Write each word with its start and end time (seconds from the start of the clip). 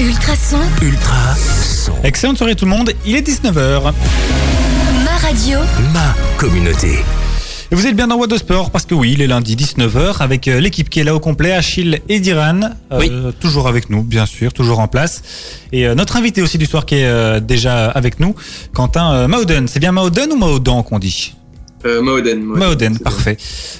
Ultrason, 0.00 0.58
Ultra 0.80 1.34
son. 1.34 1.92
Excellente 2.04 2.38
soirée 2.38 2.54
tout 2.54 2.64
le 2.64 2.70
monde, 2.70 2.92
il 3.04 3.16
est 3.16 3.26
19h. 3.26 3.92
ma 5.04 5.16
radio, 5.26 5.58
Ma 5.92 6.14
communauté. 6.36 6.98
Et 7.70 7.74
vous 7.74 7.86
êtes 7.86 7.94
bien 7.96 8.06
dans 8.06 8.16
What 8.16 8.28
de 8.28 8.36
Sport 8.38 8.70
parce 8.70 8.86
que 8.86 8.94
oui, 8.94 9.12
il 9.12 9.20
est 9.22 9.26
lundi 9.26 9.54
19h 9.56 10.18
avec 10.22 10.48
euh, 10.48 10.60
l'équipe 10.60 10.88
qui 10.88 11.00
est 11.00 11.04
là 11.04 11.14
au 11.14 11.20
complet, 11.20 11.52
Achille 11.52 12.00
et 12.08 12.20
Diran. 12.20 12.60
euh, 12.92 12.98
Oui. 12.98 13.10
Toujours 13.40 13.68
avec 13.68 13.90
nous, 13.90 14.02
bien 14.02 14.24
sûr, 14.24 14.52
toujours 14.54 14.78
en 14.78 14.88
place. 14.88 15.22
Et 15.72 15.86
euh, 15.86 15.94
notre 15.94 16.16
invité 16.16 16.40
aussi 16.42 16.56
du 16.58 16.64
soir 16.66 16.86
qui 16.86 16.94
est 16.96 17.04
euh, 17.06 17.40
déjà 17.40 17.88
avec 17.88 18.20
nous, 18.20 18.34
Quentin 18.72 19.12
euh, 19.12 19.28
Mauden. 19.28 19.68
C'est 19.68 19.80
bien 19.80 19.92
Mauden 19.92 20.32
ou 20.32 20.36
Maodan 20.38 20.82
qu'on 20.82 20.98
dit? 20.98 21.34
Euh, 21.84 22.02
Maoden. 22.02 22.42
Maoden, 22.42 22.98
parfait. 22.98 23.36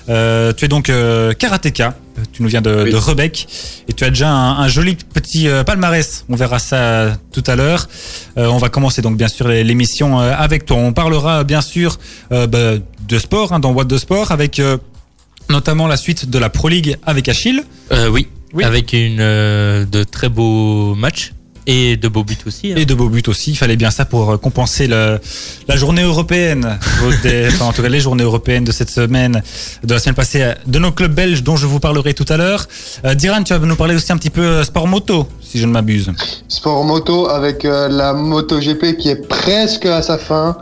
Euh, 0.09 0.53
tu 0.57 0.65
es 0.65 0.69
donc 0.69 0.89
euh, 0.89 1.33
karatéka, 1.33 1.97
tu 2.33 2.43
nous 2.43 2.48
viens 2.48 2.61
de, 2.62 2.85
Oui. 2.85 2.91
de 2.93 2.97
Rebec 2.97 3.48
et 3.89 3.93
tu 3.93 4.05
as 4.05 4.11
déjà 4.11 4.30
un, 4.30 4.59
un 4.61 4.69
joli 4.69 4.95
petit 4.97 5.48
euh, 5.48 5.65
palmarès. 5.65 6.24
On 6.29 6.37
verra 6.37 6.59
ça 6.61 7.16
tout 7.33 7.43
à 7.47 7.57
l'heure. 7.57 7.88
Euh, 8.37 8.47
on 8.47 8.59
va 8.59 8.69
commencer 8.69 9.02
donc 9.02 9.16
bien 9.16 9.29
sûr 9.29 9.48
l'émission 9.48 10.21
euh, 10.21 10.33
avec 10.37 10.65
toi. 10.65 10.77
On 10.77 10.93
parlera 10.93 11.43
bien 11.43 11.61
sûr 11.61 11.98
euh, 12.30 12.47
bah, 12.47 12.74
de 13.09 13.19
sport 13.19 13.52
hein, 13.52 13.59
dans 13.59 13.73
What 13.73 13.84
de 13.84 13.99
Sport 13.99 14.30
avec 14.30 14.60
euh, 14.60 14.77
notamment 15.51 15.87
la 15.88 15.96
suite 15.96 16.30
de 16.30 16.38
la 16.38 16.51
Pro 16.51 16.69
League 16.69 16.96
avec 17.05 17.29
Achille. 17.29 17.65
Euh, 17.91 18.09
oui. 18.09 18.29
Oui. 18.55 18.65
avec 18.65 18.95
une 18.95 19.19
euh, 19.21 19.85
de 19.85 20.05
très 20.05 20.30
beaux 20.30 20.95
matchs 20.95 21.33
et 21.69 21.97
de 21.97 22.09
beaux 22.09 22.25
buts 22.25 22.37
aussi. 22.47 22.73
hein. 22.73 22.77
Et 22.79 22.87
de 22.87 22.95
beaux 22.95 23.09
buts 23.11 23.23
aussi. 23.29 23.51
Il 23.53 23.57
fallait 23.57 23.77
bien 23.77 23.91
ça 23.91 24.05
pour 24.07 24.31
euh, 24.33 24.37
compenser 24.39 24.87
le, 24.89 25.21
la 25.69 25.77
journée 25.77 26.03
européenne. 26.03 26.79
des- 27.23 27.47
enfin, 27.49 27.67
en 27.67 27.73
tout 27.73 27.83
cas, 27.83 27.89
les 27.91 28.01
journées 28.01 28.25
européennes 28.25 28.65
de 28.65 28.73
cette 28.73 28.91
semaine, 28.91 29.43
de 29.85 29.93
la 29.95 30.01
semaine 30.01 30.15
passée, 30.17 30.43
euh, 30.43 30.55
de 30.67 30.79
nos 30.79 30.91
clubs 30.93 31.13
belges 31.15 31.43
dont 31.43 31.57
je 31.57 31.67
vous 31.67 31.79
parlerai 31.79 32.15
tout 32.15 32.25
à 32.31 32.37
l'heure. 32.39 32.67
Euh, 33.05 33.15
Diran, 33.15 33.43
tu 33.45 33.53
vas 33.55 33.59
nous 33.61 33.77
parler 33.77 33.95
aussi 33.95 34.11
un 34.13 34.17
petit 34.17 34.31
peu 34.31 34.41
euh, 34.43 34.65
sport 34.65 34.89
moto, 34.89 35.29
si 35.41 35.59
je 35.59 35.67
ne 35.67 35.73
m'abuse. 35.73 36.11
Sport 36.49 36.85
moto 36.85 37.29
avec 37.29 37.65
euh, 37.67 37.89
la 37.89 38.15
MotoGP 38.15 38.97
qui 38.99 39.10
est 39.10 39.29
presque 39.29 39.85
à 39.87 40.01
sa 40.03 40.16
fin. 40.19 40.57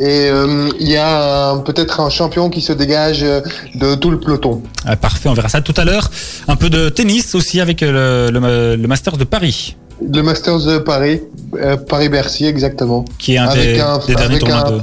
Et 0.00 0.28
euh, 0.30 0.68
il 0.78 0.88
y 0.88 0.96
a 0.96 1.56
peut-être 1.64 1.98
un 2.00 2.08
champion 2.08 2.50
qui 2.50 2.60
se 2.60 2.72
dégage 2.72 3.20
de 3.20 3.94
tout 3.96 4.10
le 4.10 4.20
peloton. 4.20 4.62
Ah, 4.84 4.94
parfait, 4.96 5.28
on 5.28 5.34
verra 5.34 5.48
ça 5.48 5.60
tout 5.60 5.74
à 5.76 5.84
l'heure. 5.84 6.08
Un 6.46 6.54
peu 6.54 6.70
de 6.70 6.88
tennis 6.88 7.34
aussi 7.34 7.60
avec 7.60 7.80
le, 7.80 8.30
le, 8.32 8.76
le 8.76 8.88
Masters 8.88 9.16
de 9.16 9.24
Paris, 9.24 9.76
Le 10.00 10.22
Masters 10.22 10.64
de 10.64 10.78
Paris, 10.78 11.20
euh, 11.54 11.76
Paris-Bercy 11.76 12.46
exactement. 12.46 13.04
qui 13.18 13.34
est 13.34 13.38
un 13.38 13.48
Avec 13.48 13.74
des, 13.74 13.80
un- 13.80 13.98
des 14.06 14.14
derniers 14.14 14.38
tournois 14.38 14.66
un- 14.68 14.70
de, 14.72 14.80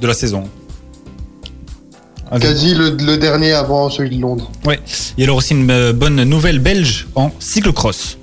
de 0.00 0.06
la 0.06 0.14
saison. 0.14 0.44
Avec- 2.30 2.48
Quasi 2.48 2.74
le, 2.74 2.90
le 2.90 3.16
dernier 3.18 3.52
avant 3.52 3.90
celui 3.90 4.16
de 4.16 4.20
Londres. 4.22 4.50
Ouais. 4.64 4.80
Il 5.16 5.20
y 5.20 5.22
a 5.22 5.26
alors 5.26 5.36
aussi 5.36 5.52
une 5.54 5.70
euh, 5.70 5.92
bonne 5.92 6.22
nouvelle 6.24 6.60
belge 6.60 7.08
en 7.14 7.30
cyclocross. 7.40 8.16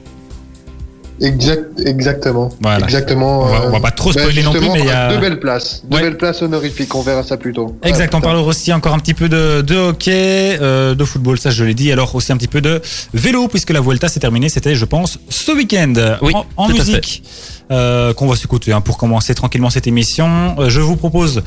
Exact, 1.22 1.80
exactement. 1.86 2.50
Voilà. 2.62 2.86
Exactement. 2.86 3.42
On 3.42 3.46
va- 3.46 3.56
euh, 3.58 3.68
on 3.68 3.70
va 3.72 3.80
pas 3.80 3.92
trop 3.92 4.12
ben, 4.14 4.20
spoiler 4.22 4.42
non 4.44 4.52
plus, 4.54 4.70
mais 4.70 4.80
il 4.80 4.86
y 4.86 4.90
a- 4.90 5.10
deux 5.14 5.20
belles 5.20 5.40
places, 5.40 5.84
deux 5.86 5.98
Ouais. 5.98 6.04
belles 6.04 6.18
places 6.18 6.42
honorifiques. 6.42 6.94
On 6.96 7.02
verra 7.02 7.24
ça 7.24 7.36
plus 7.38 7.52
tôt. 7.54 7.76
Exact, 7.84 8.14
Ouais, 8.14 8.20
on 8.20 8.22
parlera 8.22 8.44
aussi 8.48 8.72
encore 8.72 8.94
un 8.94 9.00
petit 9.00 9.14
peu 9.14 9.28
de, 9.28 9.62
de 9.62 9.76
hockey, 9.76 10.58
euh, 10.62 10.96
de 10.96 11.04
football, 11.04 11.38
ça 11.40 11.50
je 11.50 11.64
l'ai 11.64 11.74
dit, 11.74 11.92
alors 11.92 12.14
aussi 12.16 12.32
un 12.32 12.38
petit 12.38 12.48
peu 12.48 12.62
de 12.62 12.82
vélo, 13.14 13.48
puisque 13.48 13.72
la 13.72 13.82
Vuelta 13.82 14.08
s'est 14.08 14.20
terminée, 14.22 14.50
c'était 14.50 14.76
je 14.76 14.86
pense 14.86 15.20
ce 15.30 15.52
week-end. 15.52 15.94
Oui, 16.22 16.34
en, 16.34 16.46
en 16.56 16.66
tout 16.68 16.72
à 16.72 16.76
musique, 16.76 17.24
euh, 17.72 18.14
qu'on 18.14 18.28
va 18.28 18.36
s'écouter 18.36 18.72
hein, 18.72 18.82
pour 18.82 18.98
commencer 18.98 19.36
tranquillement 19.36 19.70
cette 19.70 19.88
émission. 19.88 20.56
Euh, 20.58 20.70
je 20.70 20.80
vous 20.82 20.96
propose 20.96 21.44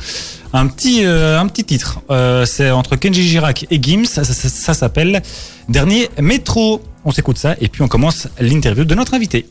un 0.53 0.67
petit, 0.67 1.01
euh, 1.05 1.39
un 1.39 1.47
petit 1.47 1.63
titre, 1.63 1.99
Euh, 2.11 2.45
c'est 2.45 2.69
entre 2.69 2.95
Kenji 2.95 3.23
Girac 3.27 3.65
et 3.71 3.81
Gims, 3.81 4.05
ça, 4.05 4.23
ça- 4.23 4.33
ça- 4.33 4.49
ça 4.49 4.73
s'appelle 4.73 5.21
Dernier 5.69 6.09
Métro. 6.21 6.81
On 7.05 7.11
s'écoute 7.11 7.37
ça 7.37 7.55
et 7.59 7.67
puis 7.67 7.81
on 7.81 7.87
commence 7.87 8.27
l'interview 8.39 8.85
de 8.85 8.95
notre 8.95 9.13
invité. 9.13 9.45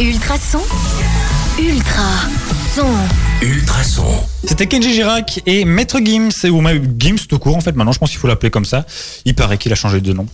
Ultrason, 0.00 0.60
Ultra 1.58 2.02
son, 2.74 2.86
Ultra 3.40 3.84
son. 3.84 4.04
C'était 4.44 4.66
Kenji 4.66 4.92
Girac 4.92 5.40
et 5.46 5.64
Maître 5.64 6.00
Gims, 6.04 6.30
ou 6.50 6.60
même 6.60 6.94
Gims 6.98 7.26
tout 7.28 7.38
court 7.38 7.56
en 7.56 7.60
fait, 7.60 7.76
maintenant 7.76 7.92
je 7.92 8.00
pense 8.00 8.10
qu'il 8.10 8.18
faut 8.18 8.26
l'appeler 8.26 8.50
comme 8.50 8.64
ça. 8.64 8.84
Il 9.24 9.36
paraît 9.36 9.56
qu'il 9.56 9.70
a 9.72 9.76
changé 9.76 10.00
de 10.00 10.12
nom. 10.12 10.26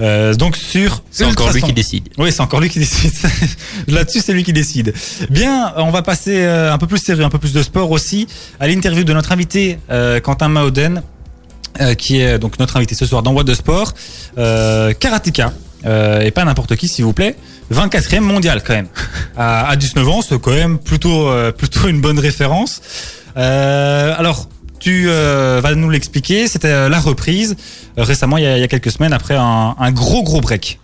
Euh, 0.00 0.32
donc 0.34 0.56
sur 0.56 1.02
C'est 1.10 1.24
encore 1.24 1.48
lui 1.48 1.56
Ultrason. 1.56 1.66
qui 1.66 1.72
décide. 1.74 2.08
Oui, 2.16 2.32
c'est 2.32 2.40
encore 2.40 2.60
lui 2.60 2.70
qui 2.70 2.78
décide. 2.78 3.12
Là-dessus, 3.88 4.20
c'est 4.24 4.32
lui 4.32 4.44
qui 4.44 4.54
décide. 4.54 4.94
Bien, 5.28 5.74
on 5.76 5.90
va 5.90 6.00
passer 6.00 6.38
euh, 6.38 6.72
un 6.72 6.78
peu 6.78 6.86
plus 6.86 6.98
sérieux, 6.98 7.24
un 7.24 7.30
peu 7.30 7.38
plus 7.38 7.52
de 7.52 7.62
sport 7.62 7.90
aussi, 7.90 8.26
à 8.58 8.66
l'interview 8.66 9.04
de 9.04 9.12
notre 9.12 9.30
invité 9.32 9.78
euh, 9.90 10.20
Quentin 10.20 10.48
Maoden, 10.48 11.02
euh, 11.80 11.94
qui 11.94 12.20
est 12.20 12.38
donc 12.38 12.58
notre 12.58 12.76
invité 12.76 12.94
ce 12.94 13.06
soir 13.06 13.22
dans 13.22 13.32
What 13.32 13.44
de 13.44 13.54
Sport, 13.54 13.94
euh, 14.38 14.92
karatéka, 14.92 15.52
euh, 15.86 16.20
et 16.20 16.30
pas 16.30 16.44
n'importe 16.44 16.76
qui, 16.76 16.88
s'il 16.88 17.04
vous 17.04 17.12
plaît. 17.12 17.36
24e 17.72 18.20
mondial 18.20 18.62
quand 18.62 18.74
même. 18.74 18.88
À, 19.36 19.68
à 19.68 19.76
19 19.76 20.08
ans, 20.08 20.20
c'est 20.22 20.38
quand 20.40 20.52
même 20.52 20.78
plutôt 20.78 21.28
euh, 21.28 21.52
plutôt 21.52 21.88
une 21.88 22.00
bonne 22.00 22.18
référence. 22.18 22.80
Alors. 23.34 24.48
Tu 24.80 25.06
vas 25.06 25.74
nous 25.76 25.90
l'expliquer. 25.90 26.48
C'était 26.48 26.88
la 26.88 26.98
reprise 26.98 27.54
récemment, 27.96 28.36
il 28.36 28.42
y, 28.42 28.46
a, 28.48 28.58
il 28.58 28.60
y 28.60 28.64
a 28.64 28.66
quelques 28.66 28.90
semaines, 28.90 29.12
après 29.12 29.36
un, 29.36 29.76
un 29.78 29.92
gros 29.92 30.24
gros 30.24 30.40
break. 30.40 30.80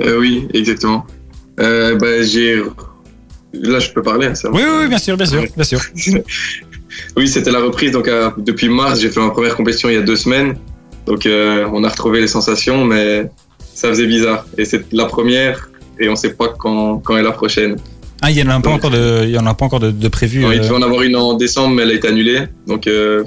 Oui, 0.00 0.48
exactement. 0.54 1.04
Bah, 1.58 2.22
j'ai. 2.22 2.62
Là, 3.52 3.78
je 3.78 3.90
peux 3.90 4.02
parler, 4.02 4.28
hein, 4.28 4.34
ça 4.34 4.48
va 4.48 4.54
Oui, 4.54 4.62
oui, 4.64 4.76
oui, 4.80 4.88
bien 4.88 4.98
sûr, 4.98 5.16
bien 5.16 5.26
sûr, 5.26 5.44
bien 5.54 5.64
sûr. 5.64 5.80
Oui, 7.16 7.28
c'était 7.28 7.50
la 7.50 7.60
reprise. 7.60 7.92
Donc, 7.92 8.08
euh, 8.08 8.30
depuis 8.38 8.68
mars, 8.68 9.00
j'ai 9.00 9.10
fait 9.10 9.20
ma 9.20 9.30
première 9.30 9.56
compétition 9.56 9.88
il 9.88 9.94
y 9.94 9.98
a 9.98 10.02
deux 10.02 10.16
semaines. 10.16 10.56
Donc, 11.06 11.26
euh, 11.26 11.66
on 11.72 11.84
a 11.84 11.88
retrouvé 11.88 12.20
les 12.20 12.28
sensations, 12.28 12.84
mais 12.84 13.30
ça 13.74 13.88
faisait 13.88 14.06
bizarre. 14.06 14.46
Et 14.56 14.64
c'est 14.64 14.92
la 14.92 15.06
première, 15.06 15.70
et 15.98 16.08
on 16.08 16.16
sait 16.16 16.34
pas 16.34 16.48
quand, 16.48 16.98
quand 16.98 17.16
est 17.16 17.22
la 17.22 17.32
prochaine. 17.32 17.76
Ah, 18.22 18.30
il 18.30 18.38
y 18.38 18.42
en 18.42 18.48
a 18.48 18.58
pas 18.60 18.70
encore 18.70 18.90
de, 18.90 19.24
il 19.24 19.30
y 19.30 19.38
en 19.38 19.46
a 19.46 19.54
pas 19.54 19.66
encore 19.66 19.80
de, 19.80 19.90
de 19.90 20.08
prévu. 20.08 20.40
Il 20.40 20.46
euh, 20.46 20.58
devait 20.58 20.74
en 20.74 20.82
avoir 20.82 21.02
une 21.02 21.16
en 21.16 21.34
décembre, 21.34 21.74
mais 21.74 21.82
elle 21.82 21.90
a 21.90 21.94
été 21.94 22.08
annulée. 22.08 22.42
Donc, 22.66 22.86
euh, 22.86 23.24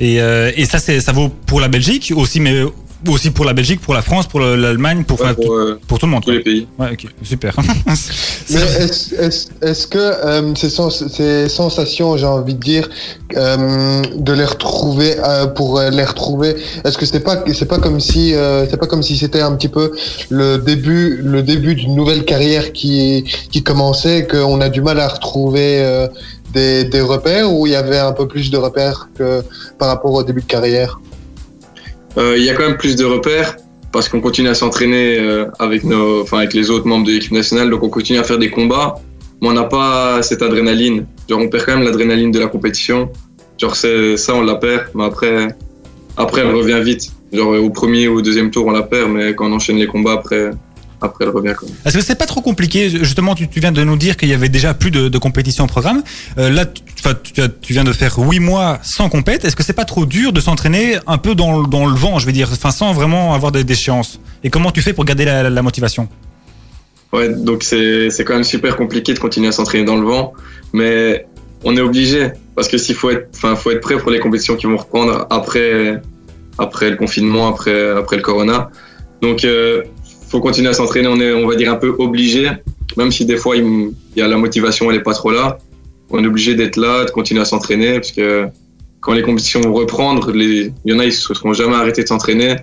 et, 0.00 0.22
euh, 0.22 0.52
et 0.56 0.64
ça, 0.64 0.78
ça 0.78 1.12
vaut 1.12 1.28
pour 1.28 1.60
la 1.60 1.68
Belgique 1.68 2.12
aussi, 2.16 2.40
mais 2.40 2.62
aussi 3.06 3.30
pour 3.30 3.44
la 3.44 3.52
Belgique, 3.52 3.80
pour 3.80 3.94
la 3.94 4.02
France, 4.02 4.26
pour 4.26 4.40
le- 4.40 4.56
l'Allemagne, 4.56 5.04
pour, 5.04 5.20
ouais, 5.20 5.34
euh, 5.38 5.78
pour 5.86 5.98
tout 5.98 6.06
le 6.06 6.12
monde. 6.12 6.22
tous 6.22 6.30
quoi. 6.30 6.34
les 6.34 6.40
pays. 6.42 6.66
Ouais, 6.78 6.90
ok, 6.92 7.06
super. 7.22 7.54
Mais 8.50 8.60
est-ce 8.60 9.14
est 9.14 9.48
est 9.62 9.88
que 9.88 9.98
euh, 9.98 10.54
ces, 10.54 10.68
sens 10.70 11.06
ces 11.08 11.48
sensations, 11.48 12.16
j'ai 12.16 12.26
envie 12.26 12.54
de 12.54 12.60
dire, 12.60 12.88
euh, 13.36 14.02
de 14.16 14.32
les 14.32 14.44
retrouver 14.44 15.16
pour 15.54 15.80
les 15.80 16.04
retrouver, 16.04 16.56
est-ce 16.84 16.98
que 16.98 17.06
c'est 17.06 17.20
pas 17.20 17.44
c'est 17.52 17.66
pas 17.66 17.78
comme 17.78 18.00
si 18.00 18.34
euh, 18.34 18.66
c'est 18.68 18.76
pas 18.76 18.86
comme 18.86 19.02
si 19.02 19.16
c'était 19.16 19.40
un 19.42 19.54
petit 19.54 19.68
peu 19.68 19.92
le 20.30 20.58
début 20.58 21.20
le 21.22 21.42
début 21.42 21.74
d'une 21.74 21.94
nouvelle 21.94 22.24
carrière 22.24 22.72
qui 22.72 23.24
qui 23.52 23.62
commençait, 23.62 24.26
qu'on 24.26 24.60
a 24.60 24.68
du 24.68 24.80
mal 24.80 24.98
à 25.00 25.08
retrouver 25.08 26.08
des, 26.52 26.84
des 26.84 27.00
repères 27.00 27.52
ou 27.52 27.66
il 27.66 27.72
y 27.72 27.76
avait 27.76 27.98
un 27.98 28.12
peu 28.12 28.26
plus 28.26 28.50
de 28.50 28.56
repères 28.56 29.08
que 29.16 29.42
par 29.78 29.88
rapport 29.88 30.12
au 30.12 30.22
début 30.22 30.40
de 30.40 30.46
carrière? 30.46 30.98
Euh, 32.18 32.36
Il 32.36 32.44
y 32.44 32.50
a 32.50 32.54
quand 32.54 32.66
même 32.66 32.76
plus 32.76 32.96
de 32.96 33.04
repères 33.04 33.56
parce 33.92 34.08
qu'on 34.08 34.20
continue 34.20 34.48
à 34.48 34.54
s'entraîner 34.54 35.18
euh, 35.18 35.46
avec 35.58 35.84
nos, 35.84 36.22
enfin 36.22 36.38
avec 36.38 36.52
les 36.52 36.70
autres 36.70 36.86
membres 36.86 37.06
de 37.06 37.12
l'équipe 37.12 37.32
nationale, 37.32 37.70
donc 37.70 37.82
on 37.82 37.88
continue 37.88 38.18
à 38.18 38.24
faire 38.24 38.38
des 38.38 38.50
combats, 38.50 38.96
mais 39.40 39.48
on 39.48 39.52
n'a 39.52 39.64
pas 39.64 40.20
cette 40.22 40.42
adrénaline. 40.42 41.06
Genre 41.28 41.40
on 41.40 41.48
perd 41.48 41.64
quand 41.64 41.76
même 41.76 41.84
l'adrénaline 41.84 42.30
de 42.30 42.38
la 42.38 42.48
compétition. 42.48 43.10
Genre 43.58 43.74
c'est 43.74 44.16
ça 44.16 44.34
on 44.34 44.42
la 44.42 44.56
perd, 44.56 44.88
mais 44.94 45.04
après 45.04 45.48
après 46.16 46.42
elle 46.42 46.54
revient 46.54 46.80
vite. 46.82 47.10
Genre 47.32 47.52
au 47.62 47.70
premier 47.70 48.08
ou 48.08 48.18
au 48.18 48.22
deuxième 48.22 48.50
tour 48.50 48.66
on 48.66 48.72
la 48.72 48.82
perd, 48.82 49.10
mais 49.10 49.34
quand 49.34 49.46
on 49.50 49.52
enchaîne 49.52 49.76
les 49.78 49.86
combats 49.86 50.14
après 50.14 50.50
après 51.00 51.24
elle 51.24 51.30
revient 51.30 51.54
quand 51.58 51.66
même. 51.66 51.76
Est-ce 51.84 51.96
que 51.96 52.02
c'est 52.02 52.14
pas 52.16 52.26
trop 52.26 52.40
compliqué? 52.40 52.90
Justement, 52.90 53.34
tu, 53.34 53.48
tu 53.48 53.60
viens 53.60 53.72
de 53.72 53.82
nous 53.84 53.96
dire 53.96 54.16
qu'il 54.16 54.28
y 54.28 54.34
avait 54.34 54.48
déjà 54.48 54.74
plus 54.74 54.90
de, 54.90 55.08
de 55.08 55.18
compétition 55.18 55.64
au 55.64 55.66
programme. 55.66 56.02
Euh, 56.38 56.50
là, 56.50 56.64
tu, 56.66 57.72
viens 57.72 57.84
de 57.84 57.92
faire 57.92 58.18
huit 58.18 58.40
mois 58.40 58.78
sans 58.82 59.08
compète. 59.08 59.44
Est-ce 59.44 59.56
que 59.56 59.62
c'est 59.62 59.72
pas 59.72 59.84
trop 59.84 60.06
dur 60.06 60.32
de 60.32 60.40
s'entraîner 60.40 60.96
un 61.06 61.18
peu 61.18 61.34
dans, 61.34 61.60
le- 61.62 61.66
dans 61.68 61.86
le 61.86 61.94
vent, 61.94 62.18
je 62.18 62.26
veux 62.26 62.32
dire, 62.32 62.48
enfin, 62.52 62.70
sans 62.70 62.92
vraiment 62.92 63.34
avoir 63.34 63.52
des 63.52 63.64
d'échéance 63.64 64.18
Et 64.44 64.50
comment 64.50 64.70
tu 64.70 64.82
fais 64.82 64.92
pour 64.92 65.04
garder 65.04 65.24
la, 65.24 65.48
la 65.48 65.62
motivation? 65.62 66.08
Ouais, 67.12 67.28
donc 67.32 67.62
c'est 67.62 68.10
c'est 68.10 68.24
quand 68.24 68.34
même 68.34 68.44
super 68.44 68.76
compliqué 68.76 69.14
de 69.14 69.18
continuer 69.18 69.48
à 69.48 69.52
s'entraîner 69.52 69.84
dans 69.84 69.96
le 69.96 70.06
vent, 70.06 70.34
mais 70.74 71.26
on 71.64 71.74
est 71.76 71.80
obligé 71.80 72.32
parce 72.54 72.68
que 72.68 72.76
s'il 72.76 72.94
faut 72.94 73.10
être, 73.10 73.28
enfin, 73.34 73.56
faut 73.56 73.70
être 73.70 73.80
prêt 73.80 73.96
pour 73.96 74.10
les 74.10 74.20
compétitions 74.20 74.56
qui 74.56 74.66
vont 74.66 74.76
reprendre 74.76 75.26
après 75.30 76.02
après 76.58 76.90
le 76.90 76.96
confinement, 76.96 77.48
après 77.48 77.90
après 77.92 78.16
le 78.16 78.22
corona. 78.22 78.70
Donc 79.22 79.44
euh, 79.44 79.82
faut 80.28 80.40
continuer 80.40 80.68
à 80.68 80.74
s'entraîner. 80.74 81.08
On 81.08 81.20
est, 81.20 81.32
on 81.32 81.46
va 81.46 81.56
dire 81.56 81.72
un 81.72 81.76
peu 81.76 81.94
obligé, 81.98 82.50
même 82.96 83.10
si 83.10 83.24
des 83.24 83.36
fois 83.36 83.56
il, 83.56 83.92
y 84.16 84.20
a 84.22 84.28
la 84.28 84.36
motivation, 84.36 84.90
elle 84.90 84.98
est 84.98 85.02
pas 85.02 85.14
trop 85.14 85.30
là. 85.30 85.58
On 86.10 86.22
est 86.22 86.26
obligé 86.26 86.54
d'être 86.54 86.76
là, 86.76 87.04
de 87.04 87.10
continuer 87.10 87.40
à 87.40 87.44
s'entraîner 87.44 87.94
parce 87.94 88.12
que 88.12 88.46
quand 89.00 89.12
les 89.12 89.22
compétitions 89.22 89.60
vont 89.60 89.74
reprendre, 89.74 90.32
les, 90.32 90.72
il 90.84 90.92
y 90.92 90.94
en 90.94 90.98
a 90.98 91.04
ils 91.04 91.12
se 91.12 91.34
seront 91.34 91.52
jamais 91.52 91.76
arrêtés 91.76 92.02
de 92.02 92.08
s'entraîner. 92.08 92.56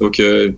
Donc 0.00 0.20
euh, 0.20 0.52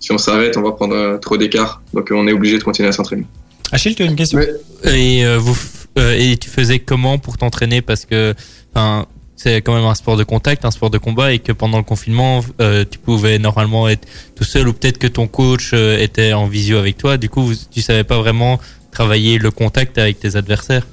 si 0.00 0.12
on 0.12 0.18
s'arrête, 0.18 0.56
on 0.56 0.62
va 0.62 0.72
prendre 0.72 0.94
euh, 0.94 1.18
trop 1.18 1.36
d'écart. 1.36 1.82
Donc 1.94 2.10
euh, 2.10 2.14
on 2.16 2.26
est 2.26 2.32
obligé 2.32 2.58
de 2.58 2.64
continuer 2.64 2.88
à 2.88 2.92
s'entraîner. 2.92 3.24
Achille, 3.72 3.94
tu 3.94 4.02
as 4.02 4.06
une 4.06 4.16
question? 4.16 4.38
Mais- 4.84 5.18
Et, 5.18 5.24
euh, 5.26 5.38
vous, 5.38 5.52
f- 5.52 5.86
euh, 5.98 6.16
et 6.18 6.36
tu 6.36 6.48
faisais 6.48 6.78
comment 6.78 7.18
pour 7.18 7.36
t'entraîner? 7.38 7.82
Parce 7.82 8.04
que 8.06 8.34
enfin, 8.74 9.06
c'est 9.38 9.62
quand 9.62 9.74
même 9.74 9.84
un 9.84 9.94
sport 9.94 10.16
de 10.16 10.24
contact, 10.24 10.64
un 10.64 10.72
sport 10.72 10.90
de 10.90 10.98
combat, 10.98 11.32
et 11.32 11.38
que 11.38 11.52
pendant 11.52 11.78
le 11.78 11.84
confinement, 11.84 12.44
euh, 12.60 12.84
tu 12.90 12.98
pouvais 12.98 13.38
normalement 13.38 13.88
être 13.88 14.06
tout 14.34 14.44
seul, 14.44 14.66
ou 14.68 14.72
peut-être 14.72 14.98
que 14.98 15.06
ton 15.06 15.28
coach 15.28 15.70
euh, 15.72 15.96
était 15.96 16.32
en 16.32 16.46
visio 16.46 16.76
avec 16.76 16.98
toi. 16.98 17.16
Du 17.16 17.28
coup, 17.30 17.42
vous- 17.42 17.54
tu 17.70 17.80
savais 17.80 18.02
pas 18.04 18.18
vraiment 18.18 18.58
travailler 18.90 19.38
le 19.38 19.50
contact 19.52 19.96
avec 19.96 20.18
tes 20.18 20.34
adversaires. 20.34 20.86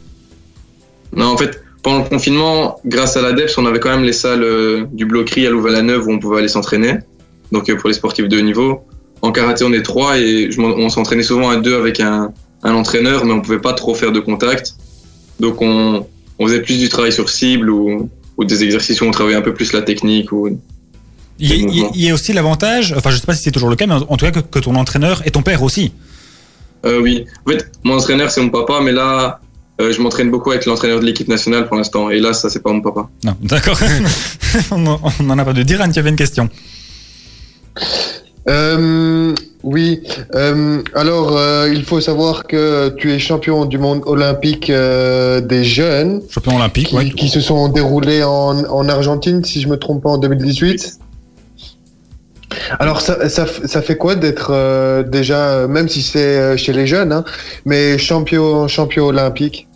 Non, 1.12 1.28
en 1.34 1.38
fait, 1.38 1.60
pendant 1.82 2.04
le 2.04 2.10
confinement, 2.10 2.80
grâce 2.86 3.18
à 3.18 3.22
l'ADEPS, 3.22 3.58
on 3.58 3.66
avait 3.66 3.80
quand 3.80 3.90
même 3.90 4.04
les 4.04 4.14
salles 4.14 4.44
euh, 4.44 4.86
du 4.92 5.06
Bloquerie 5.06 5.48
à 5.48 5.50
Louvain-la-Neuve 5.50 6.08
où 6.08 6.12
on 6.12 6.20
pouvait 6.20 6.40
aller 6.40 6.48
s'entraîner. 6.48 6.94
Donc 7.52 7.74
pour 7.78 7.90
les 7.90 7.96
sportifs 7.96 8.28
de 8.28 8.38
haut 8.38 8.42
niveau. 8.42 8.82
En 9.22 9.32
karaté, 9.32 9.64
on 9.64 9.74
est 9.74 9.82
trois 9.84 10.20
et 10.20 10.50
on 10.60 10.90
s'entraînait 10.90 11.24
souvent 11.24 11.50
à 11.50 11.58
deux 11.58 11.76
avec 11.76 12.00
un, 12.00 12.32
un 12.64 12.74
entraîneur, 12.76 13.26
mais 13.26 13.34
on 13.34 13.42
pouvait 13.42 13.62
pas 13.62 13.74
trop 13.74 13.96
faire 13.96 14.12
de 14.12 14.20
contact. 14.20 14.76
Donc 15.40 15.62
on, 15.62 16.06
on 16.38 16.48
faisait 16.48 16.62
plus 16.62 16.78
du 16.80 16.90
travail 16.90 17.12
sur 17.12 17.30
cible 17.30 17.70
ou, 17.70 18.10
ou 18.38 18.46
des 18.46 18.64
exercices 18.64 19.02
où 19.02 19.06
on 19.06 19.12
travaillait 19.12 19.38
un 19.38 19.42
peu 19.42 19.54
plus 19.54 19.72
la 19.74 19.82
technique. 19.82 20.32
Ou... 20.32 20.60
Il 21.40 21.50
y, 21.50 21.54
a- 21.54 21.56
il 21.94 22.02
y 22.02 22.10
a- 22.10 22.14
aussi 22.14 22.32
l'avantage, 22.34 22.94
enfin 22.98 23.12
je 23.12 23.18
sais 23.18 23.26
pas 23.26 23.34
si 23.36 23.44
c'est 23.44 23.52
toujours 23.52 23.70
le 23.70 23.76
cas, 23.76 23.88
mais 23.88 23.94
en 23.96 24.18
tout 24.18 24.26
cas 24.26 24.32
que, 24.32 24.40
que 24.40 24.60
ton 24.60 24.76
entraîneur 24.76 25.22
est 25.26 25.32
ton 25.32 25.42
père 25.42 25.64
aussi. 25.64 25.92
Euh, 26.86 27.02
oui, 27.02 27.26
en 27.46 27.52
fait, 27.52 27.72
mon 27.84 27.96
entraîneur 27.98 28.32
c'est 28.32 28.42
mon 28.42 28.50
papa, 28.50 28.80
mais 28.82 28.92
là, 28.92 29.40
euh, 29.82 29.92
je 29.92 30.00
m'entraîne 30.02 30.30
beaucoup 30.32 30.52
avec 30.52 30.66
l'entraîneur 30.66 31.00
de 31.02 31.06
l'équipe 31.06 31.28
nationale 31.28 31.68
pour 31.68 31.76
l'instant. 31.78 32.10
Et 32.10 32.20
là, 32.20 32.32
ça 32.34 32.50
c'est 32.50 32.62
pas 32.62 32.72
mon 32.72 32.82
papa. 32.82 33.10
Non, 33.24 33.36
d'accord. 33.42 33.78
on 34.72 34.86
en- 34.88 35.02
on 35.20 35.30
en 35.30 35.38
a 35.40 35.44
pas 35.46 35.54
de 35.54 35.64
dire. 35.64 35.82
Anne, 35.82 35.92
tu 35.92 36.00
avais 36.00 36.10
une 36.12 36.16
question. 36.16 36.50
Euh, 38.48 39.34
oui. 39.64 40.02
Euh, 40.36 40.82
alors, 40.94 41.36
euh, 41.36 41.70
il 41.74 41.84
faut 41.84 42.00
savoir 42.00 42.46
que 42.46 42.90
tu 42.98 43.12
es 43.12 43.20
champion 43.20 43.66
du 43.66 43.78
monde 43.78 44.04
olympique 44.06 44.70
euh, 44.70 45.42
des 45.42 45.64
jeunes 45.64 46.22
Champion 46.30 46.58
olympique, 46.58 46.88
qui, 46.88 46.96
ouais. 46.96 47.10
qui 47.10 47.30
se 47.30 47.42
sont 47.42 47.68
déroulés 47.70 48.24
en, 48.24 48.64
en 48.66 48.90
Argentine, 48.90 49.44
si 49.44 49.62
je 49.62 49.68
me 49.68 49.78
trompe 49.78 50.04
pas, 50.04 50.10
en 50.10 50.18
2018. 50.20 51.00
Alors, 52.80 53.02
ça, 53.02 53.30
ça, 53.30 53.46
ça 53.48 53.82
fait 53.82 53.98
quoi 53.98 54.16
d'être 54.16 54.52
euh, 54.52 55.04
déjà, 55.04 55.50
euh, 55.50 55.68
même 55.68 55.90
si 55.90 56.02
c'est 56.02 56.38
euh, 56.38 56.58
chez 56.58 56.74
les 56.74 56.88
jeunes, 56.88 57.12
hein, 57.12 57.26
mais 57.66 57.98
champion, 57.98 58.68
champion 58.68 59.08
olympique? 59.08 59.68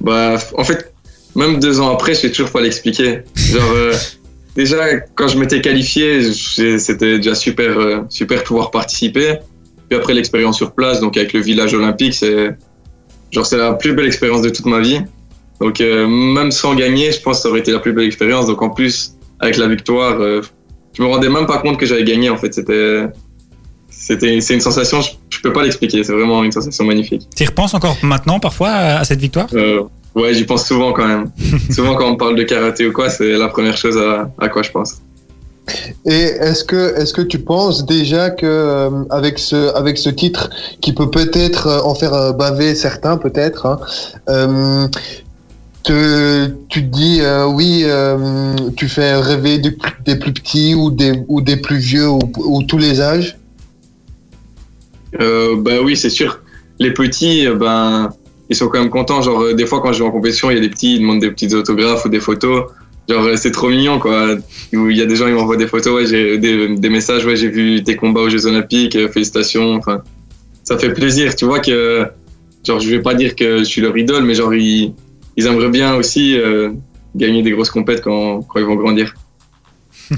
Bah, 0.00 0.36
en 0.56 0.64
fait, 0.64 0.92
même 1.34 1.60
deux 1.60 1.80
ans 1.80 1.92
après, 1.92 2.14
je 2.14 2.20
sais 2.20 2.30
toujours 2.30 2.50
pas 2.50 2.60
l'expliquer. 2.60 3.22
Genre, 3.34 3.62
euh, 3.74 3.92
déjà, 4.58 4.98
quand 5.14 5.28
je 5.28 5.38
m'étais 5.38 5.60
qualifié, 5.60 6.32
c'était 6.32 7.18
déjà 7.18 7.34
super, 7.34 7.78
euh, 7.78 8.00
super 8.10 8.42
pouvoir 8.42 8.70
participer. 8.72 9.36
Puis 9.88 9.96
après, 9.96 10.14
l'expérience 10.14 10.56
sur 10.56 10.72
place, 10.72 11.00
donc 11.00 11.16
avec 11.16 11.32
le 11.32 11.40
village 11.40 11.72
olympique, 11.74 12.12
c'est, 12.12 12.56
genre, 13.30 13.46
c'est 13.46 13.56
la 13.56 13.72
plus 13.74 13.94
belle 13.94 14.06
expérience 14.06 14.42
de 14.42 14.50
toute 14.50 14.66
ma 14.66 14.80
vie. 14.80 15.00
Donc, 15.60 15.80
euh, 15.80 16.06
même 16.08 16.50
sans 16.50 16.74
gagner, 16.74 17.12
je 17.12 17.20
pense 17.20 17.36
que 17.36 17.42
ça 17.44 17.48
aurait 17.50 17.60
été 17.60 17.72
la 17.72 17.78
plus 17.78 17.92
belle 17.92 18.06
expérience. 18.06 18.46
Donc, 18.46 18.60
en 18.60 18.70
plus, 18.70 19.14
avec 19.38 19.56
la 19.56 19.68
victoire, 19.68 20.20
euh, 20.20 20.42
je 20.92 21.02
me 21.02 21.08
rendais 21.08 21.28
même 21.28 21.46
pas 21.46 21.58
compte 21.58 21.78
que 21.78 21.86
j'avais 21.86 22.04
gagné, 22.04 22.28
en 22.28 22.36
fait. 22.36 22.52
C'était, 22.52 23.04
c'était, 23.88 24.40
c'est 24.40 24.54
une 24.54 24.60
sensation, 24.60 25.00
je, 25.00 25.10
je 25.30 25.40
peux 25.40 25.52
pas 25.52 25.62
l'expliquer. 25.62 26.02
C'est 26.02 26.12
vraiment 26.12 26.42
une 26.42 26.52
sensation 26.52 26.84
magnifique. 26.84 27.22
Tu 27.34 27.44
y 27.44 27.46
repenses 27.46 27.74
encore 27.74 27.96
maintenant, 28.02 28.40
parfois, 28.40 28.70
à 28.70 28.98
à 28.98 29.04
cette 29.04 29.20
victoire? 29.20 29.48
Euh, 29.54 29.84
ouais, 30.14 30.34
j'y 30.34 30.44
pense 30.44 30.66
souvent 30.66 30.92
quand 30.92 31.06
même. 31.06 31.30
souvent 31.70 31.94
quand 31.96 32.08
on 32.10 32.16
parle 32.16 32.36
de 32.36 32.42
karaté 32.44 32.86
ou 32.86 32.92
quoi, 32.92 33.10
c'est 33.10 33.32
la 33.32 33.48
première 33.48 33.76
chose 33.76 33.96
à, 33.96 34.30
à 34.38 34.48
quoi 34.48 34.62
je 34.62 34.70
pense. 34.70 34.96
Et 36.06 36.12
est-ce 36.40 36.64
que, 36.64 36.96
est-ce 36.98 37.12
que 37.12 37.20
tu 37.20 37.38
penses 37.40 37.84
déjà 37.84 38.30
que 38.30 38.46
euh, 38.46 39.04
avec 39.10 39.38
ce, 39.38 39.74
avec 39.74 39.98
ce 39.98 40.08
titre 40.08 40.48
qui 40.80 40.94
peut 40.94 41.10
peut-être 41.10 41.66
euh, 41.66 41.80
en 41.82 41.94
faire 41.94 42.14
euh, 42.14 42.32
baver 42.32 42.74
certains, 42.74 43.18
peut-être, 43.18 43.66
hein, 43.66 43.78
euh, 44.30 44.88
te, 45.82 46.46
tu 46.70 46.82
te 46.88 46.88
dis 46.90 47.18
euh, 47.20 47.44
oui, 47.46 47.82
euh, 47.84 48.54
tu 48.76 48.88
fais 48.88 49.14
rêver 49.16 49.58
des, 49.58 49.72
plus- 49.72 49.92
des 50.06 50.16
plus 50.16 50.32
petits 50.32 50.74
ou 50.74 50.90
des, 50.90 51.22
ou 51.28 51.42
des 51.42 51.56
plus 51.56 51.76
vieux 51.76 52.08
ou, 52.08 52.18
ou 52.38 52.62
tous 52.62 52.78
les 52.78 53.02
âges? 53.02 53.36
Euh, 55.20 55.56
bah 55.58 55.80
oui, 55.84 55.96
c'est 55.98 56.10
sûr. 56.10 56.40
Les 56.78 56.92
petits, 56.94 57.46
ben, 57.48 58.10
ils 58.50 58.56
sont 58.56 58.68
quand 58.68 58.80
même 58.80 58.90
contents. 58.90 59.22
Genre, 59.22 59.40
euh, 59.42 59.54
des 59.54 59.66
fois, 59.66 59.80
quand 59.80 59.92
je 59.92 59.98
vais 60.02 60.08
en 60.08 60.10
compétition, 60.10 60.50
il 60.50 60.54
y 60.54 60.58
a 60.58 60.60
des 60.60 60.70
petits, 60.70 60.94
ils 60.96 61.00
demandent 61.00 61.20
des 61.20 61.30
petites 61.30 61.54
autographes 61.54 62.04
ou 62.04 62.08
des 62.08 62.20
photos. 62.20 62.64
Genre, 63.08 63.24
euh, 63.24 63.36
c'est 63.36 63.50
trop 63.52 63.68
mignon, 63.70 63.98
quoi. 63.98 64.36
Il 64.72 64.96
y 64.96 65.00
a 65.02 65.06
des 65.06 65.16
gens, 65.16 65.26
ils 65.28 65.34
m'envoient 65.34 65.56
des 65.56 65.66
photos, 65.66 65.94
ouais, 65.94 66.06
j'ai 66.06 66.38
des, 66.38 66.76
des 66.76 66.88
messages, 66.90 67.24
ouais, 67.24 67.36
j'ai 67.36 67.48
vu 67.48 67.82
tes 67.82 67.96
combats 67.96 68.20
aux 68.20 68.28
Jeux 68.30 68.46
Olympiques, 68.46 68.96
euh, 68.96 69.08
félicitations. 69.08 69.74
Enfin, 69.76 70.02
ça 70.64 70.76
fait 70.78 70.92
plaisir. 70.92 71.34
Tu 71.34 71.44
vois 71.46 71.60
que, 71.60 72.06
genre, 72.66 72.80
je 72.80 72.90
vais 72.90 73.00
pas 73.00 73.14
dire 73.14 73.34
que 73.34 73.58
je 73.60 73.64
suis 73.64 73.80
leur 73.80 73.96
idole, 73.96 74.24
mais 74.24 74.34
genre, 74.34 74.52
ils, 74.54 74.92
ils 75.36 75.46
aimeraient 75.46 75.70
bien 75.70 75.94
aussi 75.94 76.36
euh, 76.38 76.70
gagner 77.16 77.42
des 77.42 77.50
grosses 77.52 77.70
compètes 77.70 78.02
quand, 78.02 78.42
quand 78.42 78.58
ils 78.60 78.66
vont 78.66 78.76
grandir. 78.76 79.14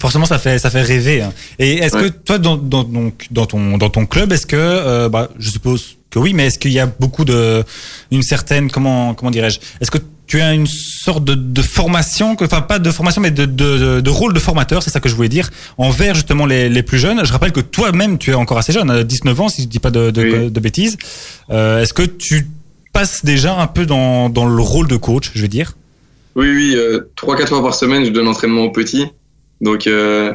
Forcément, 0.00 0.24
ça 0.24 0.38
fait, 0.38 0.58
ça 0.58 0.70
fait 0.70 0.82
rêver. 0.82 1.20
hein. 1.22 1.32
Et 1.58 1.74
est-ce 1.78 1.96
que 1.96 2.08
toi, 2.08 2.38
dans, 2.38 2.56
dans, 2.56 2.84
donc, 2.84 3.26
dans, 3.30 3.46
ton, 3.46 3.76
dans 3.78 3.90
ton 3.90 4.06
club, 4.06 4.32
est-ce 4.32 4.46
que, 4.46 4.56
euh, 4.56 5.08
bah, 5.08 5.30
je 5.38 5.50
suppose 5.50 5.96
que 6.10 6.18
oui, 6.18 6.32
mais 6.34 6.46
est-ce 6.46 6.58
qu'il 6.58 6.72
y 6.72 6.80
a 6.80 6.86
beaucoup 6.86 7.24
de, 7.24 7.62
une 8.10 8.22
certaine, 8.22 8.70
comment, 8.70 9.14
comment 9.14 9.30
dirais-je, 9.30 9.60
est-ce 9.80 9.90
que 9.90 9.98
tu 10.26 10.40
as 10.40 10.52
une 10.52 10.66
sorte 10.66 11.24
de, 11.24 11.34
de 11.34 11.62
formation, 11.62 12.36
que- 12.36 12.44
enfin 12.44 12.60
pas 12.62 12.78
de 12.78 12.90
formation, 12.90 13.20
mais 13.20 13.30
de, 13.32 13.46
de, 13.46 14.10
rôle 14.10 14.32
de 14.32 14.38
formateur, 14.38 14.82
c'est 14.82 14.90
ça 14.90 15.00
que 15.00 15.08
je 15.08 15.14
voulais 15.16 15.28
dire, 15.28 15.50
envers 15.78 16.14
justement 16.14 16.46
les, 16.46 16.68
les 16.68 16.82
plus 16.82 16.98
jeunes? 16.98 17.24
Je 17.24 17.32
rappelle 17.32 17.52
que 17.52 17.60
toi-même, 17.60 18.18
tu 18.18 18.30
es 18.30 18.34
encore 18.34 18.58
assez 18.58 18.72
jeune, 18.72 18.90
à 18.90 19.02
19 19.02 19.40
ans, 19.40 19.48
si 19.48 19.62
je 19.62 19.66
dis 19.68 19.78
pas 19.80 19.90
de, 19.90 20.10
de, 20.10 20.22
Oui. 20.22 20.50
bêtises. 20.60 20.96
Euh, 21.50 21.82
est-ce 21.82 21.92
que 21.92 22.02
tu 22.02 22.46
passes 22.92 23.24
déjà 23.24 23.56
un 23.58 23.66
peu 23.66 23.86
dans, 23.86 24.28
dans 24.30 24.46
le 24.46 24.62
rôle 24.62 24.86
de 24.88 24.96
coach, 24.96 25.30
je 25.34 25.42
veux 25.42 25.48
dire? 25.48 25.74
Oui, 26.36 26.48
oui, 26.48 26.74
euh, 26.76 27.10
trois, 27.16 27.36
quatre 27.36 27.48
fois 27.48 27.62
par 27.62 27.74
semaine, 27.74 28.04
je 28.04 28.10
donne 28.10 28.28
entraînement 28.28 28.62
aux 28.62 28.70
petits. 28.72 29.06
Donc, 29.60 29.86
euh, 29.88 30.32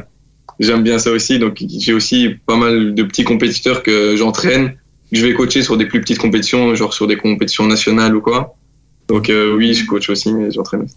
j'aime 0.60 0.82
bien 0.82 0.98
ça 0.98 1.10
aussi. 1.10 1.38
Donc, 1.38 1.62
j'ai 1.78 1.92
aussi 1.94 2.30
pas 2.46 2.56
mal 2.56 2.94
de 2.94 3.02
petits 3.02 3.24
compétiteurs 3.24 3.82
que 3.82 4.14
j'entraîne, 4.16 4.74
je 5.16 5.26
vais 5.26 5.34
coacher 5.34 5.62
sur 5.62 5.76
des 5.76 5.86
plus 5.86 6.00
petites 6.00 6.18
compétitions, 6.18 6.74
genre 6.74 6.94
sur 6.94 7.06
des 7.06 7.16
compétitions 7.16 7.66
nationales 7.66 8.14
ou 8.14 8.20
quoi. 8.20 8.56
Donc, 9.08 9.30
euh, 9.30 9.54
oui, 9.56 9.74
je 9.74 9.86
coach 9.86 10.10
aussi, 10.10 10.32
mais 10.32 10.50
j'entraîne 10.50 10.82
aussi. 10.82 10.96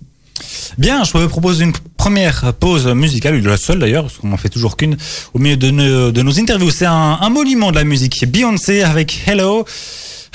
Bien, 0.77 1.03
je 1.03 1.17
vous 1.17 1.27
propose 1.27 1.59
une 1.59 1.73
première 1.97 2.53
pause 2.53 2.87
musicale, 2.87 3.41
la 3.43 3.57
seule 3.57 3.79
d'ailleurs, 3.79 4.03
parce 4.03 4.17
qu'on 4.17 4.29
n'en 4.29 4.37
fait 4.37 4.49
toujours 4.49 4.77
qu'une, 4.77 4.97
au 5.33 5.39
milieu 5.39 5.57
de 5.57 5.69
nos, 5.69 6.39
interviews. 6.39 6.71
C'est 6.71 6.85
un 6.85 7.29
monument 7.29 7.71
de 7.71 7.75
la 7.75 7.83
musique, 7.83 8.25
Beyoncé 8.25 8.81
avec 8.81 9.27
Hello. 9.27 9.65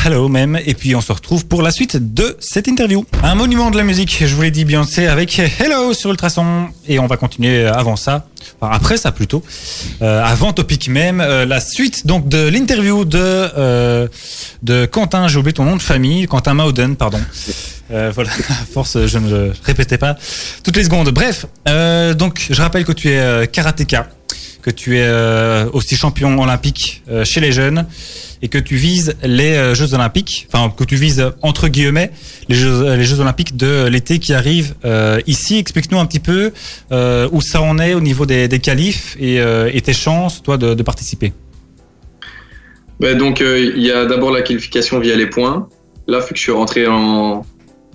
Hello 0.02 0.28
même, 0.28 0.58
et 0.64 0.74
puis 0.74 0.94
on 0.94 1.00
se 1.00 1.12
retrouve 1.12 1.46
pour 1.46 1.62
la 1.62 1.70
suite 1.70 2.14
de 2.14 2.36
cette 2.40 2.68
interview. 2.68 3.04
Un 3.22 3.34
monument 3.34 3.70
de 3.70 3.76
la 3.76 3.84
musique, 3.84 4.22
je 4.26 4.34
vous 4.34 4.42
l'ai 4.42 4.50
dit, 4.50 4.64
Beyoncé 4.64 5.06
avec 5.06 5.38
Hello 5.38 5.92
sur 5.92 6.10
Ultrason, 6.10 6.68
et 6.86 6.98
on 6.98 7.06
va 7.06 7.16
continuer 7.16 7.66
avant 7.66 7.96
ça, 7.96 8.26
enfin 8.60 8.72
après 8.74 8.96
ça 8.96 9.12
plutôt, 9.12 9.42
euh, 10.02 10.22
avant 10.22 10.52
Topic 10.52 10.88
même, 10.88 11.20
euh, 11.20 11.46
la 11.46 11.60
suite 11.60 12.06
donc 12.06 12.28
de 12.28 12.48
l'interview 12.48 13.04
de 13.04 13.18
euh, 13.18 14.08
de 14.62 14.86
Quentin, 14.86 15.28
j'ai 15.28 15.38
oublié 15.38 15.54
ton 15.54 15.64
nom 15.64 15.76
de 15.76 15.82
famille, 15.82 16.26
Quentin 16.26 16.54
Mauden, 16.54 16.96
pardon. 16.96 17.20
Euh, 17.90 18.10
voilà, 18.14 18.30
force, 18.72 19.06
je 19.06 19.18
ne 19.18 19.30
le 19.30 19.52
répétais 19.62 19.98
pas 19.98 20.16
toutes 20.62 20.76
les 20.76 20.84
secondes. 20.84 21.10
Bref, 21.10 21.46
euh, 21.68 22.14
donc 22.14 22.46
je 22.50 22.60
rappelle 22.60 22.84
que 22.84 22.92
tu 22.92 23.10
es 23.10 23.18
euh, 23.18 23.46
karatéka, 23.46 24.08
que 24.64 24.70
tu 24.70 24.96
es 24.96 25.04
euh, 25.04 25.66
aussi 25.74 25.94
champion 25.94 26.38
olympique 26.42 27.02
euh, 27.10 27.22
chez 27.22 27.40
les 27.40 27.52
jeunes 27.52 27.86
et 28.40 28.48
que 28.48 28.56
tu 28.56 28.76
vises 28.76 29.14
les 29.22 29.56
euh, 29.56 29.74
Jeux 29.74 29.92
olympiques, 29.92 30.48
enfin 30.50 30.72
que 30.74 30.84
tu 30.84 30.96
vises 30.96 31.32
entre 31.42 31.68
guillemets 31.68 32.10
les 32.48 32.54
Jeux, 32.54 32.94
les 32.94 33.04
Jeux 33.04 33.20
olympiques 33.20 33.56
de 33.56 33.86
l'été 33.88 34.18
qui 34.18 34.32
arrivent 34.32 34.74
ici. 35.26 35.58
Explique-nous 35.58 35.98
un 35.98 36.06
petit 36.06 36.20
peu 36.20 36.52
où 36.90 37.40
ça 37.42 37.60
en 37.60 37.78
est 37.78 37.94
au 37.94 38.00
niveau 38.00 38.24
des, 38.24 38.48
des 38.48 38.58
qualifs 38.58 39.16
et, 39.20 39.80
tes 39.82 39.92
chances, 39.92 40.42
toi, 40.42 40.56
de, 40.56 40.82
participer. 40.82 41.32
Ben, 43.00 43.18
donc, 43.18 43.40
il 43.40 43.82
y 43.82 43.90
a 43.90 44.06
d'abord 44.06 44.30
la 44.30 44.42
qualification 44.42 44.98
via 44.98 45.16
les 45.16 45.26
points. 45.26 45.68
Là, 46.06 46.20
vu 46.20 46.28
que 46.28 46.36
je 46.36 46.42
suis 46.42 46.52
rentré 46.52 46.86
en, 46.86 47.44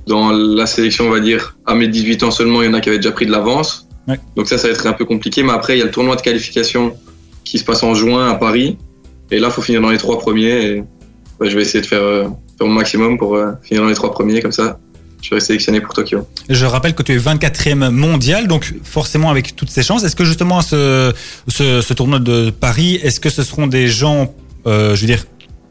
dans 0.08 0.32
la 0.32 0.66
sélection, 0.66 1.06
on 1.06 1.12
va 1.12 1.20
dire, 1.20 1.58
à 1.66 1.76
mes 1.76 1.88
18 1.88 2.24
ans 2.24 2.32
seulement, 2.32 2.62
il 2.62 2.66
y 2.66 2.70
en 2.70 2.74
a 2.74 2.82
qui 2.82 2.90
avaient 2.90 3.00
déjà 3.00 3.12
pris 3.12 3.26
de 3.26 3.32
l'avance. 3.32 3.89
Ouais. 4.10 4.20
Donc 4.36 4.48
ça, 4.48 4.58
ça 4.58 4.68
va 4.68 4.74
être 4.74 4.88
un 4.88 4.94
peu 4.94 5.06
compliqué. 5.06 5.44
Mais 5.44 5.52
après, 5.52 5.76
il 5.76 5.80
y 5.80 5.82
a 5.82 5.86
le 5.86 5.92
tournoi 5.92 6.16
de 6.16 6.22
qualification 6.22 6.96
qui 7.44 7.58
se 7.60 7.64
passe 7.64 7.84
en 7.84 7.94
juin 7.94 8.30
à 8.30 8.36
Paris. 8.36 8.78
Et 9.32 9.40
là, 9.40 9.48
il 9.48 9.54
faut 9.54 9.62
finir 9.62 9.82
dans 9.82 9.92
les 9.92 9.98
trois 9.98 10.20
premiers. 10.20 10.66
Et, 10.66 10.84
ben, 11.40 11.50
je 11.50 11.56
vais 11.56 11.62
essayer 11.62 11.82
de 11.82 11.86
faire, 11.86 12.02
euh, 12.02 12.24
faire 12.58 12.68
mon 12.68 12.74
maximum 12.74 13.18
pour 13.18 13.36
euh, 13.36 13.52
finir 13.62 13.84
dans 13.84 13.90
les 13.90 13.96
trois 13.96 14.12
premiers. 14.12 14.42
Comme 14.42 14.52
ça, 14.52 14.80
je 15.22 15.30
serai 15.30 15.40
sélectionné 15.40 15.82
pour 15.82 15.94
Tokyo. 15.94 16.28
Je 16.50 16.66
rappelle 16.66 16.96
que 16.96 17.04
tu 17.04 17.14
es 17.14 17.18
24e 17.18 17.90
mondial, 17.90 18.48
donc 18.48 18.74
forcément 18.84 19.30
avec 19.30 19.56
toutes 19.56 19.70
ces 19.70 19.84
chances. 19.84 20.04
Est-ce 20.04 20.16
que 20.16 20.26
justement 20.26 20.62
ce, 20.62 21.14
ce, 21.48 21.82
ce 21.82 21.94
tournoi 21.94 22.20
de 22.20 22.50
Paris, 22.50 22.96
est-ce 23.04 23.20
que 23.20 23.30
ce 23.30 23.44
seront 23.44 23.68
des 23.68 23.88
gens, 23.88 24.34
euh, 24.66 24.96
je 24.96 25.02
veux 25.02 25.08
dire, 25.08 25.26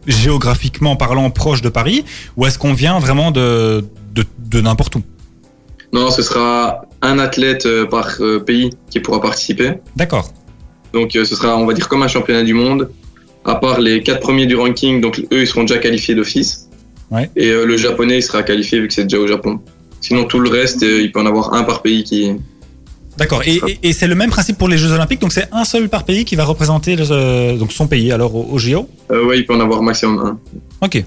géographiquement 0.07 0.97
parlant, 0.97 1.31
proches 1.31 1.63
de 1.63 1.69
Paris, 1.69 2.05
ou 2.37 2.47
est-ce 2.47 2.59
qu'on 2.59 2.73
vient 2.73 2.99
vraiment 2.99 3.31
de, 3.31 3.85
de, 4.15 4.25
de 4.39 4.61
n'importe 4.61 4.97
où? 4.97 5.03
Non, 5.93 6.11
ce 6.11 6.23
sera 6.23 6.83
un 7.03 7.19
athlète 7.19 7.67
euh, 7.67 7.87
par 7.87 8.09
euh, 8.21 8.41
pays 8.41 8.71
qui 8.91 9.01
pourra 9.01 9.21
participer. 9.21 9.75
D'accord. 9.97 10.33
Donc 10.93 11.15
euh, 11.17 11.25
ce 11.25 11.35
sera, 11.35 11.57
on 11.57 11.67
va 11.67 11.75
dire, 11.75 11.89
comme 11.89 12.03
un 12.03 12.09
championnat 12.09 12.43
du 12.45 12.55
monde, 12.55 12.91
à 13.45 13.55
part 13.57 13.81
les 13.81 14.03
quatre 14.03 14.21
premiers 14.21 14.47
du 14.47 14.57
ranking, 14.57 15.01
donc 15.01 15.21
eux, 15.33 15.41
ils 15.43 15.47
seront 15.47 15.63
déjà 15.65 15.79
qualifiés 15.79 16.15
d'office. 16.15 16.69
Ouais. 17.11 17.31
Et 17.37 17.51
le 17.51 17.77
japonais, 17.77 18.19
il 18.19 18.23
sera 18.23 18.43
qualifié 18.43 18.81
vu 18.81 18.89
que 18.89 18.95
c'est 18.95 19.05
déjà 19.05 19.19
au 19.19 19.27
Japon. 19.27 19.61
Sinon, 20.01 20.25
tout 20.25 20.41
le 20.41 20.51
reste, 20.51 20.83
il 20.83 21.11
peut 21.11 21.21
en 21.21 21.27
avoir 21.27 21.55
un 21.55 21.63
par 21.65 21.81
pays 21.83 22.05
qui. 22.05 22.33
D'accord. 23.17 23.43
Et, 23.47 23.61
et- 23.67 23.79
et 23.89 23.93
c'est 23.93 24.07
le 24.07 24.15
même 24.15 24.31
principe 24.31 24.59
pour 24.59 24.69
les 24.69 24.77
Jeux 24.79 24.93
Olympiques. 24.93 25.21
Donc 25.21 25.33
c'est 25.33 25.49
un 25.53 25.65
seul 25.65 25.89
par 25.89 26.05
pays 26.05 26.25
qui 26.25 26.37
va 26.37 26.45
représenter 26.45 26.95
le- 26.97 27.57
donc 27.59 27.73
son 27.73 27.87
pays 27.87 28.13
alors 28.13 28.35
au, 28.35 28.47
au 28.53 28.59
JO. 28.59 28.89
Euh, 29.11 29.25
ouais, 29.27 29.39
il 29.39 29.47
peut 29.47 29.55
en 29.55 29.61
avoir 29.61 29.83
maximum 29.83 30.19
un. 30.19 30.39
Ok. 30.87 31.03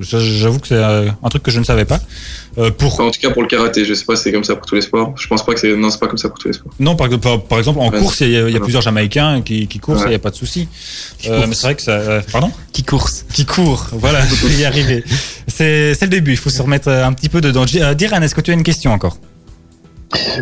J'avoue 0.00 0.58
que 0.58 0.68
c'est 0.68 0.74
euh, 0.74 1.08
un 1.22 1.28
truc 1.28 1.42
que 1.42 1.50
je 1.50 1.58
ne 1.58 1.64
savais 1.64 1.84
pas. 1.84 2.00
Euh, 2.58 2.70
pour 2.70 2.92
Enfin, 2.94 3.04
en 3.04 3.10
tout 3.10 3.20
cas, 3.20 3.30
pour 3.30 3.42
le 3.42 3.48
karaté, 3.48 3.84
je 3.84 3.94
sais 3.94 4.04
pas 4.04 4.14
si 4.16 4.24
c'est 4.24 4.32
comme 4.32 4.44
ça 4.44 4.54
pour 4.56 4.66
tous 4.66 4.74
les 4.74 4.82
sports. 4.82 5.14
Je 5.16 5.26
pense 5.26 5.44
pas 5.44 5.54
que 5.54 5.60
c'est. 5.60 5.74
Non, 5.76 5.90
c'est 5.90 5.98
pas 6.00 6.06
comme 6.08 6.18
ça 6.18 6.28
pour 6.28 6.38
tous 6.38 6.48
les 6.48 6.54
sports. 6.54 6.72
non 6.78 6.96
par, 6.96 7.08
par, 7.18 7.42
par 7.42 7.58
exemple 7.58 7.80
en 7.80 7.90
Ouais, 7.90 7.98
course 7.98 8.20
il 8.20 8.30
y 8.30 8.36
a, 8.36 8.48
y 8.48 8.58
plusieurs 8.60 8.82
Jamaïcains 8.82 9.42
qui, 9.42 9.66
qui 9.66 9.78
courent, 9.78 9.96
Ouais. 9.96 10.02
il 10.06 10.12
y 10.12 10.14
a 10.14 10.18
pas 10.18 10.30
de 10.30 10.36
souci. 10.36 10.68
Euh, 11.28 11.44
mais 11.48 11.54
c'est 11.54 11.62
vrai 11.66 11.74
que 11.74 11.82
ça. 11.82 11.92
euh, 11.92 12.20
pardon. 12.30 12.50
Qui 12.72 12.82
course 12.84 13.24
Qui 13.32 13.46
court. 13.46 13.86
Voilà, 13.92 14.20
je 14.26 14.46
vais 14.46 14.54
y 14.62 14.64
arriver. 14.64 15.04
C'est 15.48 15.94
c'est 15.94 16.04
le 16.06 16.10
début. 16.10 16.32
Il 16.32 16.36
faut 16.38 16.50
se 16.50 16.60
remettre 16.62 16.88
un 16.88 17.12
petit 17.12 17.28
peu 17.28 17.40
dedans. 17.40 17.64
Euh, 17.76 17.94
Diran, 17.94 18.20
est-ce 18.22 18.34
que 18.34 18.40
tu 18.40 18.50
as 18.50 18.54
une 18.54 18.62
question 18.62 18.92
encore? 18.92 19.16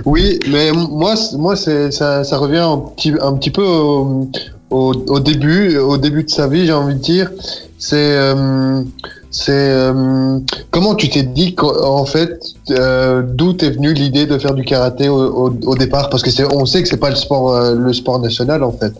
Oui, 0.04 0.40
mais 0.48 0.72
moi, 0.72 1.14
moi, 1.38 1.54
ça, 1.54 1.90
ça 2.24 2.36
revient 2.38 2.56
un 2.58 2.78
petit, 2.78 3.12
un 3.20 3.34
petit 3.34 3.50
peu 3.52 3.62
au, 3.62 4.28
au, 4.70 4.92
au 5.06 5.20
début, 5.20 5.76
au 5.78 5.96
début 5.96 6.24
de 6.24 6.30
sa 6.30 6.48
vie, 6.48 6.66
j'ai 6.66 6.72
envie 6.72 6.94
de 6.94 6.98
dire. 7.00 7.30
C'est, 7.80 7.96
euh, 7.96 8.82
c'est 9.30 9.52
euh, 9.52 10.38
comment 10.70 10.94
tu 10.94 11.08
t'es 11.08 11.22
dit 11.22 11.54
qu'en 11.54 12.00
en 12.00 12.04
fait, 12.04 12.38
euh, 12.70 13.22
d'où 13.24 13.54
t'es 13.54 13.70
venue 13.70 13.94
l'idée 13.94 14.26
de 14.26 14.38
faire 14.38 14.52
du 14.52 14.64
karaté 14.64 15.08
au, 15.08 15.16
au, 15.16 15.58
au 15.64 15.74
départ? 15.76 16.10
Parce 16.10 16.22
que 16.22 16.30
c'est, 16.30 16.44
on 16.44 16.66
sait 16.66 16.82
que 16.82 16.88
c'est 16.88 16.98
pas 16.98 17.08
le 17.08 17.16
sport, 17.16 17.56
euh, 17.56 17.74
le 17.74 17.92
sport 17.94 18.20
national 18.20 18.62
en 18.62 18.72
fait. 18.72 18.92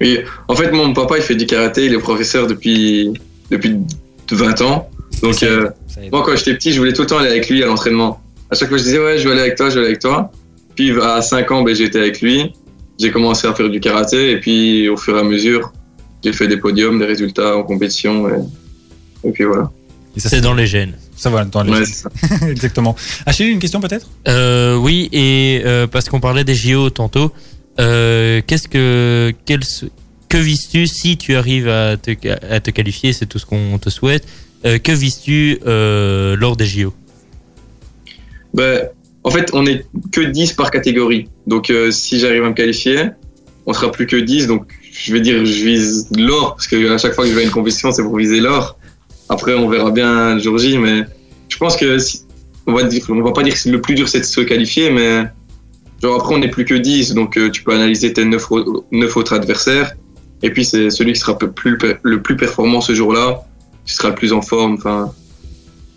Oui, 0.00 0.20
en 0.46 0.54
fait, 0.54 0.70
mon 0.70 0.92
papa, 0.92 1.16
il 1.16 1.22
fait 1.22 1.34
du 1.34 1.44
karaté, 1.46 1.86
il 1.86 1.94
est 1.94 1.98
professeur 1.98 2.46
depuis, 2.46 3.12
depuis 3.50 3.78
20 4.30 4.60
ans. 4.62 4.88
Donc, 5.22 5.42
euh, 5.42 5.70
moi, 6.12 6.22
quand 6.24 6.36
j'étais 6.36 6.54
petit, 6.54 6.72
je 6.72 6.78
voulais 6.78 6.92
tout 6.92 7.02
le 7.02 7.08
temps 7.08 7.18
aller 7.18 7.30
avec 7.30 7.48
lui 7.48 7.64
à 7.64 7.66
l'entraînement. 7.66 8.20
À 8.50 8.54
chaque 8.54 8.68
fois, 8.68 8.78
je 8.78 8.84
disais, 8.84 8.98
ouais, 8.98 9.18
je 9.18 9.26
vais 9.26 9.32
aller 9.32 9.40
avec 9.40 9.56
toi, 9.56 9.70
je 9.70 9.74
vais 9.74 9.80
aller 9.80 9.88
avec 9.88 10.00
toi. 10.00 10.30
Puis, 10.76 10.92
à 11.00 11.22
5 11.22 11.50
ans, 11.50 11.62
ben, 11.62 11.74
j'étais 11.74 11.98
avec 11.98 12.20
lui. 12.20 12.52
J'ai 13.00 13.10
commencé 13.10 13.48
à 13.48 13.54
faire 13.54 13.70
du 13.70 13.80
karaté. 13.80 14.32
Et 14.32 14.40
puis, 14.40 14.88
au 14.88 14.96
fur 14.96 15.16
et 15.16 15.20
à 15.20 15.24
mesure, 15.24 15.72
j'ai 16.24 16.32
fait 16.32 16.48
des 16.48 16.56
podiums, 16.56 16.98
des 16.98 17.06
résultats 17.06 17.56
en 17.56 17.62
compétition. 17.62 18.28
Et, 18.28 19.28
et 19.28 19.32
puis 19.32 19.44
voilà. 19.44 19.70
Et 20.16 20.20
ça, 20.20 20.28
C'est 20.28 20.40
dans 20.40 20.54
les 20.54 20.66
gènes. 20.66 20.94
Ça 21.14 21.30
va 21.30 21.44
dans 21.44 21.62
les. 21.62 21.72
Ouais, 21.72 21.84
ça. 21.84 22.10
Exactement. 22.48 22.94
Achille, 23.24 23.48
une 23.48 23.58
question 23.58 23.80
peut-être? 23.80 24.08
Euh, 24.28 24.76
oui, 24.76 25.08
et 25.12 25.62
euh, 25.64 25.86
parce 25.86 26.08
qu'on 26.08 26.20
parlait 26.20 26.44
des 26.44 26.54
JO 26.54 26.90
tantôt, 26.90 27.32
euh, 27.80 28.40
qu'est-ce 28.46 28.68
que 28.68 29.32
quel, 29.44 29.60
que 30.28 30.36
vises-tu 30.36 30.86
si 30.86 31.16
tu 31.16 31.36
arrives 31.36 31.68
à 31.68 31.96
te, 31.96 32.10
à 32.50 32.60
te 32.60 32.70
qualifier? 32.70 33.12
C'est 33.12 33.26
tout 33.26 33.38
ce 33.38 33.46
qu'on 33.46 33.78
te 33.78 33.90
souhaite. 33.90 34.26
Euh, 34.64 34.78
que 34.78 34.92
vises-tu 34.92 35.58
euh, 35.66 36.36
lors 36.36 36.56
des 36.56 36.66
JO 36.66 36.92
Ben, 38.54 38.88
en 39.22 39.30
fait, 39.30 39.50
on 39.52 39.66
est 39.66 39.86
que 40.12 40.22
10 40.22 40.54
par 40.54 40.70
catégorie. 40.70 41.28
Donc, 41.46 41.70
euh, 41.70 41.90
si 41.90 42.18
j'arrive 42.18 42.44
à 42.44 42.48
me 42.48 42.54
qualifier, 42.54 43.10
on 43.66 43.72
sera 43.72 43.92
plus 43.92 44.06
que 44.06 44.16
10. 44.16 44.46
Donc, 44.46 44.66
je 44.98 45.12
vais 45.12 45.20
dire, 45.20 45.44
je 45.44 45.64
vise 45.64 46.08
l'or, 46.16 46.54
parce 46.54 46.66
que 46.66 46.92
à 46.92 46.98
chaque 46.98 47.14
fois 47.14 47.24
que 47.24 47.30
je 47.30 47.34
vais 47.34 47.42
à 47.42 47.44
une 47.44 47.50
compétition, 47.50 47.92
c'est 47.92 48.02
pour 48.02 48.16
viser 48.16 48.40
l'or. 48.40 48.78
Après, 49.28 49.54
on 49.54 49.68
verra 49.68 49.90
bien 49.90 50.34
le 50.34 50.40
jour 50.40 50.58
J, 50.58 50.78
mais 50.78 51.04
je 51.48 51.56
pense 51.56 51.76
que 51.76 51.98
si, 51.98 52.22
on 52.66 52.72
va 52.72 52.82
pas 53.32 53.42
dire 53.42 53.54
que 53.54 53.68
le 53.68 53.80
plus 53.80 53.94
dur 53.94 54.08
c'est 54.08 54.20
de 54.20 54.24
se 54.24 54.40
qualifier, 54.40 54.90
mais 54.90 55.24
genre 56.02 56.16
après, 56.16 56.34
on 56.34 56.38
n'est 56.38 56.50
plus 56.50 56.64
que 56.64 56.74
10. 56.74 57.14
Donc, 57.14 57.36
euh, 57.36 57.50
tu 57.50 57.62
peux 57.62 57.72
analyser 57.72 58.12
tes 58.12 58.24
9, 58.24 59.16
autres 59.16 59.32
adversaires. 59.34 59.92
Et 60.42 60.50
puis, 60.50 60.64
c'est 60.64 60.90
celui 60.90 61.12
qui 61.12 61.20
sera 61.20 61.36
le 61.40 61.50
plus, 61.50 61.78
le 62.02 62.22
plus 62.22 62.36
performant 62.36 62.80
ce 62.80 62.94
jour-là, 62.94 63.42
qui 63.84 63.94
sera 63.94 64.10
le 64.10 64.14
plus 64.14 64.32
en 64.32 64.42
forme. 64.42 64.74
Enfin, 64.74 65.12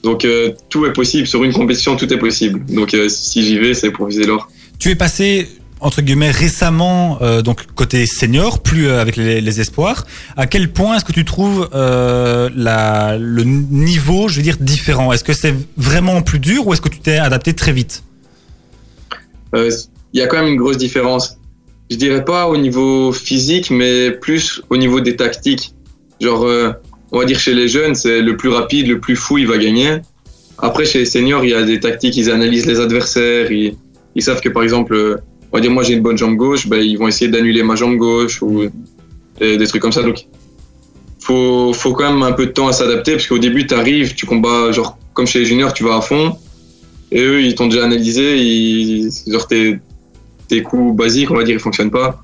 donc 0.03 0.23
euh, 0.23 0.53
tout 0.69 0.85
est 0.85 0.93
possible 0.93 1.27
sur 1.27 1.43
une 1.43 1.53
compétition, 1.53 1.95
tout 1.95 2.11
est 2.13 2.17
possible. 2.17 2.65
Donc 2.73 2.93
euh, 2.93 3.09
si 3.09 3.43
j'y 3.43 3.57
vais, 3.57 3.73
c'est 3.73 3.91
pour 3.91 4.07
viser 4.07 4.25
l'or. 4.25 4.49
Tu 4.79 4.89
es 4.89 4.95
passé 4.95 5.49
entre 5.79 6.01
guillemets 6.01 6.31
récemment 6.31 7.19
euh, 7.21 7.41
donc 7.41 7.65
côté 7.75 8.05
senior, 8.05 8.61
plus 8.61 8.87
euh, 8.87 9.01
avec 9.01 9.15
les, 9.15 9.61
espoirs. 9.61 10.05
À 10.37 10.47
quel 10.47 10.71
point 10.71 10.95
est-ce 10.95 11.05
que 11.05 11.11
tu 11.11 11.25
trouves 11.25 11.69
euh, 11.73 12.49
la, 12.55 13.17
le 13.17 13.43
niveau, 13.43 14.27
je 14.27 14.37
veux 14.37 14.43
dire, 14.43 14.57
différent? 14.59 15.11
Est-ce 15.11 15.23
que 15.23 15.33
c'est 15.33 15.55
vraiment 15.77 16.21
plus 16.21 16.39
dur 16.39 16.67
ou 16.67 16.73
est-ce 16.73 16.81
que 16.81 16.89
tu 16.89 16.99
t'es 16.99 17.17
adapté 17.17 17.53
très 17.53 17.71
vite? 17.71 18.03
Il 19.53 19.71
y 20.13 20.21
a 20.21 20.27
quand 20.27 20.37
même 20.37 20.47
une 20.47 20.59
grosse 20.59 20.77
différence. 20.77 21.37
Je 21.89 21.95
dirais 21.95 22.23
pas 22.23 22.47
au 22.47 22.57
niveau 22.57 23.11
physique, 23.11 23.71
mais 23.71 24.11
plus 24.11 24.61
au 24.69 24.77
niveau 24.77 25.01
des 25.01 25.15
tactiques. 25.15 25.73
Genre, 26.21 26.45
on 27.11 27.19
va 27.19 27.25
dire 27.25 27.39
chez 27.39 27.55
les 27.55 27.67
jeunes, 27.67 27.95
c'est 27.95 28.21
le 28.21 28.37
plus 28.37 28.49
rapide, 28.49 28.87
le 28.87 28.99
plus 28.99 29.15
fou, 29.15 29.39
il 29.39 29.47
va 29.47 29.57
gagner. 29.57 29.97
Après, 30.59 30.85
chez 30.85 30.99
les 30.99 31.05
seniors, 31.05 31.43
il 31.43 31.51
y 31.51 31.53
a 31.53 31.63
des 31.63 31.79
tactiques, 31.79 32.15
ils 32.17 32.29
analysent 32.29 32.67
les 32.67 32.79
adversaires, 32.79 33.51
ils, 33.51 33.75
savent 34.19 34.41
que 34.41 34.49
par 34.49 34.61
exemple, 34.61 35.21
on 35.51 35.57
va 35.57 35.61
dire 35.61 35.71
moi 35.71 35.83
j'ai 35.83 35.93
une 35.93 36.01
bonne 36.01 36.17
jambe 36.17 36.35
gauche, 36.35 36.67
ben, 36.67 36.77
ils 36.81 36.97
vont 36.97 37.07
essayer 37.07 37.29
d'annuler 37.31 37.63
ma 37.63 37.75
jambe 37.75 37.97
gauche 37.97 38.41
ou 38.41 38.65
des, 39.39 39.57
des 39.57 39.67
trucs 39.67 39.81
comme 39.81 39.91
ça. 39.91 40.03
Donc, 40.03 40.25
faut, 41.19 41.73
faut 41.73 41.93
quand 41.93 42.11
même 42.11 42.23
un 42.23 42.31
peu 42.31 42.45
de 42.47 42.51
temps 42.51 42.67
à 42.67 42.73
s'adapter, 42.73 43.13
parce 43.13 43.27
qu'au 43.27 43.37
début, 43.39 43.65
tu 43.67 43.73
arrives, 43.73 44.15
tu 44.15 44.25
combats, 44.25 44.71
genre 44.71 44.97
comme 45.13 45.27
chez 45.27 45.39
les 45.39 45.45
juniors, 45.45 45.73
tu 45.73 45.83
vas 45.83 45.97
à 45.97 46.01
fond, 46.01 46.37
et 47.11 47.21
eux, 47.21 47.41
ils 47.41 47.55
t'ont 47.55 47.67
déjà 47.67 47.83
analysé, 47.85 48.37
ils, 48.37 49.09
genre 49.27 49.47
tes, 49.47 49.79
tes 50.47 50.61
coups 50.63 50.95
basiques, 50.95 51.29
on 51.31 51.35
va 51.35 51.43
dire, 51.43 51.55
ils 51.55 51.59
fonctionnent 51.59 51.91
pas. 51.91 52.23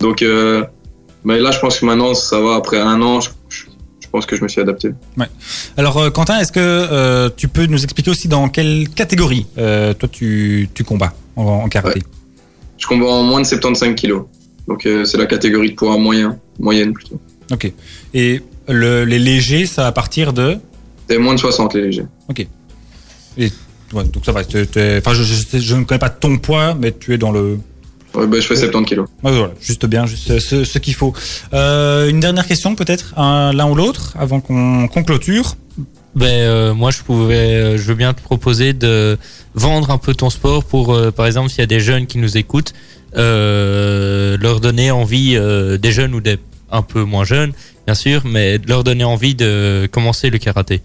Donc, 0.00 0.22
euh, 0.22 0.64
mais 1.24 1.38
là, 1.38 1.50
je 1.50 1.58
pense 1.58 1.78
que 1.80 1.86
maintenant, 1.86 2.14
ça 2.14 2.40
va. 2.40 2.54
Après 2.56 2.78
un 2.78 3.00
an, 3.02 3.20
je, 3.20 3.30
je- 3.48 3.64
je 4.00 4.08
pense 4.12 4.26
que 4.26 4.34
je 4.34 4.42
me 4.42 4.48
suis 4.48 4.60
adapté. 4.60 4.90
Alors 5.76 5.96
euh, 5.98 6.10
Quentin, 6.10 6.40
est-ce 6.40 6.50
que 6.50 6.58
euh, 6.58 7.30
tu 7.36 7.46
peux 7.46 7.66
nous 7.66 7.84
expliquer 7.84 8.10
aussi 8.10 8.26
dans 8.26 8.48
quelle 8.48 8.88
catégorie 8.88 9.46
euh, 9.56 9.94
toi 9.94 10.08
tu, 10.10 10.68
tu 10.74 10.82
combats 10.82 11.12
en, 11.36 11.44
en 11.44 11.68
karaté? 11.68 12.02
Je 12.80 12.86
combats 12.88 13.06
en 13.06 13.22
moins 13.22 13.40
de 13.40 13.46
75 13.46 13.94
kilos. 13.94 14.24
Donc, 14.66 14.84
euh, 14.86 15.04
c'est 15.04 15.18
la 15.18 15.26
catégorie 15.26 15.70
de 15.70 15.74
poids 15.76 15.96
moyen, 15.98 16.38
moyenne 16.58 16.92
plutôt. 16.92 17.20
Ok. 17.52 17.72
Et 18.14 18.40
le, 18.68 19.04
les 19.04 19.18
légers, 19.18 19.66
ça 19.66 19.86
à 19.86 19.92
partir 19.92 20.32
de? 20.32 20.56
C'est 21.08 21.18
moins 21.18 21.34
de 21.34 21.38
60 21.40 21.74
les 21.74 21.82
légers. 21.82 22.06
Ouais, 23.92 24.04
donc 24.04 24.24
ça 24.24 24.30
va. 24.32 24.44
t'es- 24.44 24.66
t'es- 24.66 24.98
Enfin, 24.98 25.14
je, 25.14 25.24
je, 25.24 25.34
sais- 25.34 25.58
je 25.60 25.74
ne 25.74 25.82
connais 25.84 25.98
pas 25.98 26.10
ton 26.10 26.38
poids, 26.38 26.74
mais 26.74 26.92
tu 26.92 27.12
es 27.12 27.18
dans 27.18 27.32
le. 27.32 27.58
Ouais, 28.14 28.26
bah, 28.26 28.38
je 28.40 28.46
fais 28.46 28.54
70 28.56 28.84
kilos. 28.88 29.08
Ouais, 29.24 29.32
voilà, 29.36 29.52
juste 29.60 29.84
bien, 29.86 30.06
juste 30.06 30.38
ce, 30.38 30.62
ce 30.64 30.78
qu'il 30.78 30.94
faut. 30.94 31.12
Euh, 31.52 32.08
une 32.08 32.20
dernière 32.20 32.46
question 32.46 32.74
peut-être, 32.76 33.18
un- 33.18 33.52
l'un 33.52 33.68
ou 33.68 33.74
l'autre, 33.74 34.14
avant 34.18 34.40
qu'on 34.40 34.86
qu'on 34.86 35.02
clôture. 35.02 35.56
Ben 36.14 36.26
euh, 36.26 36.74
moi 36.74 36.90
je 36.90 37.02
pouvais, 37.02 37.54
euh, 37.54 37.78
je 37.78 37.82
veux 37.84 37.94
bien 37.94 38.12
te 38.12 38.20
proposer 38.20 38.72
de 38.72 39.16
vendre 39.54 39.90
un 39.90 39.98
peu 39.98 40.12
ton 40.12 40.28
sport 40.28 40.64
pour, 40.64 40.92
euh, 40.92 41.10
par 41.10 41.26
exemple, 41.26 41.50
s'il 41.50 41.60
y 41.60 41.62
a 41.62 41.66
des 41.66 41.80
jeunes 41.80 42.06
qui 42.06 42.18
nous 42.18 42.36
écoutent, 42.36 42.72
leur 43.14 44.60
donner 44.60 44.90
envie, 44.90 45.38
des 45.78 45.92
jeunes 45.92 46.14
ou 46.14 46.20
des 46.20 46.38
un 46.72 46.82
peu 46.82 47.02
moins 47.02 47.24
jeunes, 47.24 47.52
bien 47.86 47.94
sûr, 47.94 48.22
mais 48.24 48.58
leur 48.68 48.84
donner 48.84 49.04
envie 49.04 49.34
de 49.34 49.88
commencer 49.90 50.30
le 50.30 50.38
karaté. 50.38 50.82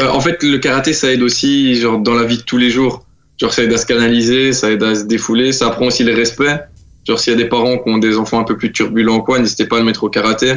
En 0.00 0.20
fait, 0.20 0.42
le 0.42 0.58
karaté, 0.58 0.92
ça 0.92 1.10
aide 1.10 1.22
aussi, 1.22 1.74
genre, 1.74 1.98
dans 1.98 2.14
la 2.14 2.24
vie 2.24 2.36
de 2.36 2.42
tous 2.42 2.58
les 2.58 2.70
jours. 2.70 3.04
Genre, 3.40 3.52
ça 3.52 3.64
aide 3.64 3.72
à 3.72 3.78
se 3.78 3.86
canaliser, 3.86 4.52
ça 4.52 4.70
aide 4.70 4.82
à 4.82 4.94
se 4.94 5.04
défouler, 5.04 5.52
ça 5.52 5.66
apprend 5.66 5.86
aussi 5.86 6.04
le 6.04 6.14
respect. 6.14 6.60
Genre, 7.06 7.18
s'il 7.18 7.32
y 7.32 7.36
a 7.36 7.38
des 7.38 7.48
parents 7.48 7.78
qui 7.78 7.90
ont 7.90 7.98
des 7.98 8.16
enfants 8.16 8.38
un 8.38 8.44
peu 8.44 8.56
plus 8.56 8.72
turbulents, 8.72 9.20
quoi, 9.20 9.38
n'hésitez 9.38 9.66
pas 9.66 9.76
à 9.76 9.78
le 9.80 9.86
mettre 9.86 10.04
au 10.04 10.08
karaté. 10.08 10.54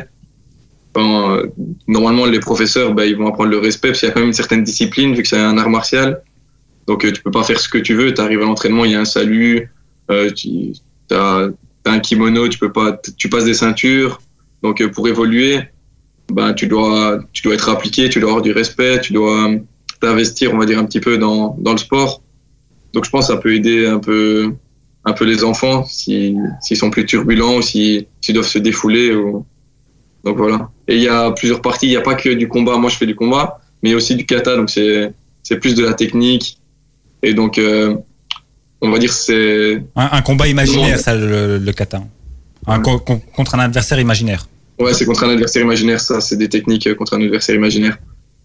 Euh, 0.97 1.47
normalement, 1.87 2.25
les 2.25 2.39
professeurs, 2.39 2.93
bah, 2.93 3.05
ils 3.05 3.15
vont 3.15 3.27
apprendre 3.27 3.51
le 3.51 3.59
respect, 3.59 3.89
parce 3.89 3.99
qu'il 3.99 4.09
y 4.09 4.11
a 4.11 4.13
quand 4.13 4.21
même 4.21 4.29
une 4.29 4.33
certaine 4.33 4.63
discipline, 4.63 5.13
vu 5.13 5.21
que 5.21 5.27
c'est 5.27 5.37
un 5.37 5.57
art 5.57 5.69
martial. 5.69 6.21
Donc, 6.87 7.05
euh, 7.05 7.11
tu 7.11 7.21
peux 7.21 7.31
pas 7.31 7.43
faire 7.43 7.59
ce 7.59 7.69
que 7.69 7.77
tu 7.77 7.93
veux. 7.93 8.13
Tu 8.13 8.21
arrives 8.21 8.41
à 8.41 8.45
l'entraînement, 8.45 8.85
il 8.85 8.91
y 8.91 8.95
a 8.95 8.99
un 8.99 9.05
salut, 9.05 9.71
euh, 10.09 10.31
tu 10.31 10.73
as, 11.11 11.49
un 11.85 11.99
kimono, 11.99 12.47
tu 12.49 12.59
peux 12.59 12.71
pas, 12.71 12.99
tu 13.17 13.29
passes 13.29 13.45
des 13.45 13.53
ceintures. 13.53 14.21
Donc, 14.63 14.81
euh, 14.81 14.89
pour 14.89 15.07
évoluer, 15.07 15.61
ben, 16.31 16.53
tu 16.53 16.67
dois, 16.67 17.19
tu 17.33 17.43
dois 17.43 17.53
être 17.53 17.69
appliqué, 17.69 18.09
tu 18.09 18.19
dois 18.19 18.29
avoir 18.29 18.41
du 18.43 18.51
respect, 18.51 18.99
tu 19.01 19.13
dois 19.13 19.51
t'investir, 20.01 20.53
on 20.53 20.57
va 20.57 20.65
dire, 20.65 20.79
un 20.79 20.85
petit 20.85 20.99
peu 20.99 21.17
dans, 21.17 21.55
dans 21.59 21.71
le 21.71 21.77
sport. 21.77 22.21
Donc, 22.93 23.05
je 23.05 23.09
pense 23.11 23.27
que 23.27 23.33
ça 23.33 23.39
peut 23.39 23.53
aider 23.53 23.85
un 23.85 23.99
peu, 23.99 24.51
un 25.05 25.13
peu 25.13 25.25
les 25.25 25.43
enfants 25.43 25.85
si, 25.85 26.35
s'ils 26.61 26.77
sont 26.77 26.89
plus 26.89 27.05
turbulents 27.05 27.57
ou 27.57 27.61
si- 27.61 28.07
s'ils 28.21 28.33
doivent 28.33 28.47
se 28.47 28.59
défouler. 28.59 29.13
Ou... 29.13 29.45
Donc, 30.23 30.37
voilà. 30.37 30.69
Et 30.87 30.95
il 30.95 31.01
y 31.03 31.07
a 31.07 31.31
plusieurs 31.31 31.61
parties. 31.61 31.87
Il 31.87 31.91
n'y 31.91 31.95
a 31.97 32.01
pas 32.01 32.15
que 32.15 32.29
du 32.29 32.47
combat. 32.47 32.77
Moi, 32.77 32.89
je 32.89 32.97
fais 32.97 33.05
du 33.05 33.15
combat, 33.15 33.59
mais 33.81 33.89
il 33.89 33.91
y 33.91 33.95
a 33.95 33.97
aussi 33.97 34.15
du 34.15 34.25
kata. 34.25 34.55
Donc, 34.55 34.69
c'est, 34.69 35.11
c'est 35.43 35.57
plus 35.57 35.75
de 35.75 35.83
la 35.85 35.93
technique. 35.93 36.57
Et 37.23 37.33
donc, 37.33 37.57
euh, 37.57 37.95
on 38.81 38.89
va 38.91 38.97
dire, 38.99 39.11
c'est, 39.13 39.81
Un, 39.95 40.09
un 40.13 40.21
combat 40.21 40.47
imaginaire, 40.47 40.99
ça, 40.99 41.15
le, 41.15 41.57
le 41.57 41.71
kata. 41.73 42.01
Un 42.67 42.81
Ouais. 42.83 42.95
contre 43.35 43.55
un 43.55 43.59
adversaire 43.59 43.99
imaginaire. 43.99 44.47
Ouais, 44.79 44.93
c'est 44.93 45.05
contre 45.05 45.23
un 45.23 45.29
adversaire 45.29 45.63
imaginaire, 45.63 45.99
ça. 45.99 46.21
C'est 46.21 46.37
des 46.37 46.49
techniques 46.49 46.87
euh, 46.87 46.95
contre 46.95 47.15
un 47.15 47.21
adversaire 47.21 47.55
imaginaire. 47.55 47.97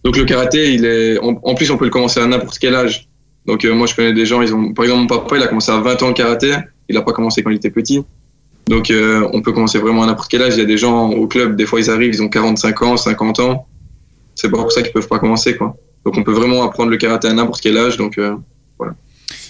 Donc 0.03 0.17
le 0.17 0.25
karaté, 0.25 0.73
il 0.73 0.85
est. 0.85 1.17
En, 1.19 1.39
en 1.43 1.55
plus, 1.55 1.69
on 1.71 1.77
peut 1.77 1.85
le 1.85 1.91
commencer 1.91 2.19
à 2.19 2.25
n'importe 2.27 2.57
quel 2.59 2.75
âge. 2.75 3.07
Donc 3.45 3.63
euh, 3.65 3.73
moi, 3.73 3.87
je 3.87 3.95
connais 3.95 4.13
des 4.13 4.25
gens. 4.25 4.41
Ils 4.41 4.53
ont. 4.53 4.73
Par 4.73 4.85
exemple, 4.85 5.01
mon 5.01 5.07
papa, 5.07 5.37
il 5.37 5.43
a 5.43 5.47
commencé 5.47 5.71
à 5.71 5.79
20 5.79 6.01
ans 6.03 6.07
le 6.09 6.13
karaté. 6.13 6.53
Il 6.89 6.97
a 6.97 7.01
pas 7.01 7.11
commencé 7.13 7.41
quand 7.43 7.49
il 7.51 7.55
était 7.57 7.69
petit. 7.69 8.03
Donc 8.67 8.89
euh, 8.89 9.27
on 9.33 9.41
peut 9.41 9.51
commencer 9.51 9.77
vraiment 9.77 10.03
à 10.03 10.07
n'importe 10.07 10.29
quel 10.29 10.41
âge. 10.41 10.55
Il 10.55 10.59
y 10.59 10.63
a 10.63 10.65
des 10.65 10.77
gens 10.77 11.09
au 11.09 11.27
club. 11.27 11.55
Des 11.55 11.65
fois, 11.65 11.79
ils 11.79 11.89
arrivent, 11.89 12.13
ils 12.13 12.23
ont 12.23 12.29
45 12.29 12.81
ans, 12.81 12.97
50 12.97 13.39
ans. 13.39 13.67
C'est 14.33 14.49
pas 14.49 14.57
pour 14.57 14.71
ça 14.71 14.81
qu'ils 14.81 14.91
peuvent 14.91 15.07
pas 15.07 15.19
commencer, 15.19 15.55
quoi. 15.55 15.75
Donc 16.03 16.17
on 16.17 16.23
peut 16.23 16.33
vraiment 16.33 16.63
apprendre 16.63 16.89
le 16.89 16.97
karaté 16.97 17.27
à 17.27 17.33
n'importe 17.33 17.61
quel 17.61 17.77
âge. 17.77 17.97
Donc 17.97 18.17
euh, 18.17 18.35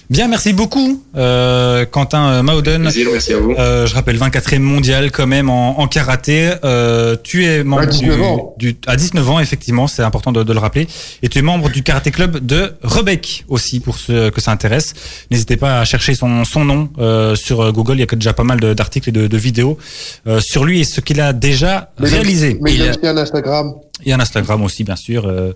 Bien, 0.09 0.27
merci 0.27 0.53
beaucoup, 0.53 1.03
euh, 1.17 1.83
Quentin 1.85 2.27
euh, 2.29 2.43
Mauden. 2.43 2.83
plaisir, 2.83 3.07
merci 3.11 3.33
à 3.33 3.39
vous. 3.39 3.53
Euh, 3.57 3.87
je 3.87 3.95
rappelle 3.95 4.17
24e 4.19 4.59
mondial 4.59 5.09
quand 5.11 5.25
même 5.25 5.49
en, 5.49 5.79
en 5.79 5.87
karaté. 5.87 6.51
Euh, 6.63 7.15
tu 7.23 7.43
es 7.45 7.63
membre 7.63 7.83
À 7.83 7.85
19 7.87 8.15
du, 8.15 8.21
ans. 8.23 8.53
du- 8.57 8.77
à 8.85 8.97
19 8.97 9.27
ans 9.31 9.39
effectivement, 9.39 9.87
c'est 9.87 10.03
important 10.03 10.31
de, 10.31 10.43
de 10.43 10.53
le 10.53 10.59
rappeler. 10.59 10.87
Et 11.23 11.27
tu 11.27 11.39
es 11.39 11.41
membre 11.41 11.69
du 11.71 11.81
karaté 11.81 12.11
club 12.11 12.45
de 12.45 12.75
Rebec 12.83 13.45
aussi 13.47 13.79
pour 13.79 13.97
ceux 13.97 14.29
que 14.29 14.41
ça 14.41 14.51
intéresse. 14.51 14.93
N'hésitez 15.31 15.57
pas 15.57 15.79
à 15.79 15.85
chercher 15.85 16.13
son, 16.13 16.45
son 16.45 16.65
nom 16.65 16.89
euh, 16.99 17.33
sur 17.35 17.73
Google. 17.73 17.95
Il 17.95 17.99
y 18.01 18.03
a 18.03 18.15
déjà 18.15 18.33
pas 18.33 18.43
mal 18.43 18.59
d'articles 18.59 19.09
et 19.09 19.11
de, 19.11 19.25
de 19.25 19.37
vidéos 19.37 19.79
euh, 20.27 20.39
sur 20.39 20.65
lui 20.65 20.81
et 20.81 20.83
ce 20.83 21.01
qu'il 21.01 21.19
a 21.19 21.33
déjà 21.33 21.89
Mais 21.99 22.09
réalisé. 22.09 22.59
Mais 22.61 22.75
il 22.75 22.83
a- 22.83 22.91
aussi 22.91 22.99
un 23.07 23.17
Instagram. 23.17 23.73
Et 24.03 24.13
un 24.13 24.19
Instagram 24.19 24.61
aussi, 24.63 24.83
bien 24.83 24.95
sûr. 24.95 25.25
Euh, 25.25 25.53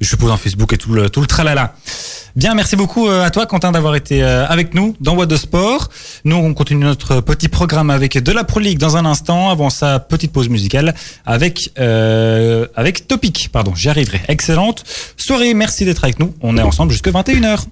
je 0.00 0.08
suppose 0.08 0.30
en 0.30 0.36
Facebook 0.36 0.72
et 0.72 0.78
tout 0.78 0.92
le, 0.92 1.08
tout 1.08 1.20
le 1.20 1.26
tralala. 1.26 1.74
Bien, 2.36 2.54
merci 2.54 2.76
beaucoup 2.76 3.08
euh, 3.08 3.24
à 3.24 3.30
toi, 3.30 3.46
Quentin, 3.46 3.72
d'avoir 3.72 3.96
été 3.96 4.22
euh, 4.22 4.46
avec 4.46 4.74
nous 4.74 4.94
dans 5.00 5.14
What 5.14 5.24
de 5.24 5.36
Sport. 5.36 5.88
Nous, 6.24 6.36
on 6.36 6.52
continue 6.52 6.84
notre 6.84 7.22
petit 7.22 7.48
programme 7.48 7.88
avec 7.88 8.22
de 8.22 8.30
la 8.30 8.44
Pro 8.44 8.60
League 8.60 8.78
dans 8.78 8.98
un 8.98 9.06
instant. 9.06 9.48
Avant 9.48 9.70
ça, 9.70 10.00
petite 10.00 10.32
pause 10.32 10.50
musicale 10.50 10.94
avec 11.24 11.72
euh, 11.78 12.66
avec 12.74 13.08
Topic. 13.08 13.48
Pardon, 13.50 13.74
j'y 13.74 13.88
arriverai. 13.88 14.20
Excellente 14.28 14.84
soirée. 15.16 15.54
Merci 15.54 15.86
d'être 15.86 16.04
avec 16.04 16.18
nous. 16.18 16.34
On 16.42 16.58
est 16.58 16.62
ensemble 16.62 16.92
jusque 16.92 17.08
21h. 17.08 17.64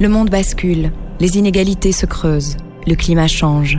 Le 0.00 0.08
monde 0.08 0.30
bascule, 0.30 0.92
les 1.20 1.36
inégalités 1.36 1.92
se 1.92 2.06
creusent, 2.06 2.56
le 2.86 2.94
climat 2.94 3.28
change. 3.28 3.78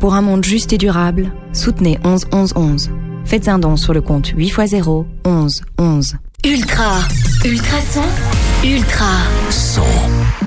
Pour 0.00 0.14
un 0.14 0.20
monde 0.20 0.44
juste 0.44 0.72
et 0.72 0.78
durable, 0.78 1.32
soutenez 1.52 1.98
11 2.04 2.26
11 2.32 2.52
11. 2.56 2.90
Faites 3.24 3.48
un 3.48 3.58
don 3.58 3.76
sur 3.76 3.94
le 3.94 4.00
compte 4.00 4.28
8 4.28 4.46
x 4.48 4.66
0 4.66 5.06
11 5.24 5.62
11. 5.78 6.16
Ultra, 6.44 6.98
ultrason, 7.44 8.02
ultra. 8.64 9.18
Son. 9.50 9.82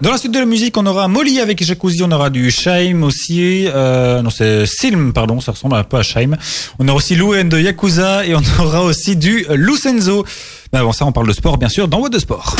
Dans 0.01 0.12
la 0.12 0.17
suite 0.17 0.34
de 0.34 0.39
la 0.39 0.45
musique, 0.45 0.77
on 0.77 0.86
aura 0.86 1.07
Molly 1.07 1.39
avec 1.39 1.63
Jacuzzi, 1.63 2.01
on 2.03 2.12
aura 2.12 2.29
du 2.29 2.50
Shaim 2.51 3.03
aussi. 3.03 3.67
Euh, 3.67 4.22
non, 4.22 4.29
c'est 4.29 4.65
Silm, 4.65 5.13
pardon, 5.13 5.39
ça 5.41 5.51
ressemble 5.51 5.75
un 5.75 5.84
peu 5.84 5.98
à 5.98 6.03
Shaim. 6.03 6.38
On 6.79 6.88
aura 6.88 6.98
aussi 6.98 7.15
Luen 7.15 7.50
de 7.50 7.60
Yakuza 7.60 8.25
et 8.25 8.36
on 8.36 8.41
aura 8.60 8.84
aussi 8.84 9.15
du 9.15 9.45
Lucenzo. 9.50 10.25
Mais 10.72 10.79
avant 10.79 10.93
ça, 10.93 11.05
on 11.05 11.12
parle 11.12 11.27
de 11.27 11.34
sport, 11.34 11.57
bien 11.57 11.69
sûr, 11.69 11.88
dans 11.88 12.00
What 12.00 12.10
de 12.10 12.19
Sport. 12.19 12.55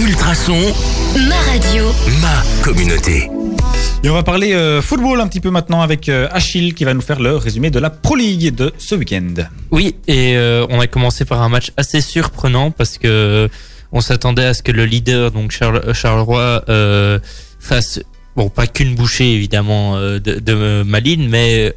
Ultrason, 0.00 0.58
Ma 1.28 1.36
radio, 1.52 1.84
ma 2.20 2.42
communauté. 2.62 3.30
Et 4.02 4.10
on 4.10 4.14
va 4.14 4.22
parler 4.22 4.52
euh, 4.52 4.82
football 4.82 5.20
un 5.20 5.28
petit 5.28 5.40
peu 5.40 5.50
maintenant 5.50 5.80
avec 5.80 6.08
euh, 6.08 6.28
Achille 6.30 6.74
qui 6.74 6.84
va 6.84 6.92
nous 6.92 7.00
faire 7.00 7.20
le 7.20 7.36
résumé 7.36 7.70
de 7.70 7.78
la 7.78 7.88
Pro 7.90 8.16
League 8.16 8.54
de 8.54 8.72
ce 8.76 8.94
week-end. 8.94 9.34
Oui, 9.70 9.94
et 10.06 10.36
euh, 10.36 10.66
on 10.68 10.78
a 10.78 10.86
commencé 10.86 11.24
par 11.24 11.40
un 11.40 11.48
match 11.48 11.70
assez 11.76 12.00
surprenant 12.02 12.70
parce 12.70 12.98
que 12.98 13.06
euh, 13.08 13.48
on 13.94 14.00
s'attendait 14.00 14.44
à 14.44 14.52
ce 14.54 14.62
que 14.62 14.72
le 14.72 14.84
leader, 14.84 15.30
donc 15.30 15.52
Charles, 15.52 15.94
Charleroi, 15.94 16.64
euh, 16.68 17.18
fasse, 17.60 18.00
bon, 18.36 18.50
pas 18.50 18.66
qu'une 18.66 18.94
bouchée 18.94 19.32
évidemment 19.32 19.96
euh, 19.96 20.18
de, 20.18 20.40
de 20.40 20.82
Malines, 20.82 21.28
mais 21.28 21.74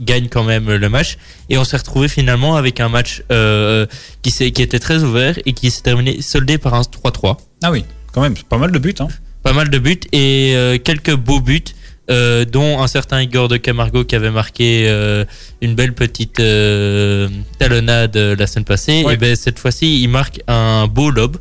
gagne 0.00 0.28
quand 0.28 0.44
même 0.44 0.70
le 0.70 0.88
match. 0.88 1.16
Et 1.48 1.56
on 1.58 1.64
s'est 1.64 1.78
retrouvé 1.78 2.08
finalement 2.08 2.56
avec 2.56 2.80
un 2.80 2.88
match 2.90 3.22
euh, 3.32 3.86
qui, 4.22 4.30
était 4.42 4.78
très 4.78 5.02
ouvert 5.02 5.38
et 5.46 5.52
qui 5.54 5.70
s'est 5.70 5.82
terminé 5.82 6.20
soldé 6.20 6.58
par 6.58 6.74
un 6.74 6.82
3-3. 6.82 7.38
Ah 7.62 7.70
oui, 7.70 7.84
quand 8.12 8.20
même, 8.20 8.34
pas 8.34 8.58
mal 8.58 8.70
de 8.70 8.78
buts. 8.78 8.94
Hein. 9.00 9.08
Pas 9.42 9.52
mal 9.52 9.70
de 9.70 9.78
buts 9.78 10.00
et 10.12 10.52
euh, 10.54 10.78
quelques 10.78 11.14
beaux 11.14 11.40
buts. 11.40 11.64
euh, 12.10 12.44
dont 12.44 12.82
un 12.82 12.86
certain 12.86 13.22
Igor 13.22 13.48
de 13.48 13.56
Camargo 13.56 14.04
qui 14.04 14.14
avait 14.14 14.30
marqué 14.30 14.84
euh, 14.88 15.24
une 15.62 15.74
belle 15.74 15.94
petite 15.94 16.38
euh, 16.38 17.28
talonnade 17.58 18.14
euh, 18.18 18.36
la 18.36 18.46
semaine 18.46 18.66
passée. 18.66 19.02
Ouais. 19.04 19.14
Et 19.14 19.16
ben 19.16 19.34
cette 19.34 19.58
fois-ci, 19.58 20.02
il 20.02 20.08
marque 20.08 20.40
un 20.46 20.86
beau 20.86 21.10
lob 21.10 21.38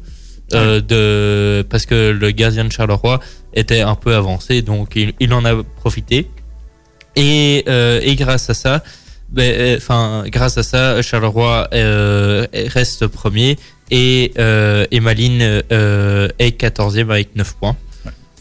euh, 0.53 0.81
de 0.81 1.63
parce 1.69 1.85
que 1.85 2.11
le 2.11 2.31
gardien 2.31 2.65
de 2.65 2.71
Charleroi 2.71 3.19
était 3.53 3.81
un 3.81 3.95
peu 3.95 4.15
avancé, 4.15 4.61
donc 4.61 4.95
il, 4.95 5.13
il 5.19 5.33
en 5.33 5.45
a 5.45 5.63
profité. 5.63 6.29
Et, 7.15 7.63
euh, 7.67 7.99
et 8.03 8.15
grâce 8.15 8.49
à 8.49 8.53
ça, 8.53 8.83
ben, 9.29 9.51
euh, 9.51 9.77
enfin 9.77 10.23
grâce 10.27 10.57
à 10.57 10.63
ça, 10.63 11.01
Charleroi 11.01 11.67
euh, 11.73 12.45
reste 12.53 13.07
premier 13.07 13.57
et, 13.91 14.31
et 14.35 14.99
Malines 14.99 15.63
euh, 15.71 16.29
est 16.39 16.59
14e 16.59 17.09
avec 17.09 17.35
9 17.35 17.55
points. 17.55 17.75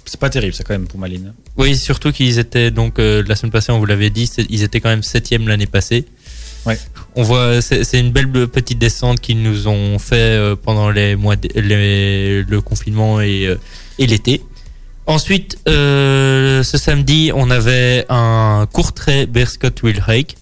C'est 0.04 0.20
pas 0.20 0.28
terrible, 0.28 0.52
ça 0.52 0.64
quand 0.64 0.74
même 0.74 0.86
pour 0.86 1.00
Maline. 1.00 1.32
Oui, 1.56 1.76
surtout 1.76 2.12
qu'ils 2.12 2.38
étaient 2.38 2.70
donc 2.70 2.98
la 2.98 3.34
semaine 3.34 3.52
passée, 3.52 3.72
on 3.72 3.78
vous 3.78 3.86
l'avait 3.86 4.10
dit, 4.10 4.30
ils 4.50 4.62
étaient 4.62 4.80
quand 4.80 4.90
même 4.90 5.02
septième 5.02 5.48
l'année 5.48 5.66
passée. 5.66 6.04
Ouais. 6.66 6.78
On 7.14 7.22
voit, 7.22 7.60
c'est 7.60 7.98
une 7.98 8.10
belle 8.12 8.28
petite 8.48 8.78
descente 8.78 9.20
qu'ils 9.20 9.42
nous 9.42 9.68
ont 9.68 9.98
fait 9.98 10.14
euh, 10.16 10.56
pendant 10.56 10.90
les 10.90 11.16
mois, 11.16 11.36
d- 11.36 11.50
les- 11.54 12.42
le 12.42 12.60
confinement 12.60 13.20
et, 13.20 13.46
euh, 13.46 13.56
et 13.98 14.06
l'été. 14.06 14.42
Ensuite, 15.06 15.58
euh, 15.68 16.62
ce 16.62 16.78
samedi, 16.78 17.32
on 17.34 17.50
avait 17.50 18.06
un 18.08 18.66
Courtrai 18.72 19.26
Berscott 19.26 19.82
Wilrake. 19.82 20.36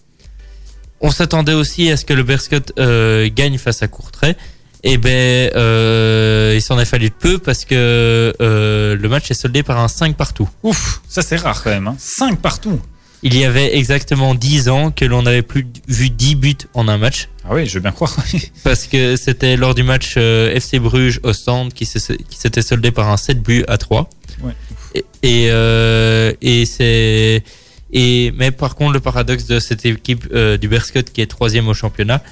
On 1.01 1.11
s'attendait 1.11 1.55
aussi 1.55 1.91
à 1.91 1.97
ce 1.97 2.05
que 2.05 2.13
le 2.13 2.23
Berscott 2.23 2.73
euh, 2.79 3.29
gagne 3.35 3.57
face 3.57 3.83
à 3.83 3.89
Courtrai. 3.89 4.37
Et 4.83 4.97
ben, 4.99 5.51
euh, 5.57 6.53
il 6.55 6.63
s'en 6.63 6.79
est 6.79 6.85
fallu 6.87 7.11
peu 7.11 7.39
parce 7.39 7.65
que 7.65 8.35
le 8.39 9.09
match 9.09 9.31
est 9.31 9.35
soldé 9.35 9.63
par 9.63 9.79
un 9.79 9.89
5 9.89 10.17
partout. 10.17 10.49
Ouf, 10.63 11.01
ça 11.09 11.23
c'est 11.23 11.37
rare 11.37 11.63
quand 11.63 11.71
même. 11.71 11.89
Hein. 11.89 11.97
5 11.99 12.39
partout. 12.41 12.81
Il 13.23 13.37
y 13.37 13.45
avait 13.45 13.77
exactement 13.77 14.35
10 14.35 14.69
ans 14.71 14.91
que 14.91 15.05
l'on 15.05 15.23
n'avait 15.23 15.43
plus 15.43 15.67
vu 15.89 16.09
10 16.09 16.35
buts 16.37 16.57
en 16.73 16.89
un 16.89 16.97
match. 16.97 17.29
Ah 17.45 17.51
oui, 17.53 17.67
je 17.67 17.75
veux 17.75 17.81
bien 17.81 17.93
croire. 17.93 18.17
Parce 18.65 18.87
que 18.87 19.17
c'était 19.17 19.57
lors 19.57 19.75
du 19.75 19.83
match 19.83 20.15
euh, 20.17 20.55
FC 20.55 20.79
Bruges 20.79 21.21
au 21.23 21.33
qui 21.69 21.85
s'était 21.85 22.63
soldé 22.63 22.91
par 22.91 23.11
un 23.11 23.17
7 23.17 23.43
buts 23.43 23.65
à 23.69 23.77
3. 23.77 24.09
Ouais. 24.43 24.53
Et, 24.95 25.05
et, 25.23 25.49
euh, 25.51 26.33
et 26.41 26.65
c'est. 26.65 27.45
Et, 27.93 28.33
mais 28.37 28.51
par 28.51 28.75
contre, 28.77 28.93
le 28.93 29.01
paradoxe 29.01 29.47
de 29.47 29.59
cette 29.59 29.85
équipe 29.85 30.29
euh, 30.33 30.57
du 30.57 30.69
Berscott 30.69 31.11
qui 31.11 31.21
est 31.21 31.27
troisième 31.27 31.69
au 31.69 31.75
championnat, 31.75 32.23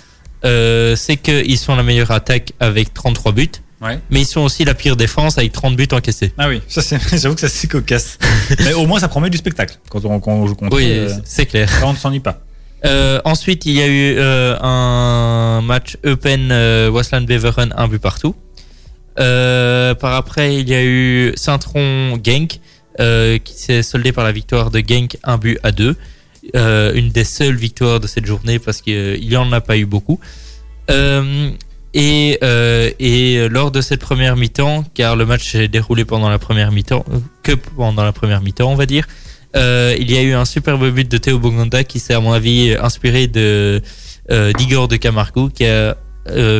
euh, 0.44 0.94
c'est 0.96 1.16
qu'ils 1.16 1.58
sont 1.58 1.74
la 1.74 1.82
meilleure 1.82 2.12
attaque 2.12 2.52
avec 2.60 2.94
33 2.94 3.32
buts, 3.32 3.50
ouais. 3.82 3.98
mais 4.10 4.20
ils 4.22 4.26
sont 4.26 4.40
aussi 4.40 4.64
la 4.64 4.74
pire 4.74 4.96
défense 4.96 5.38
avec 5.38 5.52
30 5.52 5.76
buts 5.76 5.88
encaissés. 5.92 6.32
Ah 6.38 6.48
oui, 6.48 6.60
ça 6.68 6.82
c'est, 6.82 6.98
j'avoue 7.18 7.34
que 7.34 7.40
ça 7.40 7.48
c'est 7.48 7.66
cocasse. 7.68 8.18
Mais 8.60 8.72
au 8.74 8.86
moins 8.86 9.00
ça 9.00 9.08
promet 9.08 9.30
du 9.30 9.38
spectacle 9.38 9.78
quand 9.90 10.04
on, 10.04 10.20
quand 10.20 10.32
on 10.32 10.46
joue 10.46 10.54
contre 10.54 10.76
Oui, 10.76 10.84
eux. 10.90 11.08
euh, 11.10 11.14
c'est 11.24 11.46
clair. 11.46 11.68
on 11.84 11.92
ne 11.92 11.96
s'ennuie 11.98 12.20
pas. 12.20 12.40
Euh, 12.84 13.20
ensuite, 13.24 13.66
il 13.66 13.72
y 13.72 13.82
a 13.82 13.88
eu 13.88 14.14
euh, 14.18 14.56
un 14.60 15.60
match 15.62 15.96
Eupen 16.06 16.50
euh, 16.52 16.88
Wasland 16.90 17.26
Beveren, 17.26 17.74
un 17.76 17.88
but 17.88 17.98
partout. 17.98 18.36
Euh, 19.18 19.94
par 19.96 20.14
après, 20.14 20.54
il 20.60 20.68
y 20.68 20.74
a 20.74 20.84
eu 20.84 21.32
Saint-Tron 21.34 22.20
Genk 22.24 22.60
euh, 23.00 23.38
qui 23.38 23.54
s'est 23.54 23.82
soldé 23.82 24.12
par 24.12 24.22
la 24.22 24.30
victoire 24.30 24.70
de 24.70 24.78
Genk, 24.78 25.16
un 25.24 25.38
but 25.38 25.58
à 25.64 25.72
deux. 25.72 25.96
Euh, 26.54 26.92
une 26.94 27.08
des 27.10 27.24
seules 27.24 27.56
victoires 27.56 27.98
de 27.98 28.06
cette 28.06 28.26
journée 28.26 28.60
parce 28.60 28.80
qu'il 28.80 29.26
n'y 29.28 29.36
en 29.36 29.50
a 29.52 29.60
pas 29.60 29.76
eu 29.76 29.84
beaucoup. 29.84 30.20
Euh, 31.96 32.00
et, 32.00 32.38
euh, 32.42 32.90
et 32.98 33.48
lors 33.48 33.70
de 33.70 33.80
cette 33.80 34.00
première 34.00 34.36
mi-temps, 34.36 34.84
car 34.94 35.16
le 35.16 35.24
match 35.26 35.52
s'est 35.52 35.68
déroulé 35.68 36.04
pendant 36.04 36.28
la 36.28 36.38
première 36.38 36.70
mi-temps, 36.70 37.04
euh, 37.12 37.18
que 37.42 37.52
pendant 37.52 38.04
la 38.04 38.12
première 38.12 38.40
mi-temps, 38.42 38.70
on 38.70 38.74
va 38.76 38.86
dire, 38.86 39.06
euh, 39.56 39.96
il 39.98 40.10
y 40.10 40.16
a 40.18 40.22
eu 40.22 40.34
un 40.34 40.44
superbe 40.44 40.88
but 40.90 41.10
de 41.10 41.16
Théo 41.18 41.38
Boganda 41.38 41.84
qui 41.84 41.98
s'est, 42.00 42.14
à 42.14 42.20
mon 42.20 42.32
avis, 42.32 42.74
inspiré 42.80 43.26
de 43.26 43.80
euh, 44.30 44.52
d'Igor 44.52 44.88
de 44.88 44.96
Camargo, 44.96 45.48
qui 45.48 45.64
a 45.66 45.96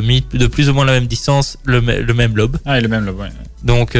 mis 0.02 0.24
de 0.32 0.46
plus 0.46 0.70
ou 0.70 0.72
moins 0.72 0.86
la 0.86 0.92
même 0.92 1.06
distance 1.06 1.58
le, 1.66 1.82
me- 1.82 2.00
le 2.00 2.14
même 2.14 2.34
lob. 2.34 2.56
Ah, 2.64 2.78
et 2.78 2.80
le 2.80 2.88
même 2.88 3.04
lobe, 3.04 3.20
ouais. 3.20 3.28
Donc, 3.62 3.98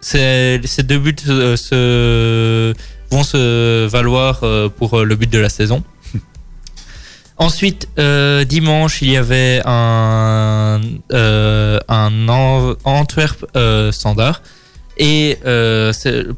ces 0.00 0.60
deux 0.84 0.98
buts 1.00 1.16
se, 1.18 2.72
vont 3.10 3.24
se 3.24 3.86
valoir 3.88 4.42
pour 4.76 5.02
le 5.04 5.16
but 5.16 5.28
de 5.30 5.38
la 5.40 5.48
saison. 5.48 5.82
Ensuite, 7.38 7.88
euh, 7.98 8.44
dimanche, 8.44 9.00
il 9.02 9.10
y 9.12 9.16
avait 9.16 9.62
un, 9.64 10.80
euh, 11.12 11.78
un 11.88 12.28
An- 12.28 12.74
Antwerp 12.84 13.44
euh, 13.56 13.92
standard. 13.92 14.42
Et 15.00 15.38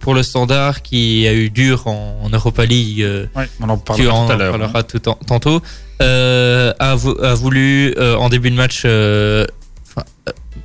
pour 0.01 0.13
le 0.15 0.23
standard 0.23 0.83
qui 0.83 1.27
a 1.27 1.33
eu 1.33 1.49
dur 1.49 1.87
en, 1.87 2.21
en 2.23 2.29
Europa 2.29 2.67
League, 2.67 3.01
Ouais, 3.35 3.49
on 3.59 3.69
en 3.71 3.79
tu 3.79 3.85
parlera 3.85 4.15
en 4.15 4.27
tout 4.27 4.33
à 4.33 4.37
l'heure. 4.37 4.55
hein. 4.55 4.59
parleras 4.59 4.83
tout 4.83 5.09
en- 5.09 5.15
tantôt, 5.15 5.63
a, 6.01 6.95
vou- 6.95 7.17
a 7.23 7.33
voulu 7.35 7.95
en 7.99 8.29
début 8.29 8.51
de 8.51 8.57
match 8.57 8.85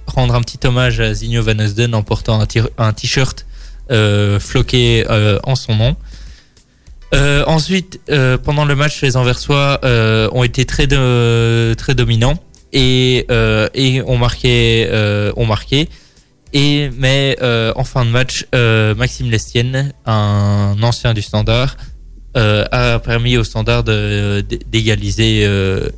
rendre 0.08 0.36
un 0.36 0.41
petit 0.41 0.60
hommage 0.67 1.00
à 1.00 1.13
Zinho 1.13 1.41
Van 1.41 1.58
Heusden 1.58 1.95
en 1.95 2.04
portant 2.04 2.41
un 2.78 2.93
t-shirt 2.93 3.45
floqué 4.39 5.06
en 5.43 5.56
son 5.56 5.76
nom. 5.78 5.95
Euh, 7.13 7.44
ensuite, 7.48 8.00
euh, 8.10 8.38
pendant 8.38 8.65
le 8.65 8.76
match, 8.76 9.02
les 9.02 9.15
Anversois 9.15 9.80
euh, 9.84 10.28
ont 10.34 10.44
été 10.44 10.65
très 10.65 10.88
de- 10.88 11.74
très 11.78 11.94
dominants 11.96 12.38
et 12.74 13.26
euh, 13.32 13.70
et 13.74 14.02
ont 14.02 14.18
marqué 14.18 14.88
euh, 14.89 15.32
ont 15.38 15.46
marqué 15.46 15.88
Et 16.54 16.89
mais 16.98 17.38
euh, 17.41 17.72
en 17.76 17.84
fin 17.84 18.04
de 18.06 18.10
match, 18.10 18.46
euh, 18.56 18.96
Maxime 18.96 19.30
Lestienne, 19.30 19.94
un 20.06 20.76
ancien 20.82 21.13
du 21.13 21.22
Standard, 21.22 21.78
euh, 22.38 22.65
a 22.72 23.00
permis 23.00 23.38
au 23.38 23.44
Standard 23.44 23.84
d'égaliser 23.84 25.44
euh, 25.46 25.89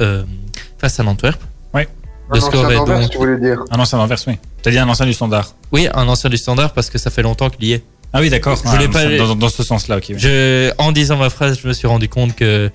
euh, 0.00 0.22
face 0.78 0.98
à 1.00 1.02
l'Antwerp. 1.02 1.40
Ouais. 1.74 1.88
Le 2.32 2.40
score 2.40 2.70
est 2.72 2.76
donc 2.76 3.10
tu 3.10 3.18
voulais 3.18 3.38
dire. 3.38 3.62
Un 3.70 3.78
ancien 3.78 3.98
d'Anvers, 3.98 4.18
oui. 4.26 4.34
T'as 4.62 4.70
dit 4.70 4.78
un 4.78 4.88
ancien 4.88 5.06
du 5.06 5.12
standard. 5.12 5.54
oui 5.72 5.88
un 5.92 6.06
ancien 6.08 6.30
du 6.30 6.36
Standard 6.36 6.72
parce 6.72 6.88
que 6.88 6.96
ça 6.98 7.10
fait 7.10 7.22
longtemps 7.22 7.50
qu'il 7.50 7.64
y 7.64 7.72
est. 7.72 7.82
Ah 8.12 8.20
oui, 8.20 8.30
d'accord. 8.30 8.56
Je 8.62 8.68
voulais 8.68 8.86
Ah, 8.88 8.92
pas- 8.92 9.16
dans, 9.16 9.34
dans 9.34 9.48
ce 9.48 9.62
sens-là, 9.62 9.96
ok. 9.98 10.12
Je, 10.16 10.70
en 10.78 10.92
disant 10.92 11.16
ma 11.16 11.30
phrase, 11.30 11.58
je 11.62 11.66
me 11.68 11.72
suis 11.72 11.86
rendu 11.88 12.08
compte 12.08 12.34
que 12.36 12.70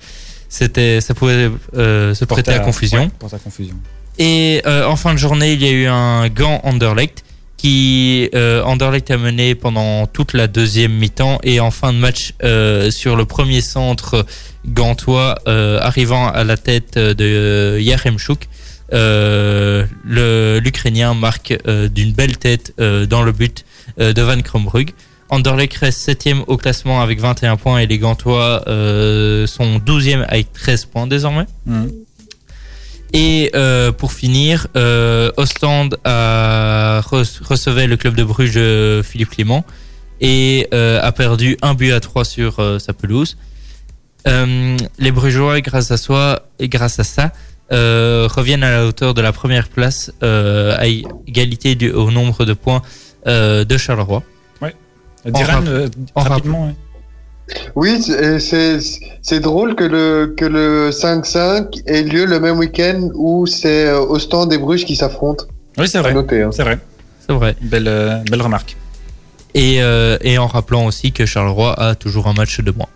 c'était 0.48 1.00
ça 1.00 1.14
pouvait 1.14 1.50
euh, 1.76 2.14
se 2.14 2.24
prêter 2.24 2.52
à 2.52 2.58
confusion. 2.60 3.10
ouais, 3.22 3.28
à 3.34 3.38
confusion. 3.38 3.76
Et 4.18 4.62
euh, 4.66 4.84
en 4.86 4.96
fin 4.96 5.12
de 5.14 5.18
journée, 5.18 5.52
il 5.52 5.62
y 5.62 5.66
a 5.68 5.70
eu 5.70 5.86
un 5.86 6.28
gant 6.28 6.60
Anderlecht 6.64 7.22
qui 7.56 8.28
euh, 8.34 8.62
Anderlecht 8.62 9.10
a 9.10 9.16
mené 9.16 9.54
pendant 9.54 10.06
toute 10.06 10.32
la 10.32 10.46
deuxième 10.46 10.92
mi-temps 10.92 11.38
et 11.42 11.60
en 11.60 11.70
fin 11.70 11.92
de 11.92 11.98
match 11.98 12.32
euh, 12.42 12.90
sur 12.90 13.14
le 13.16 13.24
premier 13.24 13.60
centre 13.60 14.24
gantois 14.66 15.36
euh, 15.48 15.78
arrivant 15.80 16.28
à 16.28 16.44
la 16.44 16.56
tête 16.56 16.98
de 16.98 17.78
Yaremchuk. 17.80 18.48
Euh, 18.92 19.84
le 20.04 20.60
l'Ukrainien 20.62 21.12
marque 21.14 21.54
euh, 21.66 21.88
d'une 21.88 22.12
belle 22.12 22.38
tête 22.38 22.72
euh, 22.80 23.06
dans 23.06 23.22
le 23.22 23.32
but 23.32 23.64
de 23.98 24.22
Van 24.22 24.40
Krombrugge. 24.40 24.92
Anderlecht 25.30 25.76
reste 25.76 26.00
septième 26.00 26.42
au 26.46 26.56
classement 26.56 27.00
avec 27.02 27.20
21 27.20 27.56
points 27.56 27.78
et 27.80 27.86
les 27.86 27.98
Gantois 27.98 28.62
euh, 28.66 29.46
sont 29.46 29.78
12e 29.78 30.24
avec 30.28 30.52
13 30.52 30.86
points 30.86 31.06
désormais. 31.06 31.46
Mhm. 31.66 31.92
Et 33.14 33.50
euh, 33.54 33.90
pour 33.90 34.12
finir, 34.12 34.66
euh, 34.76 35.30
Ostende 35.38 35.98
a 36.04 37.00
re- 37.10 37.42
recevait 37.42 37.86
le 37.86 37.96
club 37.96 38.14
de 38.14 38.22
Bruges 38.24 38.52
euh, 38.56 39.02
Philippe 39.02 39.30
Clément 39.30 39.64
et 40.20 40.68
a 40.72 41.12
perdu 41.12 41.56
un 41.62 41.74
but 41.74 41.92
à 41.92 42.00
3 42.00 42.24
sur 42.24 42.80
sa 42.80 42.92
pelouse. 42.92 43.36
Les 44.26 45.12
Brugeois, 45.12 45.60
grâce 45.60 45.90
à, 45.92 45.96
soi, 45.96 46.42
et 46.58 46.68
grâce 46.68 46.98
à 46.98 47.04
ça, 47.04 47.32
reviennent 47.70 48.64
à 48.64 48.70
la 48.70 48.86
hauteur 48.86 49.14
de 49.14 49.20
la 49.22 49.30
première 49.32 49.68
place 49.68 50.10
à 50.20 50.86
égalité 51.28 51.76
du, 51.76 51.90
au 51.92 52.10
nombre 52.10 52.44
de 52.44 52.52
points 52.52 52.82
de 53.26 53.76
Charleroi. 53.78 54.24
Diran, 55.24 55.66
euh, 55.66 55.88
en 56.14 56.20
rap- 56.22 56.32
rapidement. 56.32 56.66
ouais. 56.66 56.74
Oui, 57.76 58.02
c'est- 58.02 58.40
drôle 59.40 59.74
que 59.74 59.84
le 59.84 60.34
que 60.36 60.44
le 60.44 60.90
5-5 60.92 61.80
ait 61.86 62.02
lieu 62.02 62.26
le 62.26 62.40
même 62.40 62.58
week-end 62.58 63.08
où 63.14 63.46
c'est 63.46 63.86
euh, 63.86 64.00
Ostende 64.00 64.52
et 64.52 64.58
Bruges 64.58 64.84
qui 64.84 64.96
s'affrontent. 64.96 65.44
Oui, 65.78 65.88
c'est 65.88 65.98
vrai. 65.98 66.12
hein. 66.42 66.50
C'est 66.52 66.62
vrai. 66.62 66.78
C'est 67.26 67.32
vrai. 67.32 67.56
Belle, 67.62 67.88
euh, 67.88 68.18
belle 68.30 68.42
remarque. 68.42 68.76
Et, 69.54 69.82
euh, 69.82 70.18
et 70.20 70.36
en 70.38 70.46
rappelant 70.46 70.84
aussi 70.86 71.10
que 71.12 71.24
Charleroi 71.24 71.72
a 71.80 71.94
toujours 71.94 72.26
un 72.26 72.34
match 72.34 72.60
de 72.60 72.70
moins. 72.70 72.88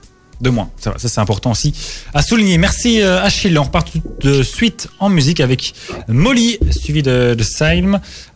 De 0.43 0.51
moins. 0.51 0.69
Ça, 0.77 0.95
c'est 0.99 1.21
important 1.21 1.53
aussi 1.53 1.73
à 2.13 2.21
souligner. 2.21 2.59
Merci 2.59 3.01
euh, 3.01 3.23
Achille. 3.23 3.57
On 3.59 3.63
repart 3.63 3.89
tout 3.91 4.03
de 4.29 4.43
suite 4.43 4.89
en 4.99 5.09
musique 5.09 5.41
avec 5.41 5.73
Molly, 6.09 6.59
suivi 6.71 7.03
de, 7.03 7.35
de 7.35 7.45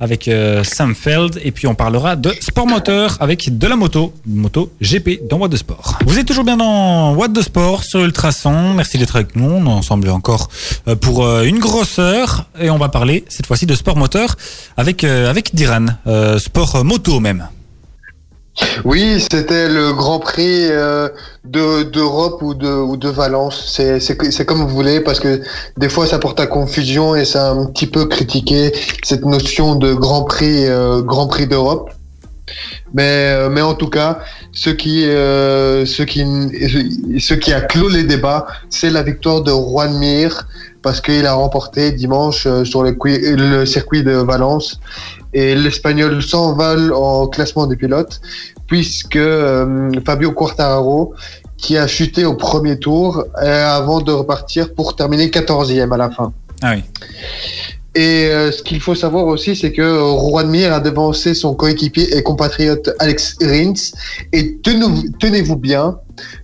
avec 0.01 0.29
euh, 0.29 0.63
Sam. 0.65 0.95
Et 1.43 1.53
puis 1.53 1.67
on 1.67 1.75
parlera 1.75 2.17
de 2.17 2.33
sport 2.41 2.67
moteur 2.67 3.17
avec 3.21 3.59
de 3.59 3.67
la 3.67 3.77
moto, 3.77 4.13
moto 4.27 4.73
GP 4.81 5.29
dans 5.29 5.39
What 5.39 5.49
de 5.49 5.57
Sport. 5.57 5.99
Vous 6.07 6.19
êtes 6.19 6.27
toujours 6.27 6.45
bien 6.45 6.57
dans 6.57 7.15
What 7.15 7.29
de 7.29 7.43
Sport 7.43 7.85
sur 7.85 8.01
Ultrason. 8.01 8.75
Merci 8.75 8.99
d'être 8.99 9.17
avec 9.17 9.37
nous. 9.37 9.49
On 9.49 9.67
est 9.67 9.69
ensemble 9.69 10.09
encore 10.11 10.49
euh, 10.89 10.97
pour 10.97 11.25
euh, 11.25 11.43
une 11.43 11.59
grosse 11.59 11.99
heure. 11.99 12.47
Et 12.61 12.71
on 12.71 12.79
va 12.79 12.89
parler 12.89 13.25
cette 13.29 13.47
fois-ci 13.47 13.67
de 13.67 13.75
sport 13.75 13.97
moteur 13.97 14.37
avec, 14.77 15.05
avec 15.05 15.55
Diran. 15.55 15.87
Sport 16.39 16.85
moto 16.85 17.21
même. 17.21 17.49
Oui, 18.85 19.21
c'était 19.31 19.69
le 19.69 19.93
Grand 19.93 20.19
Prix 20.19 20.69
euh, 20.71 21.09
de 21.45 21.83
d'Europe 21.83 22.41
ou 22.43 22.55
de 22.55 22.69
ou 22.69 22.97
de 22.97 23.09
Valence. 23.09 23.65
C'est 23.69 24.45
comme 24.47 24.63
vous 24.63 24.69
voulez 24.69 25.01
parce 25.01 25.21
que 25.21 25.43
des 25.77 25.89
fois 25.89 26.07
ça 26.07 26.19
porte 26.19 26.41
à 26.41 26.47
confusion 26.47 27.15
et 27.15 27.25
ça 27.25 27.49
a 27.49 27.51
un 27.51 27.67
petit 27.67 27.87
peu 27.87 28.07
critiqué 28.07 28.73
cette 29.03 29.25
notion 29.25 29.75
de 29.75 29.93
Grand 29.93 30.25
Prix 30.25 30.67
euh, 30.67 31.03
Grand 31.03 31.27
Prix 31.27 31.47
d'Europe. 31.47 31.91
Mais 32.95 33.33
euh, 33.35 33.49
mais 33.51 33.61
en 33.61 33.75
tout 33.75 33.91
cas, 33.91 34.21
ce 34.53 34.71
qui 34.71 35.05
euh, 35.05 35.85
ce 35.85 36.03
qui 36.03 36.25
ce 37.21 37.35
qui 37.35 37.53
a 37.53 37.61
clos 37.61 37.89
les 37.89 38.05
débats, 38.05 38.47
c'est 38.71 38.91
la 38.91 39.03
victoire 39.03 39.43
de 39.43 39.51
Juan 39.51 39.99
Mir 39.99 40.47
parce 40.83 41.01
qu'il 41.01 41.27
a 41.27 41.35
remporté 41.35 41.91
dimanche 41.91 42.47
euh, 42.47 42.65
sur 42.65 42.85
le, 42.85 42.97
le 43.03 43.67
circuit 43.67 44.05
de 44.05 44.13
Valence 44.13 44.81
et 45.39 45.55
l'Espagnol 45.55 46.23
s'envole 46.23 46.93
en 46.95 47.27
classement 47.29 47.67
des 47.67 47.77
pilotes 47.77 48.21
puisque 48.67 49.17
euh, 49.17 49.91
Fabio 50.07 50.33
Quartararo 50.33 51.15
qui 51.59 51.77
a 51.77 51.87
chuté 51.87 52.25
au 52.25 52.35
premier 52.35 52.79
tour 52.79 53.25
euh, 53.43 53.77
avant 53.81 54.01
de 54.01 54.13
repartir 54.13 54.73
pour 54.75 54.97
terminer 54.97 55.27
14e 55.29 55.93
à 55.93 55.97
la 55.97 56.11
fin. 56.11 56.33
Ah 56.63 56.73
oui. 56.75 56.83
Et 57.95 58.27
euh, 58.31 58.53
ce 58.53 58.63
qu'il 58.63 58.81
faut 58.81 58.95
savoir 58.95 59.25
aussi, 59.27 59.57
c'est 59.57 59.73
que 59.73 59.83
Juan 59.83 60.49
Mir 60.49 60.73
a 60.73 60.81
devancé 60.81 61.33
son 61.35 61.55
coéquipier 61.55 62.15
et 62.17 62.23
compatriote 62.23 62.91
Alex 62.99 63.37
Rins. 63.43 63.73
Et 64.35 64.59
tenez- 64.63 65.09
tenez-vous 65.19 65.57
bien, 65.57 65.99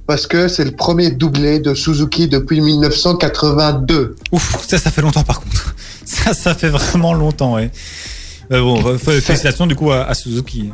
parce 0.06 0.26
que 0.26 0.48
c'est 0.48 0.64
le 0.64 0.70
premier 0.70 1.10
doublé 1.10 1.60
de 1.60 1.74
Suzuki 1.74 2.26
depuis 2.28 2.60
1982. 2.62 4.16
Ouf, 4.32 4.64
ça, 4.66 4.78
ça 4.78 4.90
fait 4.90 5.02
longtemps 5.02 5.24
par 5.24 5.40
contre. 5.40 5.74
Ça, 6.04 6.34
ça 6.34 6.54
fait 6.54 6.68
vraiment 6.68 7.14
longtemps, 7.14 7.54
ouais. 7.54 7.70
Euh, 8.52 8.60
bon, 8.60 8.98
félicitations 8.98 9.66
du 9.66 9.74
coup 9.74 9.90
à, 9.90 10.02
à 10.04 10.14
Suzuki. 10.14 10.72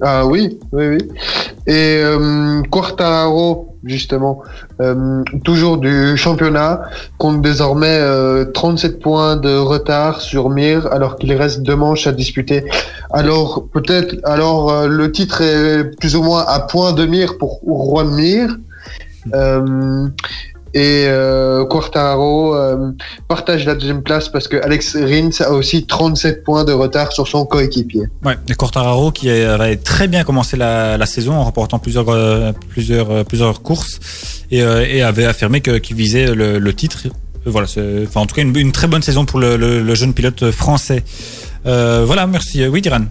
Ah 0.00 0.26
oui, 0.26 0.58
oui, 0.72 0.86
oui. 0.86 0.98
Et 1.66 2.00
euh, 2.02 2.62
Quartararo, 2.70 3.76
justement, 3.84 4.42
euh, 4.80 5.24
toujours 5.44 5.78
du 5.78 6.16
championnat, 6.16 6.82
compte 7.18 7.42
désormais 7.42 7.98
euh, 8.00 8.44
37 8.44 9.00
points 9.00 9.36
de 9.36 9.56
retard 9.56 10.20
sur 10.20 10.50
Mir, 10.50 10.86
alors 10.92 11.16
qu'il 11.16 11.32
reste 11.32 11.62
deux 11.62 11.74
manches 11.74 12.06
à 12.06 12.12
disputer. 12.12 12.64
Alors 13.10 13.66
peut-être, 13.72 14.16
alors 14.24 14.70
euh, 14.70 14.86
le 14.86 15.10
titre 15.10 15.42
est 15.42 15.84
plus 15.98 16.14
ou 16.14 16.22
moins 16.22 16.44
à 16.46 16.60
point 16.60 16.92
de 16.92 17.04
Mir 17.04 17.36
pour 17.38 17.60
Juan 17.66 18.08
Mir. 18.10 18.56
Et 20.74 21.04
euh, 21.06 21.64
euh, 21.64 22.90
partage 23.26 23.64
la 23.64 23.74
deuxième 23.74 24.02
place 24.02 24.28
parce 24.28 24.48
que 24.48 24.56
Alex 24.62 24.96
Rins 24.96 25.40
a 25.40 25.50
aussi 25.52 25.86
37 25.86 26.44
points 26.44 26.64
de 26.64 26.72
retard 26.72 27.12
sur 27.12 27.26
son 27.26 27.46
coéquipier. 27.46 28.02
Ouais, 28.24 28.34
et 28.48 28.54
Quartararo 28.54 29.10
qui 29.10 29.30
avait 29.30 29.76
très 29.76 30.08
bien 30.08 30.24
commencé 30.24 30.56
la, 30.56 30.98
la 30.98 31.06
saison 31.06 31.32
en 31.34 31.44
remportant 31.44 31.78
plusieurs, 31.78 32.08
euh, 32.10 32.52
plusieurs, 32.68 33.10
euh, 33.10 33.24
plusieurs 33.24 33.62
courses 33.62 33.98
et, 34.50 34.58
et 34.58 35.02
avait 35.02 35.24
affirmé 35.24 35.60
qu'il 35.60 35.96
visait 35.96 36.34
le, 36.34 36.58
le 36.58 36.74
titre. 36.74 36.98
Voilà, 37.46 37.66
enfin 38.06 38.20
en 38.20 38.26
tout 38.26 38.34
cas 38.34 38.42
une, 38.42 38.54
une 38.56 38.72
très 38.72 38.88
bonne 38.88 39.02
saison 39.02 39.24
pour 39.24 39.38
le, 39.40 39.56
le- 39.56 39.82
le 39.82 39.94
jeune 39.94 40.12
pilote 40.12 40.50
français. 40.50 41.02
Voilà, 41.64 42.26
merci. 42.26 42.66
Oui, 42.66 42.82
Diran. 42.82 43.04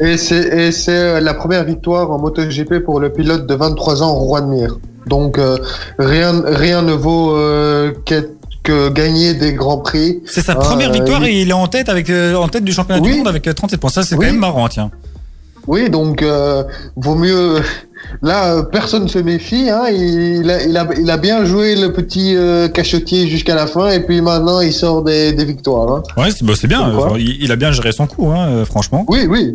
Et 0.00 0.16
c'est 0.16 1.20
la 1.20 1.34
première 1.34 1.64
victoire 1.64 2.10
en 2.10 2.18
MotoGP 2.18 2.80
pour 2.84 3.00
le 3.00 3.12
pilote 3.12 3.46
de 3.46 3.54
23 3.54 4.02
ans, 4.02 4.18
Juan 4.26 4.48
Mir. 4.48 4.78
Donc 5.06 5.38
euh, 5.38 5.56
rien 5.98 6.42
rien 6.46 6.82
ne 6.82 6.92
vaut 6.92 7.36
euh, 7.36 7.92
que, 8.06 8.30
que 8.62 8.88
gagner 8.90 9.34
des 9.34 9.52
grands 9.52 9.78
prix. 9.78 10.20
C'est 10.26 10.40
sa 10.44 10.54
première 10.54 10.90
euh, 10.90 10.92
victoire 10.94 11.24
et 11.24 11.40
il 11.42 11.50
est 11.50 11.52
en 11.52 11.66
tête 11.68 11.88
avec 11.88 12.10
en 12.10 12.48
tête 12.48 12.64
du 12.64 12.72
championnat 12.72 13.00
Oui. 13.02 13.10
du 13.12 13.16
monde 13.18 13.28
avec 13.28 13.46
euh, 13.46 13.52
37 13.52 13.80
points. 13.80 13.90
Ça 13.90 14.02
c'est 14.02 14.14
Oui. 14.16 14.26
quand 14.26 14.32
même 14.32 14.40
marrant, 14.40 14.68
tiens. 14.68 14.90
Oui, 15.66 15.88
donc 15.88 16.22
vaut 16.96 17.14
mieux. 17.14 17.56
Là, 18.22 18.62
personne 18.64 19.08
se 19.08 19.18
méfie. 19.18 19.70
Hein, 19.70 19.84
il, 19.90 20.48
a, 20.50 20.62
il, 20.62 20.76
a, 20.76 20.86
il 21.00 21.10
a 21.10 21.16
bien 21.16 21.44
joué 21.46 21.74
le 21.74 21.90
petit 21.92 22.36
euh, 22.36 22.68
cachotier 22.68 23.26
jusqu'à 23.28 23.54
la 23.54 23.66
fin, 23.66 23.88
et 23.90 24.00
puis 24.00 24.20
maintenant 24.20 24.60
il 24.60 24.74
sort 24.74 25.02
des, 25.02 25.32
des 25.32 25.44
victoires. 25.46 25.90
Hein. 25.90 26.02
Ouais, 26.18 26.30
c'est 26.30 26.44
bah, 26.44 26.52
bien. 26.68 26.80
Enfin, 26.94 27.16
il, 27.18 27.42
il 27.42 27.50
a 27.50 27.56
bien 27.56 27.72
géré 27.72 27.92
son 27.92 28.06
coup, 28.06 28.30
hein, 28.30 28.64
franchement. 28.66 29.06
Oui, 29.08 29.26
oui. 29.28 29.54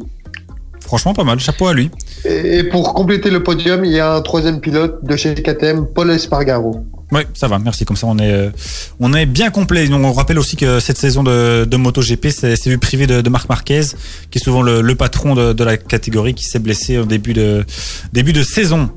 Franchement, 0.89 1.13
pas 1.13 1.23
mal. 1.23 1.39
Chapeau 1.39 1.67
à 1.67 1.75
lui. 1.75 1.91
Et, 2.25 2.63
pour 2.63 2.95
compléter 2.95 3.29
le 3.29 3.43
podium, 3.43 3.85
il 3.85 3.91
y 3.91 3.99
a 3.99 4.15
un 4.15 4.21
troisième 4.23 4.59
pilote 4.59 5.05
de 5.05 5.15
chez 5.15 5.35
KTM, 5.35 5.85
Paul 5.93 6.09
Espargaro. 6.09 6.83
Ouais, 7.11 7.27
ça 7.35 7.47
va, 7.47 7.59
merci. 7.59 7.85
Comme 7.85 7.95
ça, 7.95 8.07
on 8.07 8.17
est, 8.17 8.33
euh, 8.33 8.49
on 8.99 9.13
est 9.13 9.27
bien 9.27 9.51
complet. 9.51 9.87
Donc, 9.87 10.03
on 10.03 10.11
rappelle 10.13 10.39
aussi 10.39 10.55
que 10.55 10.79
cette 10.79 10.97
saison 10.97 11.21
de, 11.21 11.65
de 11.65 11.77
MotoGP, 11.77 12.29
c'est 12.29 12.69
du 12.69 12.79
privé 12.79 13.05
de, 13.05 13.21
de 13.21 13.29
Marc 13.29 13.47
Marquez, 13.49 13.83
qui 14.31 14.39
est 14.39 14.43
souvent 14.43 14.63
le, 14.63 14.81
le 14.81 14.95
patron 14.95 15.35
de, 15.35 15.53
de 15.53 15.63
la 15.63 15.77
catégorie, 15.77 16.33
qui 16.33 16.45
s'est 16.45 16.57
blessé 16.57 16.97
au 16.97 17.05
début 17.05 17.33
de, 17.33 17.63
début 18.11 18.33
de 18.33 18.41
saison. 18.41 18.89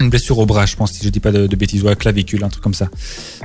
Une 0.00 0.10
blessure 0.10 0.38
au 0.38 0.46
bras, 0.46 0.66
je 0.66 0.74
pense, 0.74 0.92
si 0.92 1.04
je 1.04 1.08
dis 1.08 1.20
pas 1.20 1.30
de, 1.30 1.56
bêtises, 1.56 1.82
ou 1.82 1.86
à 1.86 1.90
la 1.90 1.96
clavicule, 1.96 2.42
un 2.42 2.48
truc 2.48 2.62
comme 2.62 2.74
ça. 2.74 2.88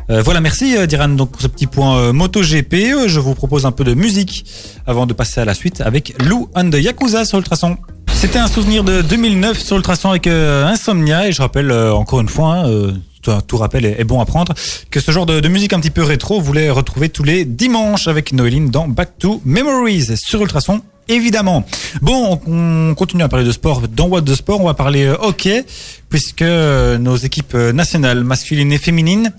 Euh, 0.10 0.24
voilà, 0.24 0.42
merci 0.42 0.76
euh, 0.76 0.88
Diran 0.88 1.10
donc 1.10 1.32
pour 1.32 1.42
ce 1.42 1.48
petit 1.48 1.68
point 1.68 1.98
euh, 1.98 2.14
MotoGP. 2.14 2.74
Euh, 2.74 3.08
Je 3.08 3.20
vous 3.20 3.36
propose 3.36 3.66
un 3.66 3.72
peu 3.72 3.84
de 3.84 3.94
musique 3.94 4.46
avant 4.88 5.06
de 5.06 5.14
passer 5.14 5.42
à 5.42 5.46
la 5.46 5.54
suite 5.54 5.82
avec 5.82 6.16
Lou 6.24 6.50
and 6.56 6.72
Yakuza 6.72 7.26
sur 7.26 7.38
Ultrason. 7.38 7.78
C'était 8.14 8.40
un 8.40 8.48
souvenir 8.48 8.84
de 8.84 9.02
2009 9.02 9.60
sur 9.60 9.78
Ultrason 9.78 10.10
avec 10.10 10.28
Insomnia 10.28 11.28
et 11.28 11.32
je 11.32 11.42
rappelle 11.42 11.72
encore 11.72 12.20
une 12.20 12.28
fois, 12.28 12.66
hein, 12.66 12.94
tout, 13.22 13.58
rappel 13.58 13.86
est, 13.86 14.04
bon 14.04 14.20
à 14.20 14.26
prendre, 14.26 14.54
que 14.90 15.00
ce 15.00 15.12
genre 15.12 15.26
de, 15.26 15.48
musique 15.48 15.74
un 15.74 15.80
petit 15.80 15.92
peu 15.92 16.04
rétro, 16.04 16.40
vous 16.40 16.46
voulez 16.46 16.70
retrouver 16.70 17.10
tous 17.10 17.24
les 17.24 17.46
dimanches 17.46 18.08
avec 18.08 18.34
Noéline 18.34 18.70
dans 18.72 18.88
Back 18.88 19.18
to 19.20 19.42
Memories 19.46 20.18
sur 20.18 20.42
Ultrason. 20.42 20.82
Évidemment. 21.10 21.66
Bon, 22.02 22.40
on 22.48 22.80
on 22.90 22.96
continue 22.96 23.24
à 23.24 23.30
parler 23.30 23.46
de 23.46 23.52
sport. 23.52 23.88
Dans 23.88 24.08
What 24.08 24.22
de 24.22 24.34
Sport, 24.34 24.62
on 24.62 24.66
va 24.66 24.74
parler 24.74 25.06
euh, 25.06 25.16
hockey, 25.20 25.66
puisque 26.10 26.42
euh, 26.42 26.98
nos 26.98 27.16
équipes 27.16 27.54
euh, 27.56 27.72
nationales 27.72 28.24
masculines 28.24 28.72
et 28.72 28.78
féminines 28.78 29.32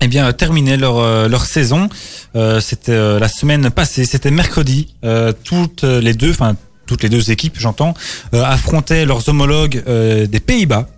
eh 0.00 0.06
bien, 0.06 0.32
terminaient 0.32 0.76
leur, 0.76 1.28
leur 1.28 1.44
saison. 1.44 1.88
Euh, 2.36 2.60
c'était 2.60 3.18
la 3.18 3.28
semaine 3.28 3.68
passée, 3.70 4.04
c'était 4.04 4.30
mercredi. 4.30 4.94
Euh, 5.04 5.32
toutes 5.42 5.82
les 5.82 6.14
deux, 6.14 6.30
enfin 6.30 6.54
toutes 6.86 7.02
les 7.02 7.08
deux 7.08 7.32
équipes, 7.32 7.56
j'entends, 7.58 7.94
affrontaient 8.32 9.04
leurs 9.04 9.28
homologues 9.28 9.82
des 9.84 10.40
Pays-Bas. 10.40 10.88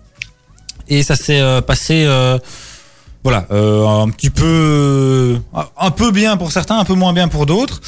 Et 0.87 1.01
ça 1.01 1.15
s'est 1.15 1.41
passé, 1.65 2.07
voilà, 3.23 3.45
euh, 3.51 3.85
un 3.85 4.09
petit 4.09 4.31
peu, 4.31 4.43
euh, 4.45 5.37
un 5.77 5.91
peu 5.91 6.11
bien 6.11 6.37
pour 6.37 6.51
certains, 6.51 6.79
un 6.79 6.85
peu 6.85 6.95
moins 6.95 7.13
bien 7.13 7.27
pour 7.27 7.45
d'autres. 7.45 7.79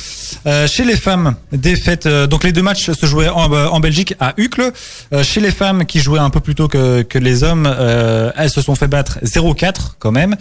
Euh, 0.46 0.68
chez 0.68 0.86
les 0.86 0.96
femmes, 0.96 1.36
défaite. 1.52 2.06
euh, 2.06 2.28
donc 2.28 2.44
les 2.44 2.52
deux 2.52 2.62
matchs 2.62 2.92
se 2.92 3.06
jouaient 3.08 3.30
en, 3.30 3.52
en 3.52 3.80
Belgique 3.80 4.14
à 4.20 4.34
Uccle. 4.38 4.72
Euh, 5.12 5.24
chez 5.24 5.42
les 5.42 5.50
femmes 5.52 5.86
qui 5.86 6.00
jouaient 6.00 6.20
un 6.20 6.30
peu 6.30 6.40
plus 6.40 6.54
tôt 6.54 6.68
que, 6.68 7.02
que 7.02 7.18
les 7.18 7.44
hommes, 7.44 7.66
euh, 7.68 8.32
elles 8.38 8.52
se 8.52 8.62
sont 8.62 8.76
fait 8.76 8.88
battre 8.88 9.20
0-4 9.24 9.94
quand 9.98 10.12
même. 10.12 10.36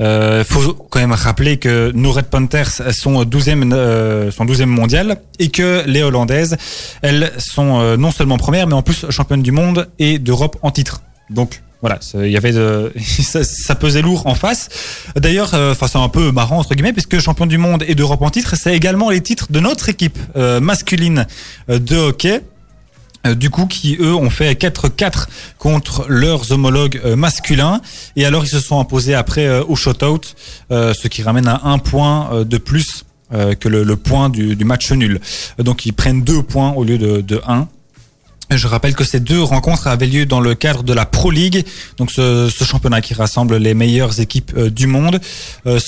Euh, 0.00 0.44
faut 0.44 0.74
quand 0.74 1.00
même 1.00 1.12
rappeler 1.12 1.56
que 1.56 1.90
nos 1.94 2.12
Red 2.12 2.26
Panthers 2.26 2.92
sont 2.92 3.24
12e, 3.24 3.72
euh, 3.72 4.30
sont 4.30 4.44
12e 4.44 4.66
mondial 4.66 5.18
et 5.40 5.48
que 5.48 5.82
les 5.86 6.02
Hollandaises, 6.04 6.56
elles 7.02 7.32
sont 7.38 7.80
euh, 7.80 7.96
non 7.96 8.12
seulement 8.12 8.38
premières, 8.38 8.68
mais 8.68 8.74
en 8.74 8.82
plus 8.82 9.06
championnes 9.10 9.42
du 9.42 9.52
monde 9.52 9.88
et 9.98 10.18
d'Europe 10.20 10.56
en 10.62 10.70
titre. 10.70 11.00
Donc 11.30 11.62
voilà, 11.86 12.00
il 12.26 12.32
y 12.32 12.36
avait 12.36 12.52
ça, 13.00 13.74
pesait 13.76 14.02
lourd 14.02 14.26
en 14.26 14.34
face. 14.34 14.68
D'ailleurs, 15.14 15.54
euh, 15.54 15.70
enfin 15.70 15.86
c'est 15.86 15.98
un 15.98 16.08
peu 16.08 16.32
marrant 16.32 16.58
entre 16.58 16.74
guillemets, 16.74 16.92
puisque 16.92 17.20
champion 17.20 17.46
du 17.46 17.58
monde 17.58 17.84
et 17.86 17.94
d'Europe 17.94 18.22
en 18.22 18.30
titre, 18.30 18.56
c'est 18.56 18.74
également 18.74 19.08
les 19.08 19.20
titres 19.20 19.46
de 19.50 19.60
notre 19.60 19.88
équipe 19.88 20.18
euh, 20.36 20.58
masculine 20.58 21.28
euh, 21.70 21.78
de 21.78 21.96
hockey. 21.96 22.42
Du 23.36 23.50
coup, 23.50 23.66
qui 23.66 23.96
eux 23.98 24.14
ont 24.14 24.30
fait 24.30 24.52
4-4 24.52 25.26
contre 25.58 26.06
leurs 26.08 26.52
homologues 26.52 27.00
masculins. 27.16 27.80
Et 28.14 28.24
alors, 28.24 28.44
ils 28.44 28.48
se 28.48 28.60
sont 28.60 28.78
imposés 28.78 29.16
après 29.16 29.58
au 29.58 29.74
shutout, 29.74 30.20
euh, 30.70 30.94
ce 30.94 31.08
qui 31.08 31.24
ramène 31.24 31.48
à 31.48 31.62
un 31.64 31.78
point 31.78 32.44
de 32.44 32.58
plus 32.58 33.04
que 33.32 33.68
le, 33.68 33.96
point 33.96 34.28
du, 34.28 34.56
match 34.64 34.92
nul. 34.92 35.20
Donc, 35.58 35.86
ils 35.86 35.92
prennent 35.92 36.22
deux 36.22 36.44
points 36.44 36.70
au 36.74 36.84
lieu 36.84 36.98
de 36.98 37.40
un. 37.48 37.66
Je 38.50 38.68
rappelle 38.68 38.94
que 38.94 39.04
ces 39.04 39.18
deux 39.18 39.42
rencontres 39.42 39.88
avaient 39.88 40.06
lieu 40.06 40.24
dans 40.24 40.40
le 40.40 40.54
cadre 40.54 40.84
de 40.84 40.92
la 40.92 41.04
Pro 41.04 41.30
League, 41.30 41.64
donc 41.96 42.12
ce, 42.12 42.48
championnat 42.64 43.00
qui 43.00 43.12
rassemble 43.14 43.56
les 43.56 43.74
meilleures 43.74 44.20
équipes 44.20 44.52
euh, 44.56 44.70
du 44.70 44.86
monde. 44.86 45.20
Euh, 45.66 45.80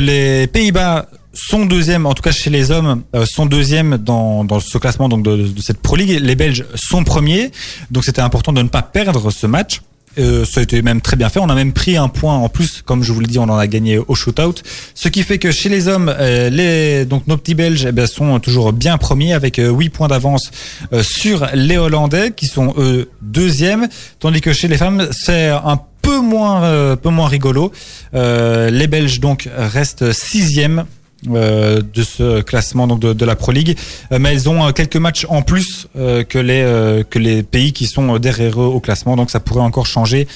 les 0.00 0.46
Pays-Bas 0.46 1.06
sont 1.32 1.66
deuxièmes, 1.66 2.06
en 2.06 2.14
tout 2.14 2.22
cas 2.22 2.30
chez 2.30 2.50
les 2.50 2.70
hommes, 2.70 3.02
euh, 3.16 3.26
sont 3.26 3.46
deuxièmes 3.46 3.98
dans, 3.98 4.44
dans 4.44 4.60
ce 4.60 4.78
classement 4.78 5.08
donc 5.08 5.24
de, 5.24 5.48
de 5.48 5.60
cette 5.60 5.80
Pro 5.80 5.96
League. 5.96 6.20
Les 6.20 6.36
Belges 6.36 6.64
sont 6.76 7.02
premiers, 7.02 7.50
donc 7.90 8.04
c'était 8.04 8.22
important 8.22 8.52
de 8.52 8.62
ne 8.62 8.68
pas 8.68 8.82
perdre 8.82 9.30
ce 9.32 9.46
match. 9.48 9.80
Euh, 10.18 10.44
ça 10.44 10.60
a 10.60 10.62
été 10.62 10.82
même 10.82 11.00
très 11.00 11.16
bien 11.16 11.28
fait. 11.28 11.40
On 11.40 11.48
a 11.48 11.54
même 11.54 11.72
pris 11.72 11.96
un 11.96 12.08
point 12.08 12.34
en 12.34 12.48
plus, 12.48 12.82
comme 12.82 13.02
je 13.02 13.12
vous 13.12 13.20
le 13.20 13.26
dis, 13.26 13.38
on 13.38 13.44
en 13.44 13.56
a 13.56 13.66
gagné 13.66 13.98
au 13.98 14.14
shootout. 14.14 14.54
Ce 14.94 15.08
qui 15.08 15.22
fait 15.22 15.38
que 15.38 15.50
chez 15.50 15.68
les 15.68 15.88
hommes, 15.88 16.14
euh, 16.18 16.50
les 16.50 17.04
donc 17.04 17.26
nos 17.26 17.36
petits 17.36 17.54
Belges 17.54 17.86
eh 17.88 17.92
bien, 17.92 18.06
sont 18.06 18.38
toujours 18.40 18.72
bien 18.72 18.98
premiers 18.98 19.32
avec 19.32 19.58
euh, 19.58 19.70
8 19.70 19.90
points 19.90 20.08
d'avance 20.08 20.50
euh, 20.92 21.02
sur 21.02 21.46
les 21.54 21.76
Hollandais 21.76 22.32
qui 22.32 22.46
sont 22.46 22.74
eux 22.78 23.10
deuxièmes, 23.22 23.88
tandis 24.20 24.40
que 24.40 24.52
chez 24.52 24.68
les 24.68 24.76
femmes 24.76 25.08
c'est 25.12 25.48
un 25.48 25.80
peu 26.04 26.20
moins 26.20 26.64
euh, 26.64 26.96
peu 26.96 27.08
moins 27.08 27.28
rigolo. 27.28 27.72
Euh, 28.14 28.70
les 28.70 28.86
Belges 28.86 29.20
donc 29.20 29.48
restent 29.56 30.12
sixièmes 30.12 30.80
euh, 30.80 31.03
de 31.26 32.02
ce 32.02 32.40
classement 32.42 32.86
donc 32.86 33.00
de, 33.00 33.12
de 33.12 33.24
la 33.24 33.36
Pro 33.36 33.52
League, 33.52 33.76
Euh, 34.12 34.18
mais 34.20 34.32
elles 34.32 34.48
ont 34.48 34.66
euh, 34.66 34.72
quelques 34.72 34.96
matchs 34.96 35.26
en 35.28 35.42
plus 35.42 35.86
euh, 35.96 36.24
que 36.24 36.38
les 36.38 36.62
euh, 36.62 37.02
que 37.08 37.18
les 37.18 37.42
pays 37.42 37.72
qui 37.72 37.86
sont 37.86 38.14
euh, 38.14 38.18
derrière 38.18 38.60
eux 38.60 38.66
au 38.66 38.80
classement, 38.80 39.16
donc 39.16 39.30
ça 39.30 39.40
pourrait 39.40 39.62
encore 39.62 39.86
changer 39.86 40.26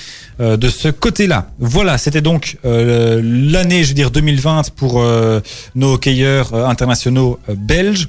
euh, 0.41 0.57
de 0.57 0.69
ce 0.69 0.89
côté-là. 0.89 1.51
Voilà, 1.59 1.99
c'était 1.99 2.21
donc 2.23 2.57
euh, 2.65 3.21
l'année, 3.23 3.83
je 3.85 3.89
veux 3.89 3.95
dire 3.95 4.11
2020 4.11 4.71
pour 4.77 5.01
euh, 5.01 5.41
nos 5.75 5.95
hockeyeurs 5.95 6.55
euh, 6.55 6.65
internationaux 6.67 7.39
euh, 7.49 7.55
belges. 7.57 8.09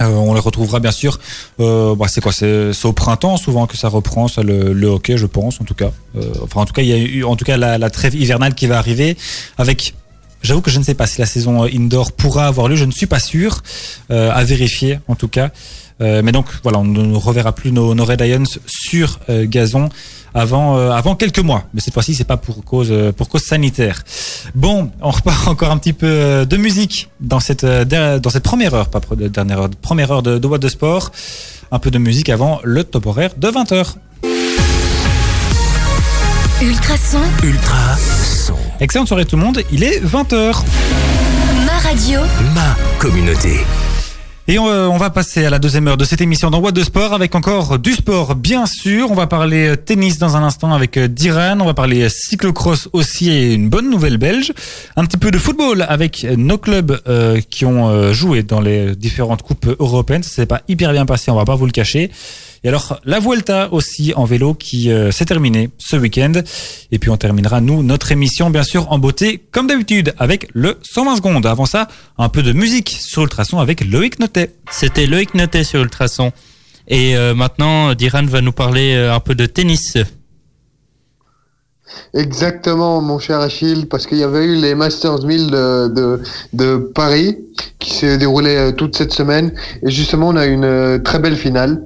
Euh, 0.00 0.06
on 0.06 0.34
les 0.34 0.40
retrouvera 0.40 0.80
bien 0.80 0.90
sûr. 0.90 1.20
Euh, 1.60 1.94
bah, 1.94 2.06
c'est 2.08 2.20
quoi 2.20 2.32
c'est 2.32 2.84
au 2.84 2.92
printemps 2.92 3.36
souvent 3.36 3.66
que 3.66 3.76
ça 3.76 3.88
reprend 3.88 4.26
ça, 4.26 4.42
le, 4.42 4.72
le 4.72 4.86
hockey, 4.88 5.16
je 5.16 5.26
pense 5.26 5.60
en 5.60 5.64
tout 5.64 5.74
cas. 5.74 5.92
Euh, 6.16 6.32
enfin 6.42 6.62
en 6.62 6.64
tout 6.64 6.72
cas 6.72 6.82
il 6.82 6.88
y 6.88 6.92
a 6.92 6.96
eu 6.98 7.22
en 7.24 7.36
tout 7.36 7.44
cas 7.44 7.56
la, 7.56 7.78
la 7.78 7.90
trêve 7.90 8.14
hivernale 8.14 8.54
qui 8.54 8.66
va 8.66 8.78
arriver 8.78 9.16
avec. 9.58 9.94
J'avoue 10.42 10.60
que 10.60 10.70
je 10.70 10.78
ne 10.78 10.84
sais 10.84 10.94
pas 10.94 11.06
si 11.06 11.20
la 11.20 11.26
saison 11.26 11.64
euh, 11.64 11.68
indoor 11.72 12.12
pourra 12.12 12.46
avoir 12.46 12.68
lieu. 12.68 12.76
Je 12.76 12.84
ne 12.84 12.92
suis 12.92 13.06
pas 13.06 13.20
sûr. 13.20 13.62
Euh, 14.10 14.30
à 14.32 14.44
vérifier 14.44 14.98
en 15.08 15.14
tout 15.14 15.28
cas. 15.28 15.50
Euh, 16.00 16.22
mais 16.24 16.32
donc 16.32 16.46
voilà, 16.62 16.78
on 16.78 16.84
ne 16.84 17.16
reverra 17.16 17.52
plus 17.52 17.70
nos, 17.72 17.94
nos 17.94 18.04
Red 18.04 18.22
Lions 18.22 18.44
sur 18.66 19.20
euh, 19.28 19.46
gazon 19.46 19.88
avant 20.34 20.76
euh, 20.78 20.90
avant 20.90 21.14
quelques 21.14 21.38
mois. 21.38 21.64
Mais 21.74 21.80
cette 21.80 21.94
fois-ci, 21.94 22.14
c'est 22.14 22.24
pas 22.24 22.36
pour 22.36 22.64
cause 22.64 22.88
euh, 22.90 23.12
pour 23.12 23.28
cause 23.28 23.42
sanitaire. 23.42 24.02
Bon, 24.54 24.90
on 25.00 25.10
repart 25.10 25.46
encore 25.48 25.70
un 25.70 25.78
petit 25.78 25.92
peu 25.92 26.06
euh, 26.06 26.44
de 26.44 26.56
musique 26.56 27.10
dans 27.20 27.40
cette 27.40 27.64
euh, 27.64 28.18
dans 28.18 28.30
cette 28.30 28.42
première 28.42 28.74
heure, 28.74 28.88
pas 28.88 29.00
dernière 29.16 29.60
heure, 29.60 29.70
première 29.80 30.10
heure 30.10 30.22
de, 30.22 30.38
de 30.38 30.46
What 30.46 30.58
de 30.58 30.68
Sport. 30.68 31.12
Un 31.70 31.78
peu 31.78 31.90
de 31.90 31.98
musique 31.98 32.28
avant 32.28 32.60
le 32.64 32.84
top 32.84 33.06
horaire 33.06 33.30
de 33.36 33.48
20h. 33.48 33.94
Ultrason, 36.62 37.20
Ultra 37.42 37.96
son. 37.96 38.31
Excellente 38.82 39.06
soirée 39.06 39.24
tout 39.24 39.36
le 39.36 39.42
monde, 39.42 39.62
il 39.70 39.84
est 39.84 40.04
20h. 40.04 40.64
ma 41.64 41.88
radio, 41.88 42.18
Ma 42.52 42.76
communauté. 42.98 43.60
Et 44.48 44.58
on, 44.58 44.66
euh, 44.66 44.88
on 44.88 44.96
va 44.96 45.10
passer 45.10 45.44
à 45.44 45.50
la 45.50 45.60
deuxième 45.60 45.86
heure 45.86 45.96
de 45.96 46.04
cette 46.04 46.20
émission 46.20 46.50
dans 46.50 46.58
What 46.58 46.72
de 46.72 46.82
Sport 46.82 47.14
avec 47.14 47.36
encore 47.36 47.78
du 47.78 47.92
sport, 47.92 48.34
bien 48.34 48.66
sûr. 48.66 49.12
On 49.12 49.14
va 49.14 49.28
parler 49.28 49.68
euh, 49.68 49.76
tennis 49.76 50.18
dans 50.18 50.36
un 50.36 50.42
instant 50.42 50.74
avec 50.74 50.96
euh, 50.96 51.06
Diran. 51.06 51.60
On 51.60 51.64
va 51.64 51.74
parler 51.74 52.08
cyclocross 52.08 52.88
aussi 52.92 53.30
et 53.30 53.54
une 53.54 53.68
bonne 53.68 53.88
nouvelle 53.88 54.16
belge. 54.16 54.52
Un 54.96 55.04
petit 55.04 55.16
peu 55.16 55.30
de 55.30 55.38
football 55.38 55.86
avec 55.88 56.24
nos 56.24 56.58
clubs 56.58 57.00
euh, 57.06 57.40
qui 57.48 57.64
ont 57.64 57.88
euh, 57.88 58.12
joué 58.12 58.42
dans 58.42 58.60
les 58.60 58.96
différentes 58.96 59.42
coupes 59.42 59.76
européennes. 59.78 60.24
Ça 60.24 60.30
s'est 60.30 60.46
pas 60.46 60.62
hyper 60.66 60.90
bien 60.90 61.06
passé, 61.06 61.30
on 61.30 61.36
va 61.36 61.44
pas 61.44 61.54
vous 61.54 61.66
le 61.66 61.72
cacher. 61.72 62.10
Et 62.64 62.68
alors 62.68 63.00
la 63.04 63.18
Vuelta 63.18 63.72
aussi 63.72 64.12
en 64.14 64.24
vélo 64.24 64.54
qui 64.54 64.90
euh, 64.90 65.10
s'est 65.10 65.24
terminée 65.24 65.70
ce 65.78 65.96
week-end. 65.96 66.32
Et 66.92 66.98
puis 66.98 67.10
on 67.10 67.16
terminera 67.16 67.60
nous 67.60 67.82
notre 67.82 68.12
émission 68.12 68.50
bien 68.50 68.62
sûr 68.62 68.90
en 68.92 68.98
beauté 68.98 69.42
comme 69.50 69.66
d'habitude 69.66 70.14
avec 70.18 70.48
le 70.52 70.78
120 70.82 71.16
secondes. 71.16 71.46
Avant 71.46 71.66
ça, 71.66 71.88
un 72.18 72.28
peu 72.28 72.42
de 72.42 72.52
musique 72.52 72.90
sur 72.90 73.22
Ultrason 73.22 73.58
avec 73.58 73.84
Loïc 73.84 74.20
Notet. 74.20 74.54
C'était 74.70 75.06
Loïc 75.06 75.34
Notet 75.34 75.64
sur 75.64 75.80
Ultrason. 75.80 76.32
Et 76.86 77.16
euh, 77.16 77.34
maintenant, 77.34 77.94
Diran 77.94 78.26
va 78.26 78.40
nous 78.40 78.52
parler 78.52 78.94
euh, 78.94 79.14
un 79.14 79.20
peu 79.20 79.34
de 79.34 79.46
tennis. 79.46 79.96
Exactement, 82.14 83.00
mon 83.00 83.18
cher 83.18 83.40
Achille, 83.40 83.86
parce 83.86 84.06
qu'il 84.06 84.18
y 84.18 84.22
avait 84.22 84.44
eu 84.44 84.56
les 84.56 84.74
Masters 84.74 85.24
1000 85.24 85.50
de, 85.50 85.88
de, 85.88 86.20
de 86.52 86.76
Paris 86.76 87.38
qui 87.78 87.92
s'est 87.92 88.18
déroulé 88.18 88.72
toute 88.76 88.96
cette 88.96 89.12
semaine. 89.12 89.52
Et 89.82 89.90
justement, 89.90 90.28
on 90.28 90.36
a 90.36 90.46
une 90.46 91.02
très 91.02 91.18
belle 91.18 91.36
finale 91.36 91.84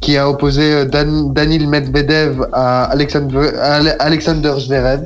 qui 0.00 0.16
a 0.16 0.28
opposé 0.28 0.72
euh, 0.72 0.84
Dan, 0.84 1.32
Danil 1.32 1.68
Medvedev 1.68 2.46
à 2.52 2.84
Alexander, 2.84 4.54
Zverev, 4.58 5.04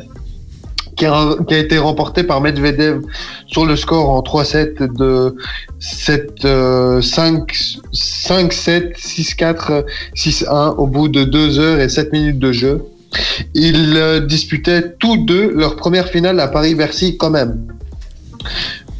qui 0.96 1.06
a, 1.06 1.36
été 1.50 1.78
remporté 1.78 2.22
par 2.22 2.40
Medvedev 2.40 3.02
sur 3.48 3.66
le 3.66 3.76
score 3.76 4.10
en 4.10 4.20
3-7 4.20 4.96
de 4.96 5.34
7, 5.80 6.44
euh, 6.44 7.02
5, 7.02 7.52
5-7, 7.92 8.96
6-4, 8.96 9.84
6-1 10.14 10.76
au 10.76 10.86
bout 10.86 11.08
de 11.08 11.24
2 11.24 11.58
heures 11.58 11.80
et 11.80 11.88
7 11.88 12.12
minutes 12.12 12.38
de 12.38 12.52
jeu. 12.52 12.84
Ils 13.54 13.96
euh, 13.96 14.20
disputaient 14.20 14.94
tous 14.98 15.16
deux 15.16 15.50
leur 15.50 15.76
première 15.76 16.08
finale 16.08 16.38
à 16.40 16.48
Paris-Bercy 16.48 17.16
quand 17.16 17.30
même, 17.30 17.66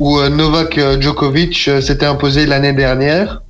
où 0.01 0.21
Novak 0.21 0.79
Djokovic 1.01 1.71
s'était 1.81 2.07
imposé 2.07 2.47
l'année 2.47 2.73
dernière. 2.73 3.44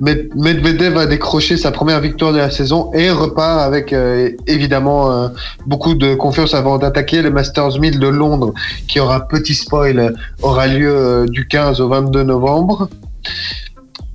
Med- 0.00 0.28
Medvedev 0.34 0.98
a 0.98 1.06
décroché 1.06 1.56
sa 1.56 1.70
première 1.70 2.00
victoire 2.00 2.32
de 2.32 2.38
la 2.38 2.50
saison 2.50 2.90
et 2.94 3.10
repart 3.10 3.60
avec 3.60 3.92
euh, 3.92 4.30
évidemment 4.46 5.12
euh, 5.12 5.28
beaucoup 5.66 5.94
de 5.94 6.14
confiance 6.14 6.54
avant 6.54 6.78
d'attaquer 6.78 7.22
le 7.22 7.30
Masters 7.30 7.78
1000 7.78 7.98
de 7.98 8.08
Londres, 8.08 8.52
qui 8.88 9.00
aura 9.00 9.28
petit 9.28 9.54
spoil 9.54 9.98
euh, 9.98 10.10
aura 10.42 10.66
lieu 10.66 11.26
du 11.28 11.46
15 11.46 11.80
au 11.80 11.88
22 11.88 12.22
novembre. 12.24 12.88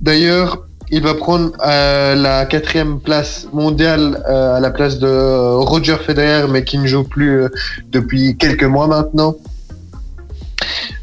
D'ailleurs, 0.00 0.58
il 0.90 1.02
va 1.02 1.14
prendre 1.14 1.52
la 1.60 2.46
quatrième 2.46 2.98
place 2.98 3.46
mondiale 3.52 4.22
à 4.26 4.58
la 4.58 4.70
place 4.70 4.98
de 4.98 5.54
Roger 5.54 5.96
Federer, 6.04 6.48
mais 6.50 6.64
qui 6.64 6.78
ne 6.78 6.86
joue 6.86 7.04
plus 7.04 7.44
depuis 7.92 8.36
quelques 8.36 8.64
mois 8.64 8.88
maintenant. 8.88 9.36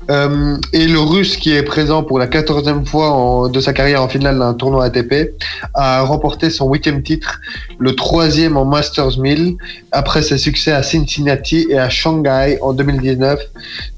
Euh, 0.09 0.57
et 0.71 0.87
le 0.87 0.99
Russe 0.99 1.35
qui 1.35 1.51
est 1.51 1.63
présent 1.63 2.01
pour 2.01 2.17
la 2.17 2.27
quatorzième 2.27 2.85
fois 2.85 3.09
en- 3.11 3.49
de 3.49 3.59
sa 3.59 3.73
carrière 3.73 4.01
en 4.01 4.07
finale 4.07 4.39
d'un 4.39 4.53
tournoi 4.53 4.85
ATP 4.85 5.33
a 5.73 6.01
remporté 6.01 6.49
son 6.49 6.71
huitième 6.71 7.03
titre, 7.03 7.41
le 7.77 7.93
troisième 7.93 8.55
en 8.55 8.63
Masters 8.63 9.19
1000 9.19 9.57
après 9.91 10.21
ses 10.21 10.37
succès 10.37 10.71
à 10.71 10.81
Cincinnati 10.81 11.67
et 11.69 11.77
à 11.77 11.89
Shanghai 11.89 12.57
en 12.61 12.73
2019. 12.73 13.39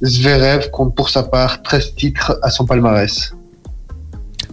Zverev 0.03 0.71
compte 0.71 0.95
pour 0.95 1.09
sa 1.09 1.23
part 1.23 1.61
13 1.61 1.93
titres 1.95 2.39
à 2.41 2.49
son 2.49 2.65
palmarès. 2.65 3.33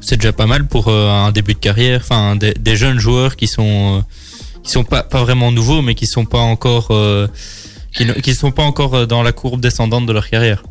C'est 0.00 0.16
déjà 0.16 0.32
pas 0.32 0.46
mal 0.46 0.66
pour 0.66 0.88
euh, 0.88 1.08
un 1.08 1.32
début 1.32 1.54
de 1.54 1.58
carrière. 1.58 2.00
Enfin, 2.02 2.36
des, 2.36 2.76
jeunes 2.76 2.98
joueurs 2.98 3.34
qui 3.34 3.46
sont 3.46 3.98
euh, 3.98 4.00
qui 4.62 4.70
sont 4.70 4.84
pas 4.84 5.02
pas 5.02 5.22
vraiment 5.22 5.50
nouveaux, 5.52 5.80
mais 5.80 5.94
qui 5.94 6.06
sont 6.06 6.26
pas 6.26 6.38
encore 6.38 6.88
ne 6.90 7.26
qui 8.20 8.34
sont 8.34 8.50
pas 8.52 8.62
encore 8.62 9.06
dans 9.06 9.22
la 9.22 9.32
courbe 9.32 9.60
descendante 9.60 10.04
de 10.04 10.12
leur 10.12 10.28
carrière. 10.28 10.62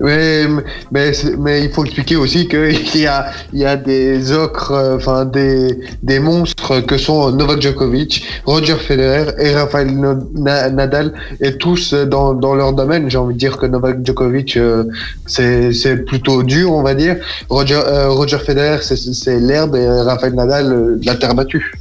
Mais, 0.00 1.12
c'est- 1.12 1.36
mais 1.36 1.64
il 1.64 1.70
faut 1.70 1.84
expliquer 1.84 2.16
aussi 2.16 2.46
qu'il 2.48 2.78
y 3.00 3.06
a, 3.06 3.26
il 3.52 3.58
y 3.58 3.64
a 3.64 3.76
des 3.76 4.30
ocres, 4.32 4.70
euh, 4.72 4.96
enfin 4.96 5.24
des, 5.24 5.78
des 6.02 6.20
monstres 6.20 6.80
que 6.80 6.96
sont 6.96 7.32
Novak 7.32 7.60
Djokovic, 7.60 8.24
Roger 8.46 8.76
Federer 8.76 9.32
et 9.40 9.54
Rafael 9.54 9.88
Nadal, 10.34 11.14
et 11.40 11.56
tous 11.56 11.92
euh, 11.94 12.04
dans, 12.06 12.32
dans 12.34 12.54
leur 12.54 12.72
domaine. 12.72 13.10
J'ai 13.10 13.18
envie 13.18 13.34
de 13.34 13.38
dire 13.40 13.56
que 13.56 13.66
Novak 13.66 14.04
Djokovic, 14.04 14.56
euh, 14.56 14.84
c'est 15.26 16.04
plutôt 16.06 16.42
dur, 16.42 16.72
on 16.72 16.82
va 16.82 16.94
dire. 16.94 17.16
Roger, 17.48 17.80
euh, 17.84 18.08
Roger 18.10 18.38
Federer, 18.38 18.78
c'est- 18.82 19.40
l'herbe, 19.40 19.74
et 19.76 19.86
Rafael 19.88 20.34
Nadal, 20.34 20.72
euh, 20.72 20.98
la 21.04 21.16
terre 21.16 21.34
battue. 21.34 21.72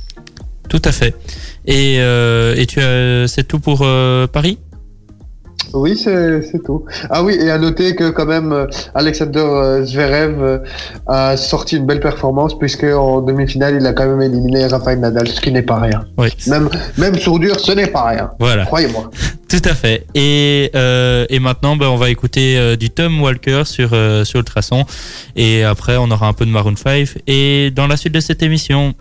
Tout 0.69 0.81
à 0.83 0.91
fait. 0.91 1.13
Et 1.65 1.97
euh, 1.99 2.55
et 2.57 2.65
tu 2.65 2.79
c'est 3.27 3.47
tout 3.47 3.59
pour 3.59 3.85
Paris? 4.33 4.57
Oui, 5.73 5.97
c'est 5.97 6.63
tout. 6.63 6.85
Ah 7.09 7.23
oui, 7.23 7.37
et 7.39 7.51
à 7.51 7.57
noter 7.57 7.95
que 7.95 8.09
quand 8.09 8.25
même 8.25 8.51
euh, 8.51 8.67
Alexander 8.95 9.39
euh, 9.39 9.85
Zverev 9.85 10.41
euh, 10.41 10.59
a 11.07 11.37
sorti 11.37 11.77
une 11.77 11.85
belle 11.85 11.99
performance 11.99 12.57
puisque 12.57 12.83
en 12.83 13.21
demi-finale 13.21 13.77
il 13.79 13.85
a 13.85 13.93
quand 13.93 14.07
même 14.07 14.21
éliminé 14.21 14.67
Rafael 14.67 14.99
Nadal, 14.99 15.27
ce 15.27 15.41
qui 15.41 15.51
n'est 15.51 15.61
pas 15.61 15.79
rien. 15.79 16.05
Oui. 16.17 16.29
Même 16.47 16.69
même 16.97 17.15
sur 17.15 17.39
dur, 17.39 17.59
ce 17.59 17.71
n'est 17.71 17.87
pas 17.87 18.03
rien. 18.03 18.31
Voilà. 18.39 18.65
Croyez-moi. 18.65 19.09
Tout 19.47 19.61
à 19.63 19.73
fait. 19.73 20.05
Et, 20.13 20.71
euh, 20.75 21.25
et 21.29 21.39
maintenant, 21.39 21.77
ben, 21.77 21.87
on 21.87 21.95
va 21.95 22.09
écouter 22.09 22.57
euh, 22.57 22.75
du 22.75 22.89
Tom 22.89 23.21
Walker 23.21 23.63
sur, 23.65 23.91
euh, 23.93 24.25
sur 24.25 24.39
Ultrason. 24.39 24.85
Et 25.37 25.63
après, 25.63 25.95
on 25.95 26.11
aura 26.11 26.27
un 26.27 26.33
peu 26.33 26.45
de 26.45 26.51
Maroon 26.51 26.75
5. 26.75 27.07
Et 27.27 27.71
dans 27.71 27.87
la 27.87 27.95
suite 27.95 28.13
de 28.13 28.19
cette 28.19 28.43
émission, 28.43 28.93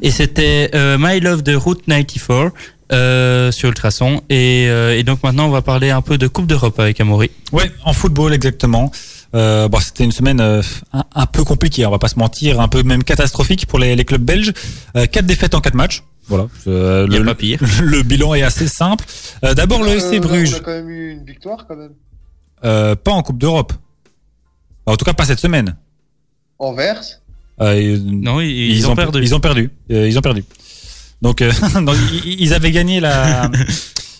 et 0.00 0.10
c'était 0.10 0.70
My 0.98 1.20
Love 1.20 1.42
de 1.42 1.54
Route 1.54 1.82
94 1.86 2.50
euh, 2.90 3.50
sur 3.52 3.68
Ultrason. 3.68 4.22
Et, 4.28 4.66
euh, 4.68 4.96
et 4.98 5.02
donc 5.04 5.22
maintenant, 5.22 5.46
on 5.46 5.50
va 5.50 5.62
parler 5.62 5.90
un 5.90 6.02
peu 6.02 6.18
de 6.18 6.26
Coupe 6.26 6.46
d'Europe 6.46 6.78
avec 6.80 7.00
Amaury. 7.00 7.30
Ouais, 7.52 7.70
en 7.84 7.92
football 7.92 8.32
exactement. 8.32 8.90
Euh, 9.34 9.68
bon, 9.68 9.78
c'était 9.80 10.04
une 10.04 10.12
semaine 10.12 10.40
euh, 10.40 10.62
un, 10.92 11.04
un 11.14 11.26
peu 11.26 11.42
compliquée, 11.44 11.86
on 11.86 11.90
va 11.90 11.98
pas 11.98 12.08
se 12.08 12.18
mentir, 12.18 12.60
un 12.60 12.68
peu 12.68 12.82
même 12.82 13.02
catastrophique 13.02 13.66
pour 13.66 13.78
les, 13.78 13.96
les 13.96 14.04
clubs 14.04 14.20
belges. 14.22 14.52
Euh, 14.96 15.06
quatre 15.06 15.24
défaites 15.26 15.54
en 15.54 15.60
quatre 15.60 15.74
matchs. 15.74 16.02
Voilà. 16.28 16.48
Euh, 16.66 17.04
Il 17.08 17.14
y 17.14 17.16
a 17.16 17.20
le, 17.20 17.24
pas 17.26 17.34
pire. 17.34 17.58
le 17.82 18.02
bilan 18.02 18.34
est 18.34 18.42
assez 18.42 18.68
simple. 18.68 19.04
Euh, 19.44 19.54
D'abord 19.54 19.82
le 19.82 19.90
Euh, 19.90 20.16
a- 20.16 20.20
Bruges, 20.20 20.54
On 20.54 20.56
a 20.58 20.60
quand 20.60 20.70
même 20.72 20.90
eu 20.90 21.12
une 21.12 21.24
victoire 21.24 21.66
quand 21.66 21.76
même. 21.76 21.92
euh, 22.64 22.94
pas 22.94 23.12
en 23.12 23.22
Coupe 23.22 23.38
d'Europe. 23.38 23.72
En 24.86 24.96
tout 24.96 25.04
cas, 25.04 25.12
pas 25.14 25.24
cette 25.24 25.40
semaine. 25.40 25.76
Anvers. 26.58 27.00
Euh, 27.60 27.98
Non, 28.04 28.40
ils, 28.40 28.50
ils 28.76 28.86
ont, 28.88 28.94
perdu. 28.96 29.20
Ils 29.22 29.34
ont 29.34 29.40
perdu. 29.40 29.70
Euh, 29.90 30.08
ils 30.08 30.18
ont 30.18 30.22
perdu. 30.22 30.44
Donc, 31.22 31.40
euh, 31.40 31.52
donc, 31.86 31.96
ils, 32.24 32.52
avaient 32.52 32.72
gagné 32.72 33.00
la. 33.00 33.50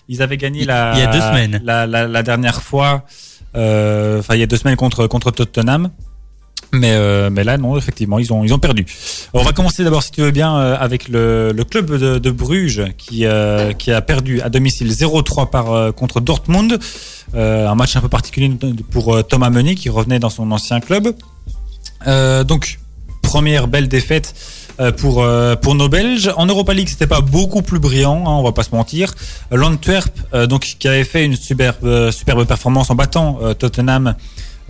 Ils 0.08 0.22
avaient 0.22 0.36
gagné 0.38 0.64
la. 0.64 0.92
Il 0.94 1.00
y 1.00 1.02
a 1.02 1.06
deux 1.12 1.20
semaines. 1.20 1.60
La, 1.64 1.86
la, 1.86 2.06
la 2.06 2.22
dernière 2.22 2.62
fois. 2.62 3.04
euh, 3.56 4.20
Enfin, 4.20 4.34
il 4.34 4.40
y 4.40 4.42
a 4.42 4.46
deux 4.46 4.56
semaines 4.56 4.76
contre 4.76 5.06
contre 5.06 5.30
Tottenham. 5.30 5.90
Mais 6.74 6.92
euh, 6.92 7.28
mais 7.30 7.44
là 7.44 7.58
non 7.58 7.76
effectivement 7.76 8.18
ils 8.18 8.32
ont 8.32 8.44
ils 8.44 8.54
ont 8.54 8.58
perdu. 8.58 8.86
On 9.34 9.42
va 9.42 9.52
commencer 9.52 9.84
d'abord 9.84 10.02
si 10.02 10.10
tu 10.10 10.22
veux 10.22 10.30
bien 10.30 10.56
euh, 10.56 10.74
avec 10.80 11.08
le, 11.08 11.52
le 11.54 11.64
club 11.64 11.90
de, 11.98 12.16
de 12.18 12.30
Bruges 12.30 12.84
qui 12.96 13.26
euh, 13.26 13.72
qui 13.74 13.92
a 13.92 14.00
perdu 14.00 14.40
à 14.40 14.48
domicile 14.48 14.90
0-3 14.90 15.50
par 15.50 15.94
contre 15.94 16.20
Dortmund. 16.22 16.78
Un 17.34 17.74
match 17.74 17.94
un 17.96 18.00
peu 18.00 18.08
particulier 18.08 18.50
pour 18.90 19.22
Thomas 19.26 19.50
Meunier 19.50 19.74
qui 19.74 19.90
revenait 19.90 20.18
dans 20.18 20.30
son 20.30 20.50
ancien 20.50 20.80
club. 20.80 21.14
Donc 22.06 22.78
première 23.20 23.68
belle 23.68 23.88
défaite 23.88 24.34
pour 24.96 25.22
euh, 25.22 25.56
pour 25.56 25.74
nos 25.74 25.88
Belges. 25.88 26.32
En 26.36 26.46
Europa 26.46 26.74
League, 26.74 26.88
c'était 26.88 27.06
pas 27.06 27.20
beaucoup 27.20 27.62
plus 27.62 27.78
brillant, 27.78 28.24
hein, 28.26 28.30
on 28.30 28.42
va 28.42 28.52
pas 28.52 28.62
se 28.62 28.74
mentir. 28.74 29.12
Euh, 29.52 29.56
L'Antwerp, 29.56 30.12
euh, 30.34 30.46
donc 30.46 30.76
qui 30.78 30.88
avait 30.88 31.04
fait 31.04 31.24
une 31.24 31.36
superbe 31.36 31.84
euh, 31.84 32.10
superbe 32.10 32.44
performance 32.46 32.90
en 32.90 32.94
battant 32.94 33.38
euh, 33.42 33.54
Tottenham 33.54 34.14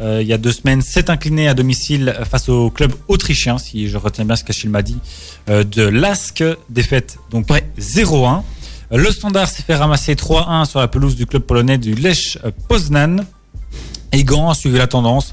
euh, 0.00 0.20
il 0.20 0.26
y 0.26 0.32
a 0.32 0.38
deux 0.38 0.52
semaines, 0.52 0.82
s'est 0.82 1.10
incliné 1.10 1.48
à 1.48 1.54
domicile 1.54 2.16
face 2.28 2.48
au 2.48 2.70
club 2.70 2.92
autrichien, 3.08 3.58
si 3.58 3.88
je 3.88 3.96
retiens 3.96 4.24
bien 4.24 4.36
ce 4.36 4.44
qu'Achille 4.44 4.70
m'a 4.70 4.82
dit, 4.82 4.98
euh, 5.48 5.64
de 5.64 5.82
Lask, 5.82 6.42
défaite 6.70 7.18
donc 7.30 7.46
0-1. 7.78 8.42
Euh, 8.92 8.96
Le 8.96 9.10
Standard 9.10 9.48
s'est 9.48 9.62
fait 9.62 9.74
ramasser 9.74 10.14
3-1 10.14 10.64
sur 10.64 10.80
la 10.80 10.88
pelouse 10.88 11.14
du 11.14 11.26
club 11.26 11.42
polonais 11.42 11.78
du 11.78 11.94
Lech 11.94 12.38
euh, 12.44 12.50
Poznan. 12.68 13.24
Et 14.12 14.24
Gand 14.24 14.50
a 14.50 14.54
suivi 14.54 14.76
la 14.76 14.86
tendance 14.86 15.32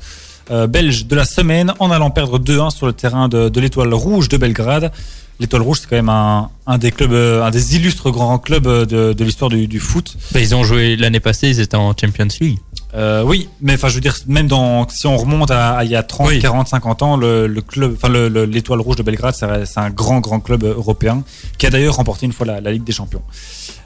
euh, 0.52 0.68
belge 0.68 1.06
de 1.06 1.16
la 1.16 1.26
semaine 1.26 1.74
en 1.80 1.92
allant 1.92 2.10
perdre 2.12 2.40
2-1 2.40 2.70
sur 2.72 2.86
le 2.88 2.94
terrain 2.94 3.28
de, 3.30 3.50
de 3.50 3.60
l'Étoile 3.60 3.94
Rouge 3.94 4.30
de 4.30 4.38
Belgrade. 4.38 4.92
L'Étoile 5.40 5.62
Rouge, 5.62 5.78
c'est 5.82 5.90
quand 5.90 5.96
même 5.96 6.10
un, 6.10 6.50
un 6.68 6.78
des 6.78 6.92
clubs, 6.92 7.14
euh, 7.14 7.44
un 7.46 7.50
des 7.52 7.78
illustres 7.78 8.12
grands 8.12 8.40
clubs 8.40 8.68
euh, 8.68 8.86
de, 8.86 9.14
de 9.14 9.24
l'histoire 9.24 9.50
du, 9.50 9.68
du 9.68 9.80
foot. 9.80 10.18
Ben, 10.34 10.42
ils 10.42 10.54
ont 10.54 10.64
joué 10.66 10.98
l'année 10.98 11.22
passée, 11.22 11.48
ils 11.50 11.60
étaient 11.62 11.78
en 11.78 11.94
Champions 12.00 12.28
League. 12.42 12.58
Euh, 12.96 13.22
oui, 13.24 13.48
mais 13.62 13.76
enfin, 13.76 13.88
je 13.88 13.96
veux 13.96 14.02
dire, 14.02 14.18
même 14.28 14.48
dans, 14.48 14.90
si 14.90 15.06
on 15.08 15.16
remonte 15.16 15.52
à, 15.52 15.78
à 15.78 15.84
il 15.86 15.92
y 15.92 15.96
a 15.96 16.02
30, 16.04 16.28
Oui. 16.28 16.40
40, 16.40 16.68
50 16.68 17.04
ans, 17.04 17.16
le, 17.18 17.46
le 17.48 17.62
club, 17.62 17.94
enfin, 17.96 18.10
le- 18.10 18.28
le- 18.30 18.46
l'Étoile 18.46 18.82
Rouge 18.82 18.96
de 18.98 19.04
Belgrade, 19.04 19.36
c'est 19.36 19.66
c'est 19.66 19.80
un 19.80 19.92
grand, 19.92 20.20
grand 20.20 20.40
club 20.40 20.64
européen 20.64 21.24
qui 21.60 21.68
a 21.68 21.70
d'ailleurs 21.70 21.96
remporté 21.98 22.26
une 22.26 22.34
fois 22.34 22.48
la, 22.48 22.60
la 22.60 22.72
Ligue 22.72 22.84
des 22.84 22.92
Champions. 22.92 23.22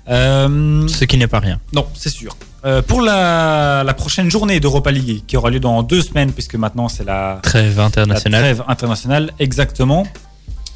Euh, 0.10 0.88
Ce 0.88 1.06
qui 1.06 1.18
n'est 1.18 1.28
pas 1.28 1.40
rien. 1.40 1.60
non, 1.74 1.86
c'est 1.94 2.10
sûr. 2.10 2.36
Euh, 2.66 2.82
pour 2.82 3.02
la, 3.02 3.84
la 3.86 3.94
prochaine 3.94 4.30
journée 4.32 4.60
d'Europa 4.62 4.90
League, 4.92 5.24
qui 5.28 5.36
aura 5.36 5.50
lieu 5.50 5.60
dans 5.60 5.84
deux 5.84 6.02
semaines, 6.02 6.32
puisque 6.32 6.56
maintenant 6.56 6.88
c'est 6.88 7.04
la, 7.04 7.40
Trêve 7.44 7.76
la 7.78 7.84
internationale. 7.86 8.42
trêve 8.42 8.64
internationale, 8.68 9.32
exactement. 9.40 10.08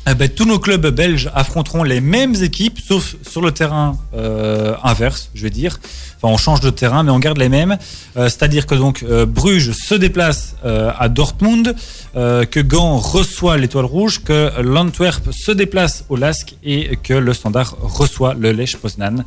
Eh 0.09 0.15
ben, 0.15 0.29
tous 0.29 0.45
nos 0.45 0.57
clubs 0.57 0.87
belges 0.87 1.29
affronteront 1.35 1.83
les 1.83 1.99
mêmes 1.99 2.33
équipes, 2.35 2.79
sauf 2.79 3.17
sur 3.29 3.41
le 3.41 3.51
terrain 3.51 3.97
euh, 4.15 4.73
inverse, 4.81 5.29
je 5.35 5.43
vais 5.43 5.49
dire. 5.49 5.79
Enfin, 6.15 6.33
on 6.33 6.37
change 6.37 6.61
de 6.61 6.69
terrain, 6.69 7.03
mais 7.03 7.11
on 7.11 7.19
garde 7.19 7.37
les 7.37 7.49
mêmes. 7.49 7.77
Euh, 8.15 8.29
C'est-à-dire 8.29 8.67
que 8.67 8.75
donc 8.75 9.03
euh, 9.03 9.25
Bruges 9.25 9.71
se 9.73 9.95
déplace 9.95 10.55
à 10.63 11.09
Dortmund, 11.09 11.75
que 12.13 12.59
Gand 12.61 12.97
reçoit 12.97 13.57
l'Étoile 13.57 13.85
Rouge, 13.85 14.21
que 14.23 14.51
l'Antwerp 14.61 15.31
se 15.31 15.51
déplace 15.51 16.05
au 16.09 16.15
Lask 16.15 16.55
et 16.63 16.97
que 17.03 17.13
le 17.13 17.33
Standard 17.33 17.75
reçoit 17.81 18.33
le 18.33 18.51
Lech 18.53 18.77
Poznan. 18.77 19.23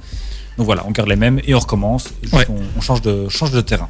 Donc 0.57 0.67
voilà, 0.67 0.85
on 0.87 0.91
garde 0.91 1.09
les 1.09 1.17
mêmes 1.17 1.41
et 1.45 1.55
on 1.55 1.59
recommence. 1.59 2.09
Et 2.23 2.35
Ouais. 2.35 2.47
on, 2.49 2.57
on 2.77 2.81
change 2.81 3.03
de 3.03 3.29
change 3.29 3.51
de 3.53 3.61
terrain. 3.61 3.89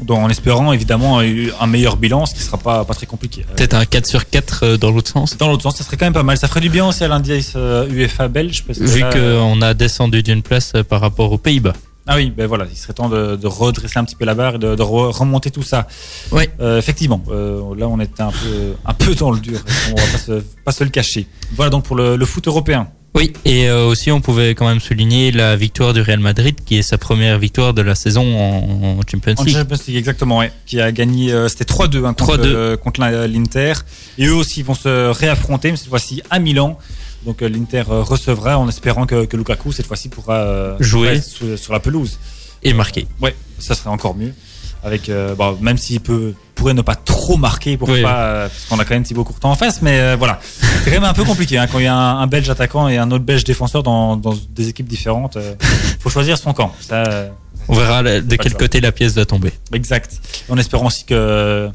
Donc, 0.00 0.18
en 0.18 0.28
espérant 0.30 0.72
évidemment 0.72 1.18
un 1.20 1.66
meilleur 1.66 1.96
bilan, 1.96 2.24
ce 2.26 2.34
qui 2.34 2.40
sera 2.40 2.56
pas 2.58 2.84
pas 2.84 2.94
très 2.94 3.06
compliqué. 3.06 3.44
Peut-être 3.56 3.74
un 3.74 3.84
4 3.84 4.06
sur 4.06 4.28
4 4.28 4.60
euh, 4.64 4.76
dans 4.78 4.90
l'autre 4.90 5.10
sens. 5.10 5.36
Dans 5.36 5.48
l'autre 5.48 5.62
sens, 5.62 5.76
ça 5.76 5.84
serait 5.84 5.96
quand 5.96 6.06
même 6.06 6.12
pas 6.14 6.22
mal. 6.22 6.36
Ça 6.38 6.48
ferait 6.48 6.60
du 6.60 6.70
bien 6.70 6.86
aussi 6.86 7.04
à 7.04 7.08
l'indice 7.08 7.52
euh, 7.56 7.86
UEFA 7.88 8.28
belge. 8.28 8.64
Parce 8.66 8.78
que 8.78 8.84
Vu 8.84 9.02
qu'on 9.12 9.60
a 9.62 9.74
descendu 9.74 10.22
d'une 10.22 10.42
place 10.42 10.72
euh, 10.74 10.82
par 10.82 11.00
rapport 11.00 11.30
aux 11.30 11.38
Pays-Bas. 11.38 11.74
Ah 12.06 12.16
oui, 12.16 12.32
ben 12.36 12.46
voilà, 12.48 12.66
il 12.68 12.76
serait 12.76 12.94
temps 12.94 13.08
de, 13.08 13.36
de 13.36 13.46
redresser 13.46 13.96
un 13.98 14.04
petit 14.04 14.16
peu 14.16 14.24
la 14.24 14.34
barre 14.34 14.56
et 14.56 14.58
de, 14.58 14.74
de 14.74 14.82
re- 14.82 15.16
remonter 15.16 15.52
tout 15.52 15.62
ça. 15.62 15.86
Oui. 16.32 16.44
Euh, 16.60 16.76
effectivement, 16.78 17.22
euh, 17.30 17.60
là 17.76 17.86
on 17.86 18.00
était 18.00 18.22
un 18.22 18.32
peu, 18.32 18.74
un 18.84 18.92
peu 18.94 19.14
dans 19.14 19.30
le 19.30 19.38
dur. 19.38 19.60
On 19.92 19.94
va 19.94 20.02
pas 20.10 20.18
se, 20.18 20.32
pas 20.64 20.72
se 20.72 20.82
le 20.82 20.90
cacher. 20.90 21.28
Voilà 21.54 21.70
donc 21.70 21.84
pour 21.84 21.94
le, 21.94 22.16
le 22.16 22.26
foot 22.26 22.48
européen. 22.48 22.88
Oui, 23.14 23.32
et 23.44 23.68
euh, 23.68 23.86
aussi 23.88 24.10
on 24.10 24.22
pouvait 24.22 24.54
quand 24.54 24.66
même 24.66 24.80
souligner 24.80 25.32
la 25.32 25.54
victoire 25.54 25.92
du 25.92 26.00
Real 26.00 26.18
Madrid, 26.20 26.56
qui 26.64 26.78
est 26.78 26.82
sa 26.82 26.96
première 26.96 27.38
victoire 27.38 27.74
de 27.74 27.82
la 27.82 27.94
saison 27.94 28.22
en, 28.38 28.98
en 28.98 29.00
Champions 29.06 29.34
En 29.36 29.44
League. 29.44 29.54
Champions 29.54 29.76
League, 29.86 29.96
exactement, 29.96 30.38
ouais. 30.38 30.50
Qui 30.64 30.80
a 30.80 30.90
gagné, 30.92 31.30
euh, 31.30 31.46
c'était 31.48 31.64
3-2 31.70 32.06
hein, 32.06 32.14
contre, 32.14 32.38
3-2. 32.38 32.40
euh, 32.46 32.76
contre 32.78 33.00
la- 33.02 33.26
l'Inter. 33.26 33.74
Et 34.16 34.26
eux 34.26 34.34
aussi 34.34 34.62
vont 34.62 34.74
se 34.74 35.10
réaffronter, 35.10 35.70
mais 35.72 35.76
cette 35.76 35.88
fois-ci 35.90 36.22
à 36.30 36.38
Milan. 36.38 36.78
Donc 37.26 37.42
euh, 37.42 37.48
l'Inter 37.48 37.84
euh, 37.90 38.02
recevra 38.02 38.58
en 38.58 38.66
espérant 38.68 39.04
que, 39.06 39.26
que 39.26 39.36
Lukaku 39.36 39.72
cette 39.72 39.86
fois-ci 39.86 40.08
pourra 40.08 40.38
euh, 40.38 40.76
Jouer. 40.80 41.20
sur, 41.20 41.58
sur 41.58 41.72
la 41.74 41.80
pelouse. 41.80 42.18
Et 42.62 42.72
marqué. 42.72 43.06
Ouais, 43.20 43.34
ça 43.58 43.74
serait 43.74 43.90
encore 43.90 44.14
mieux. 44.16 44.32
Avec, 44.84 45.08
euh, 45.08 45.34
bon, 45.36 45.56
même 45.60 45.78
s'il 45.78 46.00
peut, 46.00 46.34
pourrait 46.56 46.74
ne 46.74 46.82
pas 46.82 46.96
trop 46.96 47.36
marquer 47.36 47.76
pour 47.76 47.88
Oui. 47.88 48.02
pas, 48.02 48.16
euh, 48.24 48.48
parce 48.48 48.64
qu'on 48.64 48.78
a 48.80 48.84
quand 48.84 48.94
même 48.94 49.04
Thibaut 49.04 49.22
Courtois 49.22 49.48
en 49.50 49.54
face, 49.54 49.80
mais 49.80 50.00
euh, 50.00 50.16
voilà. 50.18 50.40
C'est 50.42 50.86
quand 50.86 50.90
même 51.00 51.04
un 51.04 51.12
peu 51.14 51.22
compliqué, 51.24 51.56
hein, 51.56 51.66
quand 51.70 51.78
il 51.78 51.84
y 51.84 51.88
a 51.88 51.94
un, 51.94 52.18
un 52.20 52.26
belge 52.26 52.50
attaquant 52.50 52.88
et 52.88 52.98
un 52.98 53.10
autre 53.12 53.24
belge 53.24 53.44
défenseur 53.44 53.84
dans, 53.84 54.16
dans 54.16 54.34
des 54.50 54.68
équipes 54.68 54.88
différentes. 54.88 55.38
faut 56.00 56.10
choisir 56.10 56.36
son 56.36 56.52
camp. 56.52 56.74
Ça, 56.80 57.28
On 57.68 57.74
verra 57.74 58.02
la- 58.02 58.20
de 58.20 58.36
quel 58.36 58.54
côté 58.54 58.80
la 58.80 58.90
pièce 58.90 59.14
doit 59.14 59.24
tomber. 59.24 59.52
Exact. 59.72 60.20
En 60.48 60.56
espérant 60.58 60.86
aussi 60.86 61.04
que 61.04 61.70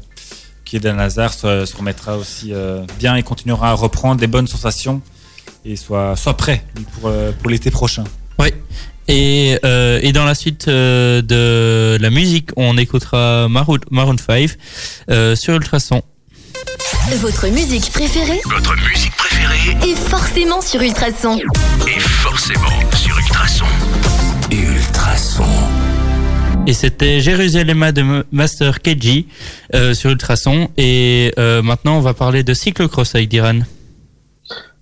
qu'Eden 0.66 1.00
Hazard 1.00 1.32
se, 1.32 1.64
se 1.64 1.74
remettra 1.74 2.18
aussi 2.18 2.52
bien 2.98 3.16
et 3.16 3.22
continuera 3.22 3.70
à 3.70 3.72
reprendre 3.72 4.20
des 4.20 4.26
bonnes 4.26 4.46
sensations 4.46 5.00
et 5.64 5.76
soit, 5.76 6.14
soit 6.14 6.36
prêt 6.36 6.62
pour, 7.00 7.10
pour 7.40 7.50
l'été 7.50 7.70
prochain. 7.70 8.04
Oui. 8.38 8.48
Et, 9.08 9.58
euh, 9.64 9.98
et 10.02 10.12
dans 10.12 10.24
la 10.24 10.34
suite 10.34 10.68
euh, 10.68 11.22
de 11.22 12.00
la 12.00 12.10
musique, 12.10 12.50
on 12.56 12.76
écoutera 12.76 13.48
Maroon, 13.48 13.78
Maroon 13.90 14.16
5 14.18 14.50
euh, 15.10 15.34
sur 15.34 15.54
Ultrason. 15.54 16.02
Votre 17.20 17.48
musique 17.48 17.90
préférée 17.90 18.40
Votre 18.44 18.74
musique 18.90 19.16
préférée 19.16 19.90
est 19.90 19.96
forcément 19.96 20.60
sur 20.60 20.82
Ultrason. 20.82 21.38
est 21.86 22.00
forcément 22.00 22.68
sur 22.94 23.18
Ultrason. 23.18 23.64
Ultrason. 24.50 25.44
Et 26.66 26.74
c'était 26.74 27.20
Jérusalem 27.20 27.90
de 27.92 28.26
Master 28.30 28.82
KG 28.82 29.24
euh, 29.74 29.94
sur 29.94 30.10
Ultrason. 30.10 30.68
Et 30.76 31.32
euh, 31.38 31.62
maintenant, 31.62 31.96
on 31.96 32.00
va 32.02 32.12
parler 32.12 32.42
de 32.42 32.52
cyclocross 32.52 33.14
avec 33.14 33.30
Diran. 33.30 33.60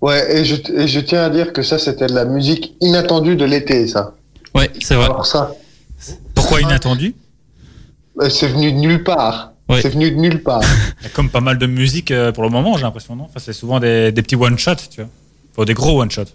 Ouais, 0.01 0.37
et 0.37 0.45
je, 0.45 0.55
et 0.75 0.87
je 0.87 0.99
tiens 0.99 1.23
à 1.23 1.29
dire 1.29 1.53
que 1.53 1.63
ça, 1.63 1.79
c'était 1.79 2.07
de 2.07 2.13
la 2.13 2.25
musique 2.25 2.75
inattendue 2.81 3.35
de 3.35 3.45
l'été, 3.45 3.87
ça. 3.87 4.13
Ouais, 4.53 4.71
c'est 4.79 4.95
vrai. 4.95 5.05
Alors 5.05 5.25
ça, 5.25 5.53
Pourquoi 6.35 6.61
inattendu 6.61 7.15
euh, 8.19 8.29
c'est 8.29 8.47
venu 8.47 8.71
de 8.71 8.77
nulle 8.77 9.03
part. 9.03 9.51
Ouais. 9.69 9.79
C'est 9.81 9.89
venu 9.89 10.09
de 10.09 10.15
nulle 10.15 10.41
part. 10.41 10.61
Comme 11.13 11.29
pas 11.29 11.41
mal 11.41 11.59
de 11.59 11.67
musique 11.67 12.09
euh, 12.09 12.31
pour 12.31 12.41
le 12.43 12.49
moment, 12.49 12.75
j'ai 12.77 12.83
l'impression, 12.83 13.15
non? 13.15 13.25
Enfin, 13.25 13.39
C'est 13.39 13.53
souvent 13.53 13.79
des, 13.79 14.11
des 14.11 14.21
petits 14.23 14.35
one-shots, 14.35 14.75
tu 14.89 15.01
vois. 15.01 15.09
Enfin, 15.53 15.65
des 15.65 15.75
gros 15.75 16.01
one-shots. 16.01 16.33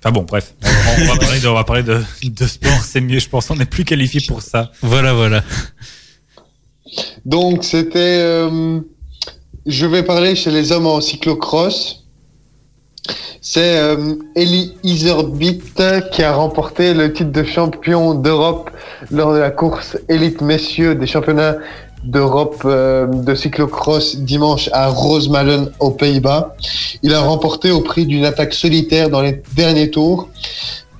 Enfin 0.00 0.10
bon, 0.12 0.22
bref. 0.22 0.54
On 0.64 1.04
va, 1.04 1.16
parler, 1.20 1.38
de, 1.40 1.46
on 1.48 1.54
va 1.54 1.62
parler 1.64 1.82
de, 1.84 2.00
de 2.24 2.46
sport, 2.46 2.82
c'est 2.84 3.00
mieux, 3.00 3.20
je 3.20 3.28
pense. 3.28 3.50
On 3.50 3.56
n'est 3.56 3.66
plus 3.66 3.84
qualifié 3.84 4.20
pour 4.26 4.42
ça. 4.42 4.72
Voilà, 4.82 5.12
voilà. 5.12 5.44
Donc, 7.24 7.62
c'était. 7.64 7.98
euh, 8.20 8.80
je 9.66 9.86
vais 9.86 10.02
parler 10.02 10.34
chez 10.34 10.50
les 10.50 10.72
hommes 10.72 10.86
en 10.86 11.00
cyclocross. 11.00 12.04
C'est 13.40 13.78
euh, 13.78 14.14
Eli 14.34 14.74
Iserbyt 14.82 15.82
qui 16.12 16.22
a 16.22 16.32
remporté 16.32 16.94
le 16.94 17.12
titre 17.12 17.32
de 17.32 17.44
champion 17.44 18.14
d'Europe 18.14 18.70
lors 19.10 19.32
de 19.32 19.38
la 19.38 19.50
course 19.50 19.96
élite 20.08 20.40
messieurs 20.40 20.94
des 20.94 21.06
championnats 21.06 21.56
d'Europe 22.04 22.62
euh, 22.64 23.06
de 23.06 23.34
cyclocross 23.34 24.16
dimanche 24.16 24.68
à 24.72 24.88
Rosmalen 24.88 25.70
aux 25.80 25.90
Pays-Bas. 25.90 26.56
Il 27.02 27.14
a 27.14 27.20
remporté 27.20 27.70
au 27.70 27.80
prix 27.80 28.06
d'une 28.06 28.24
attaque 28.24 28.54
solitaire 28.54 29.10
dans 29.10 29.20
les 29.20 29.42
derniers 29.54 29.90
tours. 29.90 30.28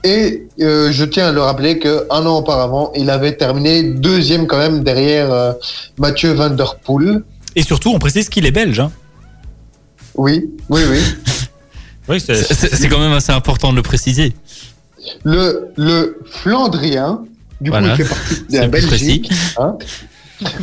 Et 0.05 0.47
euh, 0.61 0.93
je 0.93 1.05
tiens 1.05 1.29
à 1.29 1.33
le 1.33 1.41
rappeler 1.41 1.79
qu'un 1.79 2.05
an 2.11 2.39
auparavant, 2.39 2.93
il 2.95 3.11
avait 3.11 3.37
terminé 3.37 3.83
deuxième 3.83 4.47
quand 4.47 4.59
même 4.59 4.85
derrière 4.85 5.33
euh, 5.33 5.53
Mathieu 5.99 6.33
Van 6.33 6.51
Der 6.51 6.77
Poel. 6.77 7.23
Et 7.57 7.63
surtout, 7.63 7.91
on 7.91 7.99
précise 7.99 8.29
qu'il 8.29 8.47
est 8.47 8.53
belge. 8.53 8.79
Hein. 8.79 8.93
Oui, 10.15 10.49
oui, 10.69 10.83
oui. 10.89 10.99
Oui, 12.09 12.21
c'est. 12.21 12.89
Quand 12.89 12.99
même 13.01 13.13
assez 13.13 13.33
important 13.33 13.71
de 13.71 13.77
le 13.77 13.83
préciser. 13.83 14.35
Le, 15.25 15.69
le 15.77 16.21
Flandrien, 16.31 17.25
du 17.61 17.71
Voilà. 17.71 17.95
coup, 17.97 18.03
il 18.03 18.05
fait 18.05 18.09
partie 18.15 18.35
de 18.51 18.57
la 18.59 18.69
Belgique, 18.69 19.31
hein, 19.59 19.77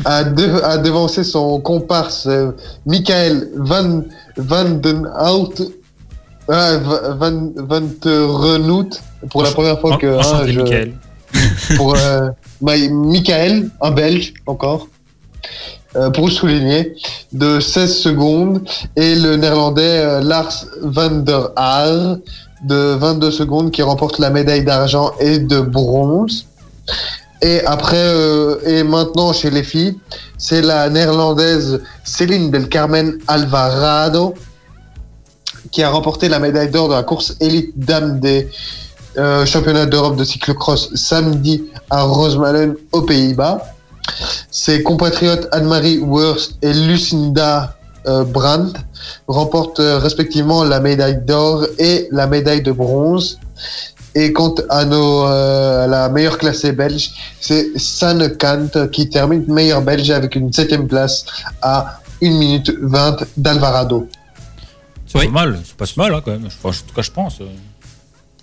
a, 0.06 0.24
de- 0.24 0.62
a 0.64 0.78
devancé 0.78 1.24
son 1.24 1.60
comparse 1.62 2.28
euh, 2.28 2.52
Michael 2.86 3.50
Van, 3.56 4.04
Van 4.38 4.70
Den 4.70 5.08
Hout, 5.20 5.54
euh, 6.50 6.78
Va- 6.80 7.14
Van, 7.16 7.52
Van 7.56 7.88
te 8.00 8.10
Renout, 8.10 8.90
pour 9.30 9.42
la 9.44 9.52
première 9.52 9.80
fois 9.80 9.98
que. 9.98 10.08
hein, 10.08 10.46
je- 10.48 10.60
Michael. 10.62 10.94
pour 11.78 11.96
euh, 11.96 12.30
Michael, 12.62 13.70
un 13.82 13.92
Belge 13.92 14.34
encore, 14.46 14.88
pour 16.14 16.30
souligner, 16.30 16.96
de 17.32 17.60
16 17.60 17.98
secondes, 17.98 18.62
et 18.96 19.16
le 19.16 19.36
néerlandais 19.36 20.00
euh, 20.00 20.22
Lars 20.22 20.66
van 20.82 21.10
der 21.10 21.50
Haar 21.56 22.18
de 22.64 22.96
22 22.96 23.32
secondes 23.32 23.72
qui 23.72 23.82
remporte 23.82 24.20
la 24.20 24.30
médaille 24.30 24.64
d'argent 24.64 25.12
et 25.20 25.40
de 25.40 25.60
bronze. 25.60 26.48
Et 27.42 27.64
après, 27.66 27.98
euh, 27.98 28.58
et 28.66 28.84
maintenant 28.84 29.34
chez 29.34 29.50
les 29.50 29.64
filles, 29.64 29.98
c'est 30.38 30.62
la 30.62 30.90
néerlandaise 30.90 31.82
Céline 32.04 32.50
Del 32.50 32.70
Carmen 32.70 33.18
Alvarado 33.28 34.34
qui 35.72 35.84
a 35.84 35.90
remporté 35.90 36.30
la 36.30 36.40
médaille 36.40 36.70
d'or 36.70 36.90
de 36.90 36.94
la 36.94 37.04
course 37.04 37.36
élite 37.40 37.78
dame 37.78 38.20
des 38.20 38.50
euh, 39.18 39.46
championnats 39.46 39.86
d'Europe 39.86 40.16
de 40.16 40.24
cyclocross 40.24 40.94
samedi 40.96 41.66
à 41.90 42.04
Rosmalen 42.04 42.76
aux 42.92 43.02
Pays-Bas. 43.02 43.62
Ses 44.52 44.84
compatriotes 44.84 45.48
Anne-Marie 45.52 46.00
Wurst 46.00 46.58
et 46.62 46.74
Lucinda 46.74 47.76
euh, 48.08 48.24
Brandt 48.24 48.80
remportent 49.28 49.80
euh, 49.80 49.98
respectivement 50.00 50.64
la 50.64 50.80
médaille 50.80 51.22
d'or 51.26 51.66
et 51.80 52.08
la 52.12 52.28
médaille 52.28 52.62
de 52.62 52.72
bronze. 52.72 53.40
Et 54.14 54.32
quant 54.32 54.56
à, 54.70 54.86
nos, 54.86 55.26
euh, 55.28 55.84
à 55.84 55.88
la 55.88 56.08
meilleure 56.10 56.38
classée 56.38 56.72
belge, 56.72 57.12
c'est 57.42 57.78
Sanne 57.78 58.38
Kant 58.38 58.88
qui 58.92 59.10
termine 59.10 59.44
meilleur 59.52 59.82
belge 59.82 60.10
avec 60.10 60.36
une 60.36 60.54
septième 60.54 60.88
place 60.88 61.26
à 61.62 62.00
1 62.22 62.30
minute 62.30 62.72
20 62.82 63.26
d'Alvarado. 63.36 64.08
C'est 65.06 65.20
Oui. 65.20 65.26
pas 65.28 65.32
mal, 65.34 65.60
c'est 65.66 65.76
pas 65.76 65.86
si 65.86 66.00
mal 66.00 66.14
hein, 66.14 66.22
quand 66.24 66.32
même. 66.32 66.46
Enfin, 66.48 66.70
en 66.70 66.88
tout 66.88 66.96
cas, 66.96 67.02
je 67.02 67.12
pense. 67.12 67.40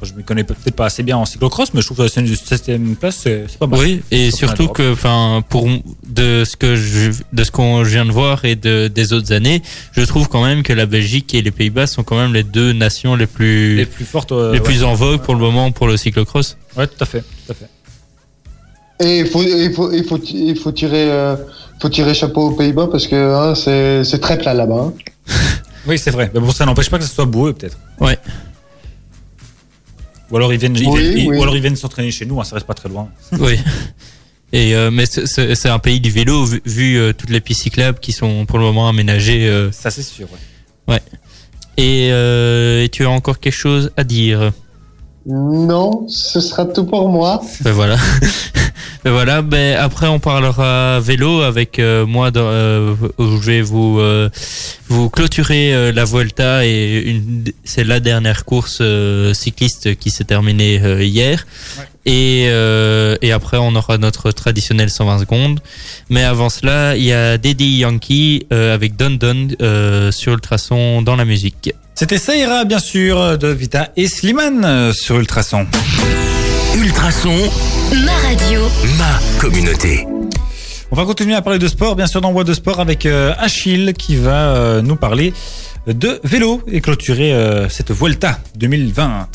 Enfin, 0.02 0.12
Je 0.12 0.18
me 0.18 0.24
connais 0.24 0.42
peut-être 0.42 0.74
pas 0.74 0.86
assez 0.86 1.02
bien 1.04 1.16
en 1.16 1.24
cyclocross, 1.24 1.72
mais 1.74 1.80
je 1.80 1.86
trouve 1.86 1.98
que 1.98 2.08
c'est 2.08 2.20
une 2.20 2.34
septième 2.34 2.96
place, 2.96 3.18
c'est 3.22 3.46
pas 3.58 3.66
mal. 3.68 3.78
Oui, 3.78 4.02
et 4.10 4.30
surtout 4.32 4.66
que, 4.68 4.92
enfin, 4.92 5.44
pour 5.48 5.68
de 6.06 6.44
ce 6.44 6.56
que 6.56 6.74
je, 6.74 7.12
de 7.32 7.44
ce 7.44 7.50
qu'on 7.52 7.82
vient 7.82 8.04
de 8.04 8.10
voir 8.10 8.44
et 8.44 8.56
de, 8.56 8.88
des 8.88 9.12
autres 9.12 9.32
années, 9.32 9.62
je 9.92 10.02
trouve 10.02 10.28
quand 10.28 10.44
même 10.44 10.62
que 10.64 10.72
la 10.72 10.86
Belgique 10.86 11.34
et 11.34 11.42
les 11.42 11.50
Pays-Bas 11.52 11.86
sont 11.86 12.02
quand 12.02 12.16
même 12.16 12.32
les 12.34 12.42
deux 12.42 12.72
nations 12.72 13.14
les 13.14 13.26
plus 13.28 13.70
Les 13.70 13.76
les, 13.76 13.86
plus 13.86 14.04
fortes. 14.04 14.32
euh, 14.32 14.58
plus 14.60 14.80
ouais. 14.80 14.84
en 14.84 14.94
vogue 14.94 15.20
pour 15.20 15.34
le 15.34 15.40
moment 15.40 15.70
pour 15.70 15.86
le 15.86 15.96
cyclocross. 15.96 16.56
Ouais, 16.76 16.86
tout 16.88 16.94
à 17.00 17.06
fait, 17.06 17.20
tout 17.20 17.52
à 17.52 17.54
fait. 17.54 17.68
Et 19.04 19.20
il 19.20 19.26
faut, 19.26 19.42
il 19.42 19.72
faut, 19.72 19.92
il 19.92 20.04
faut, 20.04 20.18
il 20.24 20.56
faut 20.58 20.72
tirer, 20.72 21.10
euh, 21.10 21.36
faut 21.80 21.88
tirer 21.88 22.14
chapeau 22.14 22.48
aux 22.48 22.52
Pays-Bas 22.56 22.88
parce 22.90 23.06
que 23.06 23.16
hein, 23.16 23.54
c'est 23.54 24.04
c'est 24.04 24.18
très 24.20 24.38
plat 24.38 24.54
là-bas. 24.54 24.74
hein. 24.88 24.92
Oui, 25.86 25.98
c'est 25.98 26.12
vrai. 26.12 26.30
Mais 26.32 26.38
bon, 26.38 26.52
ça 26.52 26.64
n'empêche 26.64 26.88
pas 26.88 26.98
que 26.98 27.04
ce 27.04 27.12
soit 27.12 27.24
boueux, 27.24 27.52
peut-être. 27.54 27.76
Ouais. 27.98 28.16
Ou 30.32 30.36
alors 30.36 30.52
ils 30.52 30.58
viennent, 30.58 30.76
ils 30.76 30.88
Oui, 30.88 30.98
viennent- 31.00 31.18
ils- 31.18 31.28
oui. 31.28 31.36
ou 31.36 31.42
alors 31.42 31.54
ils 31.54 31.60
viennent 31.60 31.76
s'entraîner 31.76 32.10
chez 32.10 32.24
nous, 32.26 32.40
hein, 32.40 32.44
ça 32.44 32.56
reste 32.56 32.66
pas 32.66 32.74
très 32.74 32.88
loin. 32.88 33.08
oui. 33.38 33.58
Et 34.54 34.74
euh, 34.74 34.90
mais 34.90 35.06
c'est- 35.06 35.68
un 35.68 35.78
pays 35.78 36.00
du 36.00 36.10
vélo 36.10 36.44
vu, 36.44 36.60
vu, 36.66 36.96
euh, 36.98 37.12
toutes 37.12 37.30
les 37.30 37.40
pistes 37.40 37.62
cyclables 37.62 37.98
qui 38.00 38.12
sont 38.12 38.44
pour 38.46 38.58
le 38.58 38.64
moment 38.64 38.88
aménagées. 38.88 39.46
euh, 39.46 39.70
Ça, 39.72 39.90
c'est 39.90 40.02
sûr. 40.02 40.26
Ouais. 40.88 41.00
et, 41.76 42.08
euh, 42.10 42.82
et 42.84 42.88
tu 42.88 43.04
as 43.04 43.10
encore 43.10 43.38
quelque 43.40 43.54
chose 43.54 43.92
à 43.96 44.04
dire? 44.04 44.52
Non, 45.26 46.06
ce 46.08 46.40
sera 46.40 46.64
tout 46.64 46.84
pour 46.84 47.08
moi. 47.08 47.42
Ben 47.60 47.70
voilà. 47.72 47.96
ben 49.04 49.12
voilà. 49.12 49.40
Ben 49.42 49.76
après 49.78 50.08
on 50.08 50.18
parlera 50.18 50.98
vélo 51.00 51.42
avec 51.42 51.78
euh, 51.78 52.04
moi. 52.06 52.30
Dans, 52.32 52.40
euh, 52.42 52.94
où 53.18 53.40
je 53.40 53.46
vais 53.46 53.62
vous 53.62 53.98
euh, 54.00 54.28
vous 54.88 55.10
clôturer 55.10 55.72
euh, 55.72 55.92
la 55.92 56.04
Vuelta 56.04 56.66
et 56.66 57.02
une, 57.02 57.44
c'est 57.64 57.84
la 57.84 58.00
dernière 58.00 58.44
course 58.44 58.78
euh, 58.80 59.32
cycliste 59.32 59.94
qui 59.96 60.10
s'est 60.10 60.24
terminée 60.24 60.80
euh, 60.82 61.02
hier. 61.04 61.46
Ouais. 61.78 61.84
Et 62.04 62.46
euh, 62.48 63.16
et 63.22 63.30
après 63.30 63.58
on 63.58 63.76
aura 63.76 63.98
notre 63.98 64.32
traditionnel 64.32 64.90
120 64.90 65.20
secondes. 65.20 65.60
Mais 66.10 66.24
avant 66.24 66.48
cela, 66.48 66.96
il 66.96 67.04
y 67.04 67.12
a 67.12 67.38
Daddy 67.38 67.76
Yankee 67.78 68.46
euh, 68.52 68.74
avec 68.74 68.96
Don 68.96 69.10
Don 69.12 69.48
euh, 69.62 70.10
sur 70.10 70.32
Ultrason 70.32 71.02
dans 71.02 71.14
la 71.14 71.24
musique. 71.24 71.72
C'était 71.94 72.18
ça 72.18 72.34
ira, 72.36 72.64
bien 72.64 72.78
sûr, 72.78 73.38
de 73.38 73.48
Vita 73.48 73.90
et 73.96 74.08
Slimane 74.08 74.64
euh, 74.64 74.92
sur 74.92 75.18
Ultrason. 75.18 75.66
Ultrason, 76.76 77.34
Ma 78.04 78.12
radio. 78.28 78.60
ma 78.98 79.18
communauté. 79.40 80.06
On 80.90 80.96
va 80.96 81.04
continuer 81.04 81.34
à 81.34 81.42
parler 81.42 81.58
de 81.58 81.68
sport, 81.68 81.94
bien 81.96 82.06
sûr, 82.06 82.20
dans 82.20 82.32
Bois 82.32 82.44
de 82.44 82.52
Sport 82.54 82.80
avec 82.80 83.06
euh, 83.06 83.32
Achille 83.38 83.94
qui 83.96 84.16
va 84.16 84.54
euh, 84.56 84.82
nous 84.82 84.96
parler 84.96 85.32
de 85.86 86.20
vélo 86.24 86.60
et 86.66 86.80
clôturer 86.80 87.32
euh, 87.32 87.68
cette 87.68 87.90
Vuelta 87.92 88.38
2020. 88.56 89.28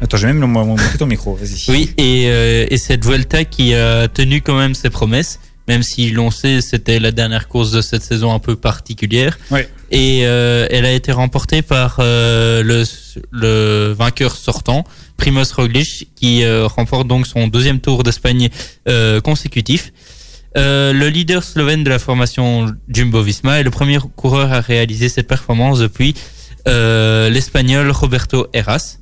Attends, 0.00 0.16
je 0.16 0.26
vais 0.26 0.32
même 0.32 0.46
mon- 0.50 0.64
monter 0.64 0.98
ton 0.98 1.06
micro, 1.06 1.34
vas-y. 1.34 1.70
Oui, 1.70 1.92
et, 1.98 2.26
euh, 2.28 2.66
et 2.68 2.78
cette 2.78 3.04
Vuelta 3.04 3.44
qui 3.44 3.74
a 3.74 4.06
tenu 4.08 4.42
quand 4.42 4.56
même 4.56 4.74
ses 4.74 4.90
promesses, 4.90 5.38
même 5.70 5.84
si 5.84 6.10
l'on 6.10 6.32
sait 6.32 6.60
c'était 6.62 6.98
la 6.98 7.12
dernière 7.12 7.46
course 7.46 7.70
de 7.70 7.80
cette 7.80 8.02
saison 8.02 8.34
un 8.34 8.40
peu 8.40 8.56
particulière. 8.56 9.38
Ouais. 9.52 9.68
Et 9.92 10.22
euh, 10.24 10.66
elle 10.68 10.84
a 10.84 10.90
été 10.90 11.12
remportée 11.12 11.62
par 11.62 11.98
euh, 12.00 12.64
le, 12.64 12.82
le 13.30 13.94
vainqueur 13.96 14.34
sortant, 14.34 14.82
Primoz 15.16 15.52
Roglic, 15.52 16.08
qui 16.16 16.42
euh, 16.42 16.66
remporte 16.66 17.06
donc 17.06 17.28
son 17.28 17.46
deuxième 17.46 17.80
tour 17.80 18.02
d'Espagne 18.02 18.48
consécutif. 19.22 19.92
Le 20.56 21.08
leader 21.08 21.44
slovène 21.44 21.84
de 21.84 21.90
la 21.90 22.00
formation 22.00 22.66
Jumbo-Visma 22.88 23.60
est 23.60 23.62
le 23.62 23.70
premier 23.70 23.98
coureur 24.16 24.52
à 24.52 24.60
réaliser 24.60 25.08
cette 25.08 25.28
performance 25.28 25.78
depuis 25.78 26.14
l'espagnol 26.66 27.92
Roberto 27.92 28.48
Heras, 28.52 28.98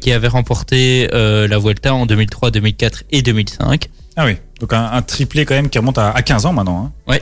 qui 0.00 0.12
avait 0.12 0.28
remporté 0.28 1.08
la 1.12 1.58
Vuelta 1.58 1.92
en 1.92 2.06
2003, 2.06 2.50
2004 2.50 3.04
et 3.10 3.20
2005. 3.20 3.90
Ah 4.16 4.24
oui, 4.24 4.36
donc 4.60 4.72
un, 4.72 4.90
un 4.92 5.02
triplé 5.02 5.44
quand 5.44 5.54
même 5.54 5.68
qui 5.68 5.78
remonte 5.78 5.98
à, 5.98 6.10
à 6.10 6.22
15 6.22 6.46
ans 6.46 6.52
maintenant. 6.52 6.92
hein. 7.08 7.18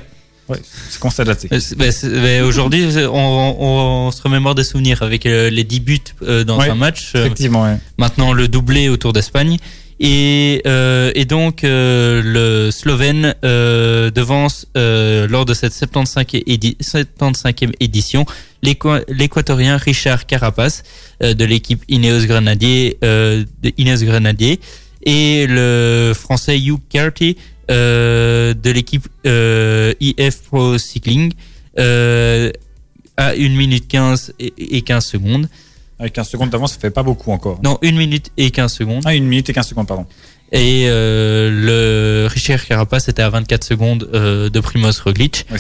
Ouais, 0.47 0.61
c'est 0.91 1.01
constaté. 1.01 1.49
Euh, 1.53 1.59
bah, 1.79 1.87
bah, 1.87 2.45
Aujourd'hui, 2.47 2.87
on, 2.99 3.09
on- 3.11 4.07
on 4.09 4.11
se 4.11 4.21
remémore 4.23 4.55
des 4.55 4.63
souvenirs 4.65 5.03
avec 5.03 5.25
euh, 5.25 5.49
les 5.49 5.65
10 5.65 5.81
buts 5.81 5.99
euh, 6.23 6.45
dans 6.45 6.59
Ouais, 6.59 6.69
un 6.69 6.75
match. 6.75 7.13
Effectivement, 7.15 7.63
ouais. 7.65 7.79
maintenant 7.97 8.35
le 8.35 8.47
doublé 8.47 8.91
au 8.91 8.99
Tour 8.99 9.15
d'Espagne. 9.15 9.57
Et, 10.01 10.61
euh, 10.67 11.13
et 11.15 11.25
donc 11.25 11.63
euh, 11.65 12.21
le 12.23 12.71
Slovène 12.73 13.35
euh, 13.45 14.11
devance 14.11 14.67
lors 14.75 15.45
de 15.47 15.55
cette 15.55 15.73
75e, 15.73 16.43
édi 16.47 16.77
75e 16.83 17.73
édition 17.81 18.27
l'Équa- 18.63 19.05
l'Équatorien 19.09 19.77
Richard 19.79 20.27
Carapace 20.27 20.83
de 21.23 21.45
l'équipe 21.45 21.85
Ineos 21.89 22.27
Grenadier, 22.27 22.99
de 23.01 23.47
Ineos 23.79 24.05
Grenadier 24.05 24.61
et 25.05 25.47
le 25.49 26.13
Français 26.15 26.59
Hugh 26.59 26.79
Carty 26.89 27.37
euh, 27.71 28.55
de 28.55 28.71
l'équipe 28.71 29.07
euh, 29.27 29.95
IF 30.01 30.43
Pro 30.43 30.77
Cycling 30.79 31.33
euh, 31.79 32.51
à 33.17 33.31
1 33.31 33.35
minute 33.57 33.89
15 33.89 34.35
et, 34.39 34.53
et 34.77 34.83
15 34.83 35.05
secondes. 35.05 35.49
Avec 35.99 36.19
un 36.19 36.25
second 36.25 36.47
d'avance, 36.47 36.73
ça 36.75 36.81
fait 36.81 36.91
pas 36.91 37.03
beaucoup 37.03 37.31
encore. 37.31 37.61
Non, 37.63 37.79
1 37.83 37.93
minute 37.93 38.31
et 38.37 38.51
15 38.51 38.73
secondes. 38.73 39.03
Ah, 39.05 39.15
une 39.15 39.27
minute 39.27 39.49
et 39.49 39.53
15 39.53 39.69
secondes, 39.69 39.87
pardon. 39.87 40.07
Et 40.53 40.85
euh, 40.89 41.51
le 41.51 42.27
Richard 42.29 42.65
Carapace 42.65 43.09
était 43.09 43.23
à 43.23 43.31
24 43.31 43.65
secondes 43.65 44.09
euh, 44.13 44.51
de 44.51 44.61
Primoz 44.61 45.01
Roglic. 45.01 45.47
Ouais, 45.51 45.59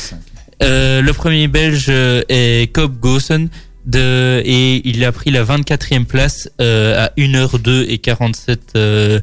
Euh, 0.63 1.03
le 1.03 1.13
premier 1.13 1.49
Belge 1.49 1.89
est 1.91 2.73
Cobb 2.73 2.99
Goosen 3.01 3.49
de, 3.87 4.41
et 4.45 4.87
il 4.89 5.05
a 5.05 5.13
pris 5.13 5.31
la 5.31 5.45
24e 5.45 6.05
place 6.05 6.49
euh, 6.61 7.07
à 7.07 7.13
1h02 7.19 7.85
et 7.89 7.99
47 7.99 8.61
euh, 8.77 9.21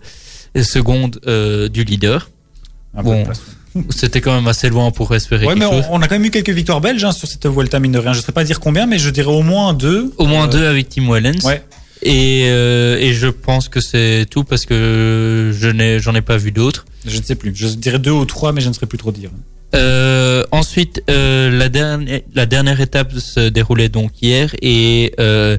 secondes 0.61 1.19
euh, 1.27 1.67
du 1.69 1.83
leader. 1.83 2.29
un 2.95 3.03
peu 3.03 3.09
Bon. 3.09 3.23
C'était 3.89 4.19
quand 4.19 4.35
même 4.35 4.47
assez 4.47 4.67
loin 4.69 4.91
pour 4.91 5.15
espérer 5.15 5.45
Ouais, 5.47 5.55
mais 5.55 5.61
quelque 5.61 5.75
chose. 5.75 5.85
on, 5.89 5.95
on 5.99 6.01
a 6.01 6.07
quand 6.09 6.15
même 6.15 6.25
eu 6.25 6.29
quelques 6.29 6.49
victoires 6.49 6.81
belges 6.81 7.05
hein, 7.05 7.13
sur 7.13 7.27
cette 7.27 7.47
Vuelta, 7.47 7.79
mine 7.79 7.93
de 7.93 7.99
rien. 7.99 8.11
Je 8.11 8.17
ne 8.17 8.21
saurais 8.21 8.33
pas 8.33 8.43
dire 8.43 8.59
combien, 8.59 8.85
mais 8.85 8.99
je 8.99 9.09
dirais 9.09 9.31
au 9.31 9.43
moins 9.43 9.73
deux. 9.73 10.11
Au 10.17 10.25
moins 10.25 10.45
Euh, 10.45 10.51
deux 10.51 10.65
avec 10.65 10.89
Tim 10.89 11.09
Wellens. 11.09 11.45
Ouais. 11.45 11.63
Et, 12.01 12.41
et 12.47 13.13
je 13.13 13.27
pense 13.27 13.69
que 13.69 13.79
c'est 13.79 14.25
tout 14.29 14.43
parce 14.43 14.65
que 14.65 15.55
je 15.57 15.67
n'ai, 15.69 15.99
j'en 15.99 16.15
ai 16.15 16.21
pas 16.21 16.35
vu 16.35 16.51
d'autres. 16.51 16.85
Je 17.05 17.17
ne 17.17 17.23
sais 17.23 17.35
plus. 17.35 17.53
Je 17.55 17.67
dirais 17.67 17.99
deux 17.99 18.11
ou 18.11 18.25
trois, 18.25 18.51
mais 18.51 18.59
je 18.61 18.67
ne 18.69 18.73
saurais 18.73 18.87
plus 18.87 18.97
trop 18.97 19.11
dire. 19.11 19.29
Euh, 19.75 20.43
ensuite, 20.51 21.01
euh, 21.09 21.49
la 21.49 21.69
dernière 21.69 22.21
la 22.33 22.45
dernière 22.45 22.81
étape 22.81 23.13
se 23.13 23.47
déroulait 23.49 23.89
donc 23.89 24.11
hier 24.21 24.53
et 24.61 25.13
euh, 25.19 25.57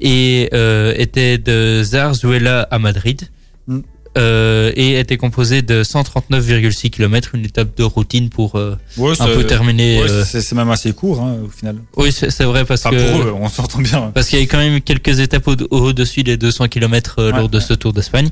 et 0.00 0.50
euh, 0.52 0.94
était 0.96 1.38
de 1.38 1.82
Zarzuela 1.82 2.62
à 2.70 2.78
Madrid. 2.78 3.22
Mm. 3.66 3.80
Euh, 4.16 4.72
et 4.74 4.98
était 4.98 5.16
composée 5.16 5.62
de 5.62 5.84
139,6 5.84 6.90
km, 6.90 7.34
une 7.34 7.44
étape 7.44 7.76
de 7.76 7.84
routine 7.84 8.30
pour 8.30 8.56
euh, 8.56 8.74
Ouais, 8.96 9.12
un 9.20 9.26
peu 9.26 9.44
terminer. 9.44 10.02
ouais, 10.02 10.08
c'est 10.24 10.52
même 10.54 10.70
assez 10.70 10.92
court, 10.92 11.20
hein, 11.20 11.36
au 11.44 11.48
final. 11.48 11.76
Oui, 11.96 12.10
c'est 12.10 12.44
vrai 12.44 12.64
parce 12.64 12.84
Enfin, 12.84 12.96
que 12.96 13.12
pour 13.12 13.20
eux, 13.22 13.32
on 13.38 13.48
s'entend 13.48 13.78
bien. 13.80 14.10
parce 14.12 14.28
qu'il 14.28 14.40
y 14.40 14.42
a 14.42 14.46
quand 14.46 14.58
même 14.58 14.80
quelques 14.80 15.20
étapes 15.20 15.46
au- 15.46 15.56
au-dessus 15.70 16.24
des 16.24 16.36
200 16.36 16.66
km 16.68 17.16
Ouais, 17.18 17.30
lors 17.36 17.48
de 17.48 17.60
ce 17.60 17.74
Tour 17.74 17.92
d'Espagne. 17.92 18.30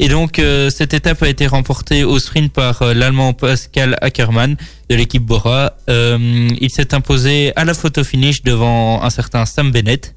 Et 0.00 0.08
donc, 0.08 0.38
euh, 0.38 0.70
cette 0.70 0.94
étape 0.94 1.22
a 1.24 1.28
été 1.28 1.46
remportée 1.48 2.04
au 2.04 2.18
sprint 2.20 2.52
par 2.52 2.82
euh, 2.82 2.94
l'Allemand 2.94 3.32
Pascal 3.32 3.96
Ackermann 4.00 4.56
de 4.88 4.94
l'équipe 4.94 5.24
Bora. 5.24 5.74
Euh, 5.90 6.48
il 6.60 6.70
s'est 6.70 6.94
imposé 6.94 7.52
à 7.56 7.64
la 7.64 7.74
photo 7.74 8.04
finish 8.04 8.42
devant 8.42 9.02
un 9.02 9.10
certain 9.10 9.44
Sam 9.44 9.72
Bennett 9.72 10.14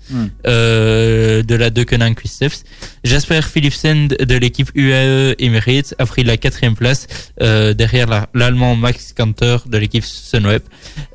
euh, 0.47 1.41
de 1.43 1.55
la 1.55 1.69
Deceuninck 1.71 2.21
Quick-Steps. 2.21 2.63
Jasper 3.03 3.41
Philipsen 3.41 4.07
de 4.07 4.36
l'équipe 4.36 4.69
UAE 4.75 5.36
Emirates 5.39 5.95
a 5.97 6.05
pris 6.05 6.23
la 6.23 6.38
quatrième 6.38 6.75
place 6.75 7.07
euh, 7.41 7.73
derrière 7.73 8.07
la- 8.07 8.29
l'Allemand 8.36 8.75
Max 8.75 9.13
Kanter 9.13 9.57
de 9.65 9.77
l'équipe 9.77 10.05
Sunweb. 10.05 10.61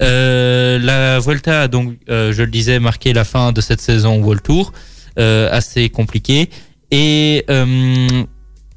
Euh, 0.02 0.78
la 0.80 1.18
Vuelta 1.20 1.62
a 1.62 1.68
donc, 1.68 1.94
euh, 2.10 2.32
je 2.32 2.42
le 2.42 2.50
disais, 2.50 2.78
marqué 2.80 3.12
la 3.12 3.24
fin 3.24 3.52
de 3.52 3.60
cette 3.60 3.80
saison 3.80 4.18
World 4.22 4.42
Tour, 4.42 4.72
euh, 5.18 5.48
assez 5.52 5.88
compliquée. 5.88 6.50
Et, 6.90 7.44
euh, 7.50 8.06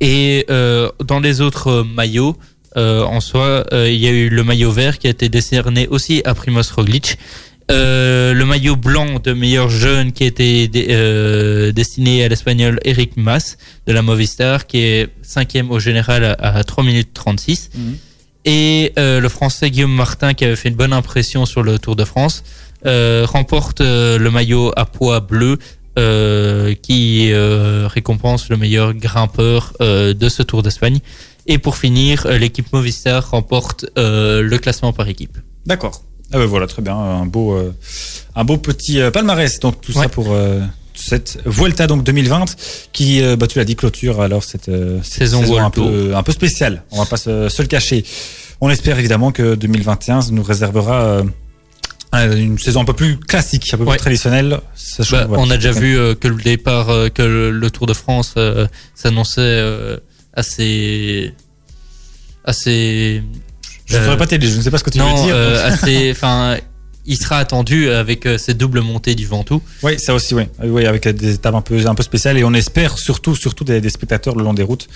et 0.02 0.45
euh, 0.50 0.89
dans 1.04 1.20
les 1.20 1.41
autres 1.41 1.84
maillots, 1.84 2.36
euh, 2.78 3.04
en 3.04 3.20
soi, 3.20 3.66
euh, 3.74 3.89
il 3.89 4.00
y 4.00 4.08
a 4.08 4.12
eu 4.12 4.30
le 4.30 4.43
maillot 4.43 4.72
vert 4.72 4.97
qui 5.00 5.08
a 5.08 5.10
été 5.10 5.28
décerné 5.30 5.88
aussi 5.88 6.22
à 6.26 6.34
Primoz 6.34 6.72
Roglic. 6.72 7.18
Euh, 7.72 8.34
le 8.34 8.45
maillot 8.45 8.76
blanc 8.76 9.20
de 9.24 9.32
meilleur 9.34 9.70
jeune 9.70 10.12
qui 10.12 10.24
a 10.24 10.28
été 10.28 10.68
dé- 10.68 10.88
euh, 10.89 11.72
destiné 11.72 12.24
à 12.24 12.28
l'espagnol 12.28 12.80
Eric 12.84 13.12
Mas 13.16 13.58
de 13.86 13.93
la 13.93 14.02
Movistar 14.02 14.66
qui 14.66 14.80
est 14.80 15.10
cinquième 15.22 15.70
au 15.70 15.78
général 15.80 16.24
à, 16.39 16.56
à 16.58 16.64
3 16.64 16.84
minutes 16.84 17.10
36 17.14 17.70
Mhm. 17.76 17.97
et 18.45 18.93
euh, 18.97 19.20
le 19.20 19.30
français 19.30 19.70
Guillaume 19.70 19.93
Martin 19.93 20.34
qui 20.34 20.45
avait 20.45 20.56
fait 20.56 20.70
une 20.70 20.76
bonne 20.76 20.93
impression 20.93 21.45
sur 21.45 21.62
le 21.62 21.78
Tour 21.78 21.95
de 21.95 22.06
France 22.06 22.43
euh, 22.88 23.28
remporte 23.30 23.82
euh, 23.82 24.18
le 24.18 24.32
maillot 24.32 24.72
à 24.76 24.86
poids 24.86 25.20
bleu 25.20 25.60
euh, 26.00 26.74
qui 26.82 27.32
euh, 27.34 27.88
récompense 27.88 28.47
le 28.50 28.56
meilleur 28.58 28.93
grimpeur 28.93 29.74
euh, 29.82 30.14
de 30.14 30.30
ce 30.30 30.41
Tour 30.43 30.64
d'Espagne 30.64 31.00
et 31.45 31.58
pour 31.58 31.76
finir 31.76 32.26
l'équipe 32.28 32.72
Movistar 32.72 33.32
remporte 33.32 33.86
le 33.97 34.58
classement 34.58 34.93
par 34.93 35.08
équipe 35.10 35.38
D'accord. 35.66 36.02
Ah 36.32 36.38
ouais, 36.39 36.45
voilà, 36.45 36.68
très 36.68 36.82
bien. 36.82 36.95
Un 36.95 37.26
beau, 37.26 37.58
un 38.36 38.43
beau 38.43 38.58
petit 38.58 39.00
palmarès. 39.12 39.60
Donc 39.60 39.82
tout 39.82 39.91
Ouais. 39.97 40.04
ça 40.04 40.10
pour 40.10 40.36
cette 40.93 41.39
Vuelta 41.45 41.88
donc 41.88 42.04
2020 42.04 42.45
qui, 42.93 43.22
bah, 43.38 43.47
tu 43.47 43.58
l'as 43.58 43.66
dit, 43.66 43.76
clôture 43.76 44.22
alors 44.22 44.43
cette, 44.43 44.66
cette 44.66 45.04
Saison 45.04 45.41
saison 45.41 45.58
un 45.60 45.70
peu, 45.72 46.16
un 46.16 46.24
peu 46.24 46.32
spéciale. 46.32 46.84
On 46.91 47.00
va 47.00 47.06
pas 47.06 47.18
se, 47.18 47.50
se 47.50 47.62
le 47.62 47.68
cacher. 47.68 48.04
On 48.62 48.70
espère 48.70 49.00
évidemment 49.00 49.32
que 49.32 49.56
2021 49.56 50.20
nous 50.32 50.43
réservera 50.43 51.24
une 52.14 52.57
saison 52.57 52.82
un 52.82 52.86
peu 52.86 52.93
plus 52.93 53.18
classique, 53.20 53.72
un 53.74 53.78
peu 53.78 53.84
Ouais. 53.84 53.91
plus 53.95 53.99
traditionnelle. 54.01 54.60
sachant- 54.76 55.28
Bah, 55.28 55.36
on 55.38 55.49
a 55.51 55.55
déjà 55.57 55.72
vu 55.72 55.97
euh, 55.97 56.16
que 56.16 56.28
le 56.28 56.41
départ, 56.41 56.89
euh, 56.89 57.10
que 57.10 57.22
le, 57.22 57.51
le 57.51 57.72
Tour 57.72 57.86
de 57.88 57.93
France 57.93 58.34
euh, 58.38 58.68
s'annonçait 58.95 59.64
assez, 60.34 61.34
assez. 62.43 63.24
Je 63.86 63.97
ne 63.97 64.03
saurais 64.03 64.18
pas 64.18 64.28
t'aider. 64.28 64.47
Je 64.47 64.57
ne 64.57 64.62
sais 64.62 64.72
pas 64.72 64.78
ce 64.78 64.84
que 64.84 64.89
tu 64.91 64.97
non, 64.99 65.16
veux 65.16 65.24
dire. 65.26 65.36
assez. 65.66 66.12
Enfin, 66.12 66.57
il 67.10 67.18
sera 67.18 67.38
attendu 67.39 67.89
avec 67.89 68.26
euh, 68.26 68.38
cette 68.38 68.57
double 68.57 68.80
montée 68.82 69.16
du 69.16 69.26
Ventoux. 69.26 69.62
Oui, 69.84 69.99
ça 69.99 70.14
aussi, 70.14 70.34
oui. 70.36 70.43
Oui, 70.64 70.86
avec 70.86 71.05
des 71.10 71.34
étapes 71.34 71.55
un 71.55 71.62
peu, 71.62 71.86
un 71.86 71.95
peu 71.95 72.03
spéciales 72.03 72.38
et 72.38 72.43
on 72.45 72.53
espère 72.53 72.97
surtout, 72.97 73.36
surtout 73.36 73.64
des, 73.66 73.82
des 73.82 73.89
spectateurs 73.89 74.36
le 74.36 74.43
long 74.43 74.53
des 74.53 74.64
routes. 74.64 74.88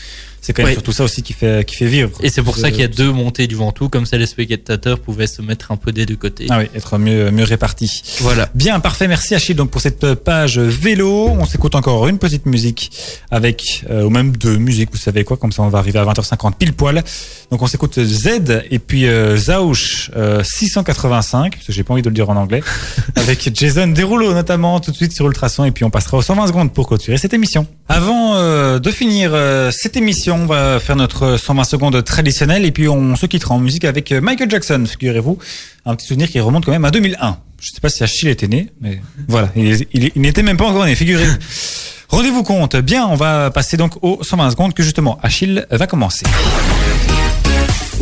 C'est 0.41 0.51
quand 0.51 0.64
même 0.64 0.72
Oui. 0.72 0.74
surtout 0.74 0.91
ça 0.91 1.05
aussi 1.05 1.22
qui 1.24 1.32
fait, 1.34 1.66
qui 1.66 1.76
fait 1.78 1.86
vivre. 1.86 2.09
Et 2.22 2.30
c'est 2.30 2.41
pour 2.43 2.57
ça 2.57 2.68
Euh, 2.68 2.70
qu'il 2.70 2.82
y 2.82 2.84
a 2.84 2.88
deux 2.89 3.11
montées 3.11 3.47
du 3.47 3.55
Ventoux, 3.55 3.88
comme 3.89 4.05
ça 4.05 4.18
les 4.18 4.26
spectateurs 4.26 4.99
pouvaient 4.99 5.26
se 5.28 5.41
mettre 5.41 5.72
un 5.72 5.78
peu 5.78 5.91
des 5.93 6.05
deux 6.05 6.18
côtés. 6.18 6.47
Ah 6.49 6.59
oui, 6.59 6.66
être 6.76 6.97
mieux, 6.97 7.32
mieux 7.32 7.45
répartis. 7.45 8.03
Voilà. 8.20 8.49
Bien, 8.53 8.80
parfait. 8.82 9.07
Merci 9.07 9.36
Achille 9.36 9.55
donc 9.55 9.72
pour 9.72 9.80
cette 9.82 10.14
page 10.16 10.59
vélo. 10.59 11.30
On 11.30 11.45
s'écoute 11.45 11.76
encore 11.76 12.07
une 12.09 12.20
petite 12.20 12.45
musique 12.45 12.91
avec, 13.32 13.86
euh, 13.89 14.03
ou 14.03 14.09
même 14.09 14.36
deux 14.36 14.57
musiques, 14.57 14.89
vous 14.91 14.97
savez 14.97 15.24
quoi, 15.24 15.38
comme 15.38 15.51
ça 15.53 15.61
on 15.64 15.70
va 15.70 15.80
arriver 15.80 15.99
à 15.99 16.03
20h50 16.05 16.55
pile 16.59 16.74
poil. 16.74 17.01
Donc 17.49 17.61
on 17.61 17.68
s'écoute 17.68 17.97
Z 18.03 18.64
et 18.70 18.80
puis 18.80 19.07
euh, 19.07 19.38
Zauch 19.38 20.11
euh, 20.18 20.43
685, 20.43 21.53
parce 21.55 21.68
que 21.68 21.72
j'ai 21.74 21.84
pas 21.84 21.93
envie 21.93 22.01
de 22.04 22.10
le 22.10 22.14
dire 22.16 22.30
en 22.30 22.36
anglais, 22.36 22.62
avec 23.16 23.49
Jason 23.56 23.88
Derulo 23.88 24.34
notamment 24.34 24.80
tout 24.80 24.91
de 24.91 24.95
suite 24.95 25.12
sur 25.14 25.26
Ultrason 25.26 25.66
et 25.66 25.72
puis 25.72 25.84
on 25.84 25.89
passera 25.89 26.18
aux 26.18 26.22
120 26.22 26.47
secondes 26.47 26.72
pour 26.74 26.88
clôturer 26.88 27.18
cette 27.18 27.34
émission. 27.34 27.66
Avant 27.89 28.36
euh, 28.36 28.78
de 28.80 28.91
finir 28.91 29.32
euh, 29.34 29.72
cette 29.72 29.97
émission, 29.97 30.43
on 30.43 30.45
va 30.45 30.80
faire 30.80 30.95
notre 30.95 31.38
120 31.38 31.64
secondes 31.64 32.04
traditionnelle 32.04 32.66
et 32.66 32.72
puis 32.72 32.88
on 32.88 33.16
se 33.16 33.26
quittera 33.26 33.56
en 33.56 33.60
musique 33.60 33.86
avec 33.86 34.12
euh, 34.12 34.22
Michael 34.22 34.49
Jackson, 34.51 34.84
figurez-vous, 34.88 35.38
un 35.86 35.95
petit 35.95 36.06
souvenir 36.08 36.30
qui 36.30 36.39
remonte 36.39 36.66
quand 36.66 36.72
même 36.72 36.86
à 36.86 36.91
2001. 36.91 37.38
Je 37.62 37.70
sais 37.70 37.80
pas 37.82 37.89
si 37.89 38.04
Achille 38.04 38.30
était 38.30 38.47
né, 38.47 38.70
mais 38.82 39.01
voilà, 39.28 39.49
il, 39.56 39.86
il- 39.93 40.12
il 40.16 40.22
n'était 40.22 40.43
même 40.43 40.58
pas 40.58 40.66
encore 40.66 40.86
né, 40.86 40.95
figurez-vous. 40.95 41.38
Rendez-vous 42.10 42.43
compte. 42.43 42.76
Bien, 42.76 43.08
on 43.08 43.16
va 43.16 43.49
passer 43.51 43.76
donc 43.78 43.93
aux 44.04 44.20
120 44.22 44.51
secondes 44.51 44.74
que 44.76 44.84
justement 44.84 45.18
Achille 45.24 45.66
va 45.72 45.88
commencer. 45.88 46.26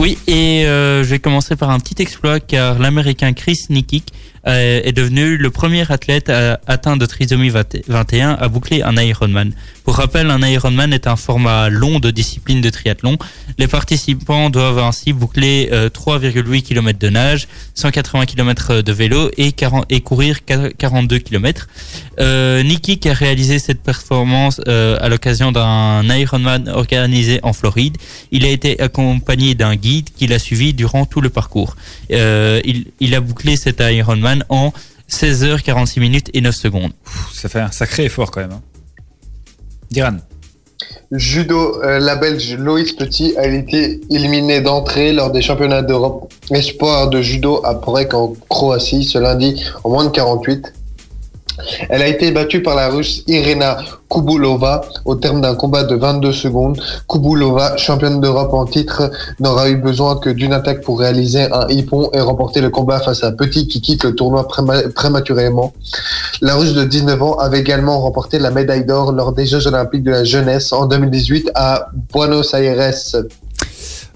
Oui, 0.01 0.17
et 0.25 0.65
euh, 0.65 1.03
je 1.03 1.09
vais 1.11 1.19
commencer 1.19 1.55
par 1.55 1.69
un 1.69 1.79
petit 1.79 2.01
exploit 2.01 2.39
car 2.39 2.79
l'Américain 2.79 3.33
Chris 3.33 3.67
Nikic 3.69 4.11
est 4.45 4.91
devenu 4.95 5.37
le 5.37 5.49
premier 5.51 5.89
athlète 5.91 6.29
à- 6.29 6.59
atteint 6.67 6.97
de 6.97 7.05
trisomie 7.05 7.49
20 7.49 7.77
21 7.87 8.31
à 8.33 8.47
boucler 8.47 8.81
un 8.81 8.95
Ironman. 8.97 9.53
Pour 9.83 9.95
rappel, 9.95 10.29
un 10.31 10.41
Ironman 10.47 10.93
est 10.93 11.07
un 11.07 11.15
format 11.15 11.69
long 11.69 11.99
de 11.99 12.11
discipline 12.11 12.61
de 12.61 12.69
triathlon. 12.69 13.17
Les 13.57 13.67
participants 13.67 14.49
doivent 14.49 14.79
ainsi 14.79 15.13
boucler 15.13 15.69
euh, 15.71 15.89
3,8 15.89 16.61
km 16.63 16.97
de 16.99 17.09
nage, 17.09 17.47
180 17.75 18.25
km 18.25 18.81
de 18.81 18.91
vélo 18.91 19.29
et, 19.37 19.51
40 19.51 19.85
et 19.89 20.01
courir 20.01 20.39
42 20.45 21.19
km. 21.19 21.67
Euh, 22.19 22.63
Nikic 22.63 23.05
a 23.05 23.13
réalisé 23.13 23.59
cette 23.59 23.81
performance 23.81 24.61
euh, 24.67 24.97
à 25.01 25.09
l'occasion 25.09 25.51
d'un 25.51 26.03
Ironman 26.15 26.69
organisé 26.69 27.39
en 27.43 27.53
Floride. 27.53 27.97
Il 28.31 28.45
a 28.45 28.49
été 28.49 28.79
accompagné 28.81 29.55
d'un 29.55 29.75
guide 29.75 30.09
qui 30.15 30.27
l'a 30.27 30.39
suivi 30.39 30.73
durant 30.73 31.05
tout 31.05 31.21
le 31.21 31.29
parcours. 31.29 31.75
Euh, 32.11 32.61
il 32.99 33.15
a 33.15 33.19
bouclé 33.19 33.55
cet 33.55 33.81
Ironman 33.81 34.30
en 34.49 34.73
16 35.07 35.43
h 35.45 35.61
46 35.61 35.99
minutes 35.99 36.29
et 36.33 36.41
9 36.41 36.55
secondes. 36.55 36.91
Ça 37.33 37.49
fait 37.49 37.59
un 37.59 37.71
sacré 37.71 38.05
effort 38.05 38.31
quand 38.31 38.41
même. 38.41 38.51
hein. 38.53 38.61
Diran. 39.89 40.17
Judo, 41.11 41.81
euh, 41.83 41.99
la 41.99 42.15
Belge 42.15 42.55
Loïs 42.57 42.93
Petit 42.93 43.35
a 43.37 43.45
été 43.45 43.99
éliminée 44.09 44.61
d'entrée 44.61 45.11
lors 45.11 45.29
des 45.31 45.41
championnats 45.41 45.81
d'Europe 45.81 46.33
espoir 46.51 47.09
de 47.09 47.21
judo 47.21 47.61
à 47.65 47.75
Porek 47.75 48.13
en 48.13 48.33
Croatie 48.49 49.03
ce 49.03 49.17
lundi 49.17 49.61
en 49.83 49.89
moins 49.89 50.05
de 50.05 50.09
48. 50.09 50.73
Elle 51.89 52.01
a 52.01 52.07
été 52.07 52.31
battue 52.31 52.61
par 52.61 52.75
la 52.75 52.89
Russe 52.89 53.23
Irina 53.27 53.77
Kubulova 54.09 54.81
au 55.05 55.15
terme 55.15 55.41
d'un 55.41 55.55
combat 55.55 55.83
de 55.83 55.95
22 55.95 56.31
secondes. 56.33 56.79
Kubulova, 57.09 57.77
championne 57.77 58.19
d'Europe 58.21 58.53
en 58.53 58.65
titre, 58.65 59.09
n'aura 59.39 59.69
eu 59.69 59.77
besoin 59.77 60.17
que 60.17 60.29
d'une 60.29 60.53
attaque 60.53 60.81
pour 60.81 60.99
réaliser 60.99 61.43
un 61.51 61.67
hippon 61.69 62.09
et 62.13 62.19
remporter 62.19 62.61
le 62.61 62.69
combat 62.69 62.99
face 62.99 63.23
à 63.23 63.31
Petit 63.31 63.67
qui 63.67 63.81
quitte 63.81 64.03
le 64.03 64.15
tournoi 64.15 64.43
préma- 64.47 64.87
prématurément. 64.91 65.73
La 66.41 66.55
Russe 66.55 66.73
de 66.73 66.83
19 66.83 67.21
ans 67.21 67.37
avait 67.37 67.59
également 67.59 67.99
remporté 67.99 68.39
la 68.39 68.51
médaille 68.51 68.85
d'or 68.85 69.11
lors 69.11 69.31
des 69.33 69.45
Jeux 69.45 69.65
Olympiques 69.67 70.03
de 70.03 70.11
la 70.11 70.23
jeunesse 70.23 70.73
en 70.73 70.85
2018 70.85 71.51
à 71.55 71.87
Buenos 72.13 72.53
Aires. 72.53 72.93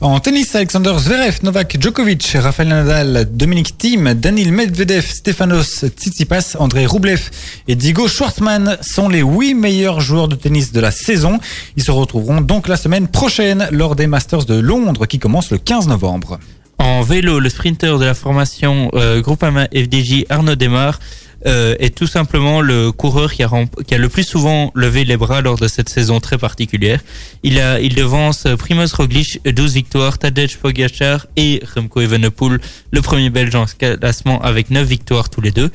En 0.02 0.20
tennis, 0.20 0.54
Alexander 0.54 0.94
Zverev, 1.00 1.38
Novak 1.44 1.78
Djokovic, 1.80 2.36
Rafael 2.36 2.68
Nadal, 2.68 3.30
Dominic 3.32 3.78
Thiem, 3.78 4.14
Danil 4.14 4.52
Medvedev, 4.52 5.06
Stefanos 5.08 5.86
Tsitsipas, 5.86 6.58
Andrei 6.60 6.86
Rublev 6.86 7.30
et 7.70 7.76
Diego 7.76 8.10
Schwartzmann 8.10 8.78
sont 8.82 9.08
les 9.08 9.22
huit 9.22 9.54
meilleurs 9.54 10.02
joueurs 10.02 10.28
de 10.28 10.36
tennis 10.36 10.74
de 10.74 10.82
la 10.82 10.92
saison. 10.92 11.40
Ils 11.78 11.84
se 11.84 11.92
retrouveront 11.92 12.42
donc 12.42 12.68
la 12.68 12.76
semaine 12.76 13.08
prochaine 13.08 13.70
lors 13.72 13.96
des 13.96 14.06
Masters 14.06 14.44
de 14.44 14.56
Londres 14.60 15.06
qui 15.06 15.18
commencent 15.18 15.52
le 15.52 15.60
15 15.60 15.88
novembre. 15.88 16.40
En 16.78 17.02
vélo, 17.02 17.40
le 17.40 17.48
sprinter 17.48 17.98
de 17.98 18.04
la 18.04 18.14
formation 18.14 18.92
euh, 18.96 19.22
Groupama 19.22 19.68
FDJ 19.68 20.26
Arnaud 20.28 20.56
Desmar 20.56 21.00
euh, 21.46 21.76
est 21.80 21.96
tout 21.96 22.08
simplement 22.08 22.62
le 22.62 22.92
coureur 22.92 23.34
qui 23.34 23.44
a, 23.44 23.50
le 23.98 24.10
plus 24.10 24.24
souvent 24.24 24.72
levé 24.76 25.06
les 25.06 25.18
bras 25.18 25.42
lors 25.42 25.58
de 25.58 25.68
cette 25.68 25.90
saison 25.90 26.20
très 26.20 26.38
particulière. 26.38 27.02
Il 27.44 27.60
a, 27.60 27.80
il 27.80 27.96
devance 27.96 28.48
Primoz 28.58 28.94
Roglic 28.94 29.40
12 29.46 29.74
victoires, 29.74 30.18
Tadej 30.18 30.58
Pogacar 30.58 31.28
et 31.36 31.62
Remco 31.76 32.02
Evenepoel, 32.02 32.60
le 32.92 33.02
premier 33.02 33.30
belge 33.30 33.56
en 33.56 33.66
classement 33.66 34.42
avec 34.42 34.70
9 34.70 34.88
victoires 34.88 35.30
tous 35.30 35.42
les 35.42 35.52
deux. 35.52 35.72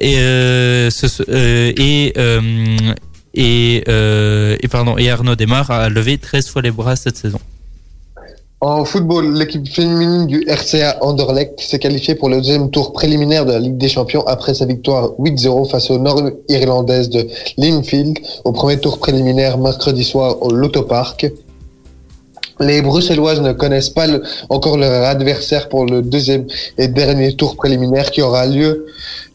Et 0.00 0.16
euh, 0.18 0.90
euh, 1.28 1.72
et 1.76 2.12
euh, 2.18 2.94
et, 3.34 3.84
euh, 3.88 4.56
pardon 4.70 4.96
et 4.96 5.10
Arnaud 5.10 5.34
Desmar 5.34 5.70
a 5.70 5.88
levé 5.88 6.18
13 6.18 6.48
fois 6.48 6.62
les 6.62 6.70
bras 6.70 6.96
cette 6.96 7.16
saison. 7.16 7.40
En 8.66 8.86
football, 8.86 9.34
l'équipe 9.34 9.68
féminine 9.68 10.26
du 10.26 10.42
RCA 10.48 10.96
Anderlecht 11.02 11.60
s'est 11.60 11.78
qualifiée 11.78 12.14
pour 12.14 12.30
le 12.30 12.36
deuxième 12.36 12.70
tour 12.70 12.94
préliminaire 12.94 13.44
de 13.44 13.52
la 13.52 13.58
Ligue 13.58 13.76
des 13.76 13.90
Champions 13.90 14.26
après 14.26 14.54
sa 14.54 14.64
victoire 14.64 15.10
8-0 15.18 15.68
face 15.68 15.90
aux 15.90 15.98
Nord-Irlandaises 15.98 17.10
de 17.10 17.28
Linfield 17.58 18.20
au 18.42 18.52
premier 18.52 18.80
tour 18.80 18.98
préliminaire 18.98 19.58
mercredi 19.58 20.02
soir 20.02 20.42
au 20.42 20.50
Lotto 20.50 20.80
Park. 20.80 21.30
Les 22.58 22.80
Bruxelloises 22.80 23.42
ne 23.42 23.52
connaissent 23.52 23.90
pas 23.90 24.06
encore 24.48 24.78
leur 24.78 25.04
adversaire 25.10 25.68
pour 25.68 25.84
le 25.84 26.00
deuxième 26.00 26.46
et 26.78 26.88
dernier 26.88 27.36
tour 27.36 27.56
préliminaire 27.56 28.10
qui 28.10 28.22
aura 28.22 28.46
lieu 28.46 28.86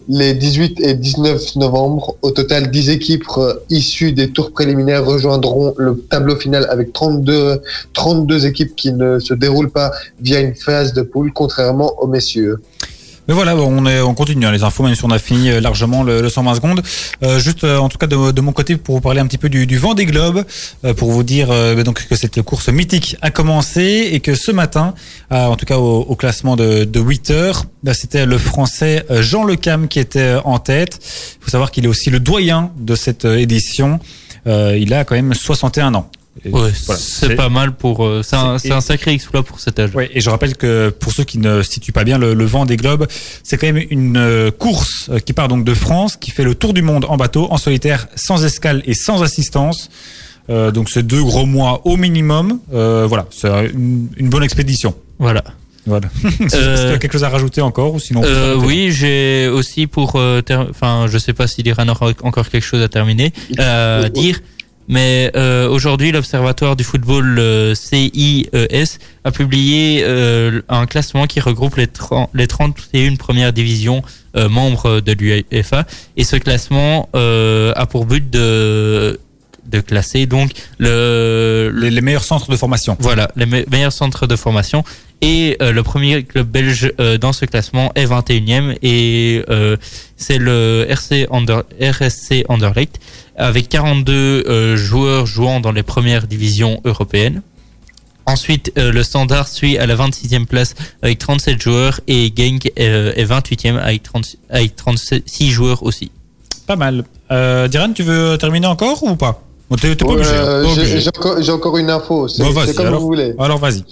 les 0.10 0.34
18 0.34 0.82
et 0.82 0.95
19 0.95 1.55
novembre. 1.57 2.16
Au 2.24 2.32
total, 2.32 2.72
10 2.72 2.89
équipes 2.89 3.24
euh, 3.38 3.53
issues 3.70 4.12
des 4.12 4.32
tours 4.32 4.51
préliminaires 4.51 5.05
rejoindront 5.05 5.76
le 5.78 5.97
tableau 6.10 6.36
final 6.36 6.68
avec 6.70 6.91
32, 6.93 7.62
32 7.93 8.47
équipes 8.47 8.76
qui 8.76 8.91
ne 8.91 9.20
se 9.20 9.36
déroulent 9.36 9.70
pas 9.72 9.91
via 10.20 10.41
une 10.41 10.55
phase 10.55 10.93
de 10.93 11.03
poule, 11.03 11.32
contrairement 11.32 11.93
aux 12.01 12.07
messieurs. 12.07 12.60
Mais 13.30 13.36
voilà, 13.36 13.56
on, 13.56 13.86
est, 13.86 14.02
on 14.02 14.16
continue 14.16 14.48
hein, 14.48 14.52
les 14.52 14.64
infos, 14.64 14.82
même 14.82 14.96
si 14.96 15.06
on 15.06 15.12
a 15.12 15.20
fini 15.20 15.52
euh, 15.52 15.62
largement 15.62 16.02
le, 16.02 16.20
le 16.20 16.30
120 16.30 16.56
secondes. 16.56 16.82
Euh, 17.22 17.38
juste, 17.38 17.64
euh, 17.64 17.78
en 17.78 17.88
tout 17.88 18.00
cas, 18.00 18.08
de, 18.08 18.32
de 18.32 18.42
mon 18.42 18.54
côté, 18.54 18.76
pour 18.76 18.96
vous 18.96 19.02
parler 19.02 19.20
un 19.20 19.28
petit 19.28 19.38
peu 19.38 19.50
du, 19.50 19.68
du 19.68 19.78
vent 19.78 19.94
des 19.94 20.08
globes, 20.08 20.44
euh, 20.84 20.96
pour 20.96 21.12
vous 21.12 21.22
dire 21.22 21.50
euh, 21.52 21.76
bah, 21.76 21.84
donc 21.84 22.08
que 22.08 22.16
cette 22.16 22.42
course 22.42 22.70
mythique 22.70 23.18
a 23.22 23.30
commencé 23.30 24.10
et 24.14 24.20
que 24.20 24.34
ce 24.34 24.52
matin, 24.52 24.96
en 25.30 25.56
tout 25.56 25.68
cas 25.68 25.78
au, 25.78 26.00
au 26.00 26.16
classement 26.16 26.56
de, 26.56 26.86
de 26.86 27.00
8 27.00 27.30
heures, 27.30 27.66
bah, 27.84 27.94
c'était 27.94 28.26
le 28.26 28.40
Français 28.40 29.06
Jean 29.12 29.44
Lecam 29.46 29.88
qui 29.90 30.00
était 30.00 30.38
en 30.44 30.58
tête. 30.58 30.98
Il 31.40 31.44
faut 31.44 31.52
savoir 31.52 31.70
qu'il 31.70 31.86
est 31.86 31.88
aussi 31.90 32.10
le 32.10 32.20
doyen 32.20 32.72
de 32.80 32.96
cette 32.96 33.26
édition. 33.26 34.00
Il 34.48 34.92
a 34.96 35.04
quand 35.04 35.14
même 35.14 35.36
61 35.36 35.94
ans. 35.94 36.10
Et 36.46 36.50
Ouais, 36.52 36.72
voilà, 36.86 37.00
c'est 37.02 37.36
pas 37.36 37.50
mal 37.50 37.74
pour. 37.74 38.06
euh, 38.06 38.22
c'est 38.24 38.36
un, 38.72 38.82
sacré 38.82 39.12
exploit 39.12 39.44
pour 39.44 39.60
cet 39.60 39.78
âge. 39.80 39.94
Ouais, 39.94 40.10
et 40.14 40.22
je 40.22 40.30
rappelle 40.30 40.56
que 40.56 40.90
pour 40.90 41.12
ceux 41.12 41.24
qui 41.26 41.38
ne 41.38 41.62
situent 41.64 41.92
pas 41.92 42.04
bien 42.06 42.18
le, 42.18 42.34
le 42.34 42.46
vent 42.46 42.66
des 42.66 42.78
globes, 42.78 43.08
c'est 43.44 43.58
quand 43.58 43.68
même 43.68 43.84
une 43.90 44.16
euh, 44.18 44.50
course 44.52 45.10
euh, 45.10 45.20
qui 45.20 45.34
part 45.34 45.48
donc 45.50 45.66
de 45.66 45.74
France, 45.74 46.16
qui 46.16 46.32
fait 46.32 46.44
le 46.46 46.56
tour 46.56 46.74
du 46.74 46.82
monde 46.82 47.06
en 47.10 47.18
bateau, 47.18 47.48
en 47.52 47.58
solitaire, 47.58 48.08
sans 48.16 48.46
escale 48.46 48.82
et 48.86 48.94
sans 48.94 49.22
assistance. 49.22 49.90
Euh, 50.50 50.72
donc 50.72 50.90
c'est 50.90 51.04
deux 51.06 51.22
gros 51.24 51.46
mois 51.46 51.82
au 51.86 51.98
minimum. 51.98 52.60
Euh, 52.74 53.06
voilà, 53.08 53.26
c'est 53.32 53.50
une, 53.74 54.08
une 54.18 54.30
bonne 54.30 54.44
expédition. 54.44 54.96
Voilà. 55.20 55.44
Voilà. 55.86 56.08
Est-ce 56.24 56.38
que 56.56 56.88
tu 56.90 56.94
as 56.94 56.98
quelque 57.00 57.14
chose 57.14 57.24
à 57.24 57.30
rajouter 57.30 57.62
encore 57.62 57.94
ou 57.96 58.00
sinon 58.00 58.22
Euh, 58.24 58.56
oui, 58.56 58.92
j'ai 58.92 59.48
aussi 59.48 59.88
pour. 59.88 60.14
euh, 60.16 60.42
Enfin, 60.70 61.08
je 61.10 61.18
sais 61.18 61.34
pas 61.34 61.48
si 61.48 61.64
Liran 61.64 61.88
aura 61.90 62.12
encore 62.24 62.48
quelque 62.50 62.64
chose 62.66 62.82
à 62.82 62.88
terminer, 62.90 63.34
dire. 64.10 64.40
Mais 64.92 65.32
euh, 65.36 65.70
aujourd'hui, 65.70 66.12
l'Observatoire 66.12 66.76
du 66.76 66.84
football 66.84 67.38
euh, 67.38 67.76
CIES 67.76 68.98
a 69.24 69.32
publié 69.32 70.02
euh, 70.04 70.62
un 70.68 70.88
classement 70.88 71.28
qui 71.28 71.40
regroupe 71.40 71.76
les, 71.76 71.86
30, 71.88 72.32
les 72.34 72.48
31 72.48 73.16
premières 73.16 73.54
divisions 73.54 74.02
euh, 74.36 74.50
membres 74.50 75.00
de 75.00 75.12
l'UEFA. 75.14 75.86
Et 76.18 76.24
ce 76.24 76.38
classement 76.38 77.08
euh, 77.16 77.72
a 77.76 77.86
pour 77.86 78.06
but 78.08 78.30
de, 78.32 79.20
de 79.68 79.80
classer 79.80 80.26
donc 80.26 80.52
le, 80.80 81.72
les, 81.76 81.92
les 81.92 82.02
meilleurs 82.02 82.24
centres 82.24 82.50
de 82.50 82.58
formation. 82.58 82.98
voilà, 83.00 83.30
les 83.36 83.46
me- 83.46 83.66
meilleurs 83.70 83.94
centres 83.94 84.26
de 84.26 84.36
formation. 84.36 84.84
Et 85.22 85.58
euh, 85.62 85.74
le 85.74 85.84
premier 85.84 86.24
club 86.24 86.48
belge 86.48 86.94
euh, 87.00 87.18
dans 87.18 87.34
ce 87.34 87.44
classement 87.46 87.92
est 87.94 88.06
21e 88.06 88.78
et 88.82 89.44
euh, 89.50 89.76
c'est 90.16 90.38
le 90.38 90.86
RC 90.90 91.28
Ander, 91.30 91.60
RSC 91.82 92.46
Anderlecht 92.48 93.00
avec 93.40 93.70
42 93.70 94.14
euh, 94.48 94.78
joueurs 94.78 95.26
jouant 95.26 95.60
dans 95.60 95.72
les 95.72 95.84
premières 95.84 96.28
divisions 96.28 96.82
européennes. 96.86 97.42
Ensuite, 98.26 98.72
euh, 98.78 98.92
le 98.92 99.02
Standard 99.02 99.48
suit 99.48 99.80
à 99.80 99.88
la 99.88 99.96
26e 99.96 100.46
place 100.46 100.76
avec 101.02 101.18
37 101.18 101.60
joueurs 101.60 102.00
et 102.08 102.32
Genk 102.36 102.72
euh, 102.78 103.12
est 103.16 103.26
28e 103.26 103.78
avec, 103.78 104.04
30, 104.04 104.36
avec 104.52 104.76
36 104.76 105.50
joueurs 105.50 105.82
aussi. 105.82 106.12
Pas 106.68 106.76
mal. 106.76 107.06
Euh, 107.32 107.68
Diran, 107.68 107.92
tu 107.94 108.04
veux 108.04 108.38
terminer 108.38 108.68
encore 108.68 109.02
ou 109.02 109.16
pas? 109.16 109.42
J'ai- 110.22 111.52
encore, 111.52 111.78
une 111.78 111.90
info, 111.90 112.28
c'est 112.28 112.44
Bon, 112.44 112.54
comme 112.54 112.86
alors. 112.88 113.00
vous 113.02 113.08
voulez. 113.08 113.34
Alors 113.40 113.58
vas-y. 113.60 113.84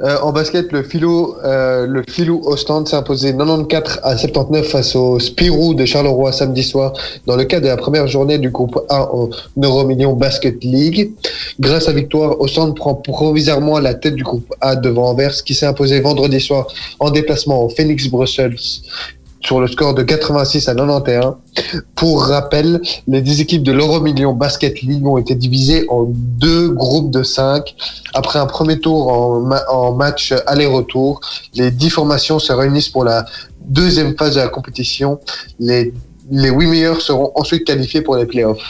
Euh, 0.00 0.18
en 0.22 0.32
basket, 0.32 0.72
le 0.72 0.82
Filou, 0.82 1.34
euh, 1.44 1.86
le 1.86 2.02
Filou 2.08 2.40
Ostende 2.44 2.88
s'est 2.88 2.96
imposé 2.96 3.32
94 3.32 4.00
à 4.02 4.16
79 4.16 4.66
face 4.66 4.96
au 4.96 5.18
Spirou 5.18 5.74
de 5.74 5.84
Charleroi 5.84 6.32
samedi 6.32 6.62
soir 6.62 6.92
dans 7.26 7.36
le 7.36 7.44
cadre 7.44 7.64
de 7.64 7.68
la 7.68 7.76
première 7.76 8.06
journée 8.06 8.38
du 8.38 8.50
groupe 8.50 8.78
A 8.88 9.12
en 9.12 9.30
Euromillion 9.62 10.14
Basket 10.14 10.62
League. 10.64 11.12
Grâce 11.60 11.88
à 11.88 11.92
victoire, 11.92 12.40
Ostende 12.40 12.76
prend 12.76 12.94
provisoirement 12.94 13.78
la 13.78 13.94
tête 13.94 14.14
du 14.14 14.22
groupe 14.22 14.52
A 14.60 14.76
devant 14.76 15.10
Anvers 15.10 15.42
qui 15.44 15.54
s'est 15.54 15.66
imposé 15.66 16.00
vendredi 16.00 16.40
soir 16.40 16.66
en 17.00 17.10
déplacement 17.10 17.64
au 17.64 17.68
Phoenix 17.68 18.08
Brussels 18.08 18.56
sur 19.44 19.60
le 19.60 19.66
score 19.66 19.94
de 19.94 20.02
86 20.02 20.68
à 20.68 20.74
91. 20.74 21.34
Pour 21.94 22.24
rappel, 22.24 22.80
les 23.08 23.20
10 23.20 23.40
équipes 23.40 23.62
de 23.62 23.72
l'Euromillion 23.72 24.32
Basket 24.32 24.80
League 24.82 25.06
ont 25.06 25.18
été 25.18 25.34
divisées 25.34 25.86
en 25.88 26.04
deux 26.08 26.68
groupes 26.70 27.10
de 27.10 27.22
5 27.22 27.74
après 28.14 28.38
un 28.38 28.46
premier 28.46 28.78
tour 28.78 29.08
en, 29.08 29.40
ma- 29.40 29.64
en 29.70 29.92
match 29.94 30.32
aller-retour, 30.46 31.20
les 31.54 31.70
10 31.70 31.90
formations 31.90 32.38
se 32.38 32.52
réunissent 32.52 32.88
pour 32.90 33.04
la 33.04 33.24
deuxième 33.64 34.16
phase 34.16 34.34
de 34.34 34.40
la 34.40 34.48
compétition. 34.48 35.18
Les, 35.58 35.92
les 36.30 36.50
8 36.50 36.66
meilleurs 36.66 37.00
seront 37.00 37.32
ensuite 37.34 37.64
qualifiés 37.64 38.02
pour 38.02 38.16
les 38.16 38.26
playoffs. 38.26 38.62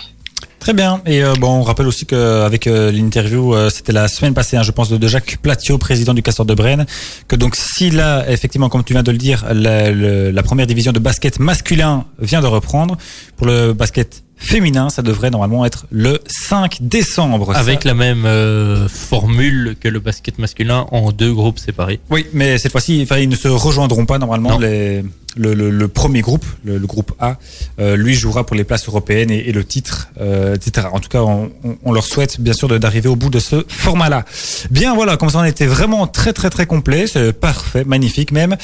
Très 0.63 0.75
bien. 0.75 1.03
Et 1.07 1.25
euh, 1.25 1.35
bon, 1.35 1.59
on 1.59 1.63
rappelle 1.63 1.89
aussi 1.89 2.07
qu'avec 2.07 2.69
euh, 2.69 2.93
l'interview, 2.93 3.53
euh, 3.53 3.69
c'était 3.69 3.91
la 3.91 4.07
semaine 4.07 4.33
passée, 4.33 4.57
hein, 4.57 4.63
je 4.63 4.71
pense, 4.71 4.91
de, 4.91 5.09
Jacques 5.09 5.39
Platiot, 5.43 5.77
président 5.77 6.15
du 6.15 6.23
Castor 6.23 6.47
de 6.47 6.55
Brenne, 6.55 6.87
que 7.27 7.35
donc 7.35 7.57
si 7.57 7.91
là, 7.91 8.25
effectivement, 8.31 8.69
comme 8.69 8.85
tu 8.85 8.93
viens 8.93 9.03
de 9.03 9.11
le 9.11 9.19
dire, 9.19 9.45
la 9.53 10.43
première 10.45 10.69
division 10.69 10.93
de 10.93 11.01
basket 11.01 11.41
masculin 11.41 12.05
vient 12.21 12.41
de 12.41 12.47
reprendre, 12.47 12.97
pour 13.37 13.49
le 13.49 13.73
basket 13.73 14.23
féminin, 14.43 14.90
ça 14.90 15.03
devrait 15.03 15.30
normalement 15.30 15.64
être 15.64 15.86
le 15.90 16.18
5 16.26 16.78
décembre. 16.80 17.55
Avec 17.57 17.82
Ça- 17.82 17.88
la 17.88 17.95
même 17.95 18.24
euh, 18.26 18.88
formule 18.88 19.76
que 19.80 19.88
le 19.88 20.01
basket 20.01 20.38
masculin 20.38 20.86
en 20.90 21.12
deux 21.12 21.32
groupes 21.32 21.59
séparés. 21.59 22.01
Oui, 22.11 22.26
mais 22.32 22.59
cette 22.59 22.72
fois-ci, 22.72 23.01
enfin, 23.03 23.18
ils 23.18 23.28
ne 23.28 23.36
se 23.36 23.49
rejoindront 23.49 24.05
pas 24.07 24.18
normalement. 24.18 24.59
Les, 24.59 25.03
le, 25.34 25.55
le, 25.55 25.70
le 25.70 25.88
premier 25.88 26.20
groupe, 26.20 26.45
le, 26.64 26.76
le 26.76 26.86
groupe 26.86 27.12
A, 27.18 27.38
euh, 27.80 27.97
lui 27.97 28.14
jouera 28.14 28.45
pour 28.45 28.55
les 28.55 28.64
places 28.64 28.86
européennes 28.88 29.30
et, 29.30 29.49
et 29.49 29.53
le 29.53 29.64
titre, 29.64 30.09
euh, 30.20 30.55
etc. 30.55 30.88
En 30.93 31.01
tout 31.01 31.09
cas, 31.09 31.22
on, 31.22 31.51
on- 31.64 31.76
on 31.84 31.93
leur 31.93 32.05
souhaite 32.05 32.38
bien 32.40 32.53
sûr 32.53 32.68
d'arriver 32.78 33.09
au 33.09 33.16
bout 33.16 33.30
de 33.30 33.38
ce 33.38 33.64
format-là. 33.68 34.24
Bien, 34.70 34.95
voilà, 34.95 35.16
comme 35.16 35.30
ça 35.30 35.38
on 35.38 35.45
était 35.45 35.66
vraiment 35.66 36.07
très 36.07 36.32
très 36.34 36.51
très 36.51 36.66
complet, 36.66 37.07
c'est 37.07 37.32
parfait, 37.32 37.84
magnifique 37.84 38.30
même. 38.32 38.57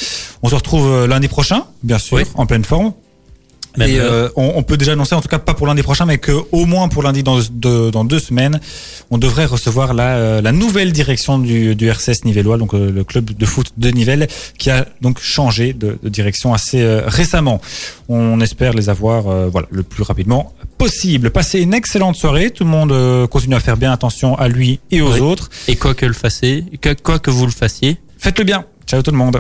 On 0.43 0.49
se 0.51 0.55
retrouve 0.57 0.87
euh, 0.89 1.07
lundi 1.07 1.29
prochain, 1.29 1.65
bien 1.83 1.99
sûr, 1.99 2.19
Oui. 2.19 2.25
en 2.35 2.45
pleine 2.45 2.65
forme. 2.65 2.93
Même 3.79 3.91
et 3.91 3.99
heure. 3.99 4.13
euh, 4.13 4.29
on, 4.37 4.53
on 4.57 4.63
peut 4.63 4.77
déjà 4.77 4.93
annoncer, 4.93 5.15
en 5.15 5.21
tout 5.21 5.29
cas 5.29 5.39
pas 5.39 5.55
pour 5.55 5.67
lundi 5.67 5.83
prochain, 5.83 6.05
mais 6.07 6.19
que 6.19 6.33
au 6.53 6.67
moins 6.67 6.89
pour 6.89 7.03
lundi 7.03 7.23
dans, 7.23 7.39
de- 7.39 7.91
dans 7.91 8.05
deux 8.05 8.19
semaines, 8.19 8.61
on 9.11 9.19
devrait 9.19 9.45
recevoir 9.47 9.95
la, 9.95 10.17
euh, 10.17 10.41
la 10.43 10.53
nouvelle 10.53 10.93
direction 10.93 11.39
du, 11.39 11.75
du 11.75 11.89
RCS 11.89 12.25
Nivellois, 12.25 12.59
donc 12.59 12.75
euh, 12.75 12.91
le 12.93 13.05
club 13.05 13.31
de 13.33 13.47
foot 13.47 13.69
de 13.77 13.91
Nivelles, 13.91 14.29
qui 14.59 14.71
a 14.71 14.87
donc 15.01 15.21
changé 15.21 15.73
de, 15.73 15.99
de 16.03 16.09
direction 16.09 16.53
assez 16.53 16.81
euh, 16.83 17.03
récemment. 17.07 17.61
On 18.09 18.41
espère 18.41 18.73
les 18.75 18.89
avoir 18.89 19.29
euh, 19.29 19.49
voilà, 19.51 19.69
le 19.71 19.83
plus 19.83 20.03
rapidement 20.03 20.53
possible. 20.77 21.31
Passez 21.31 21.61
une 21.61 21.75
excellente 21.75 22.17
soirée. 22.17 22.51
Tout 22.51 22.65
le 22.65 22.71
monde 22.71 22.93
euh, 22.93 23.27
continue 23.27 23.55
à 23.55 23.61
faire 23.61 23.77
bien 23.77 23.93
attention 23.93 24.37
à 24.39 24.49
lui 24.49 24.81
et 24.91 25.01
aux 25.01 25.13
Oui. 25.15 25.21
autres. 25.21 25.51
Et 25.69 25.77
quoi 25.77 25.95
que 25.95 26.07
le 26.07 26.13
fassiez, 26.13 26.65
que- 26.81 26.95
quoi 27.03 27.19
que 27.19 27.31
vous 27.31 27.47
le 27.47 27.53
fassiez, 27.53 27.97
Faites-le 28.19 28.45
bien. 28.45 28.65
Ciao 28.87 29.03
tout 29.03 29.11
le 29.13 29.17
monde. 29.17 29.37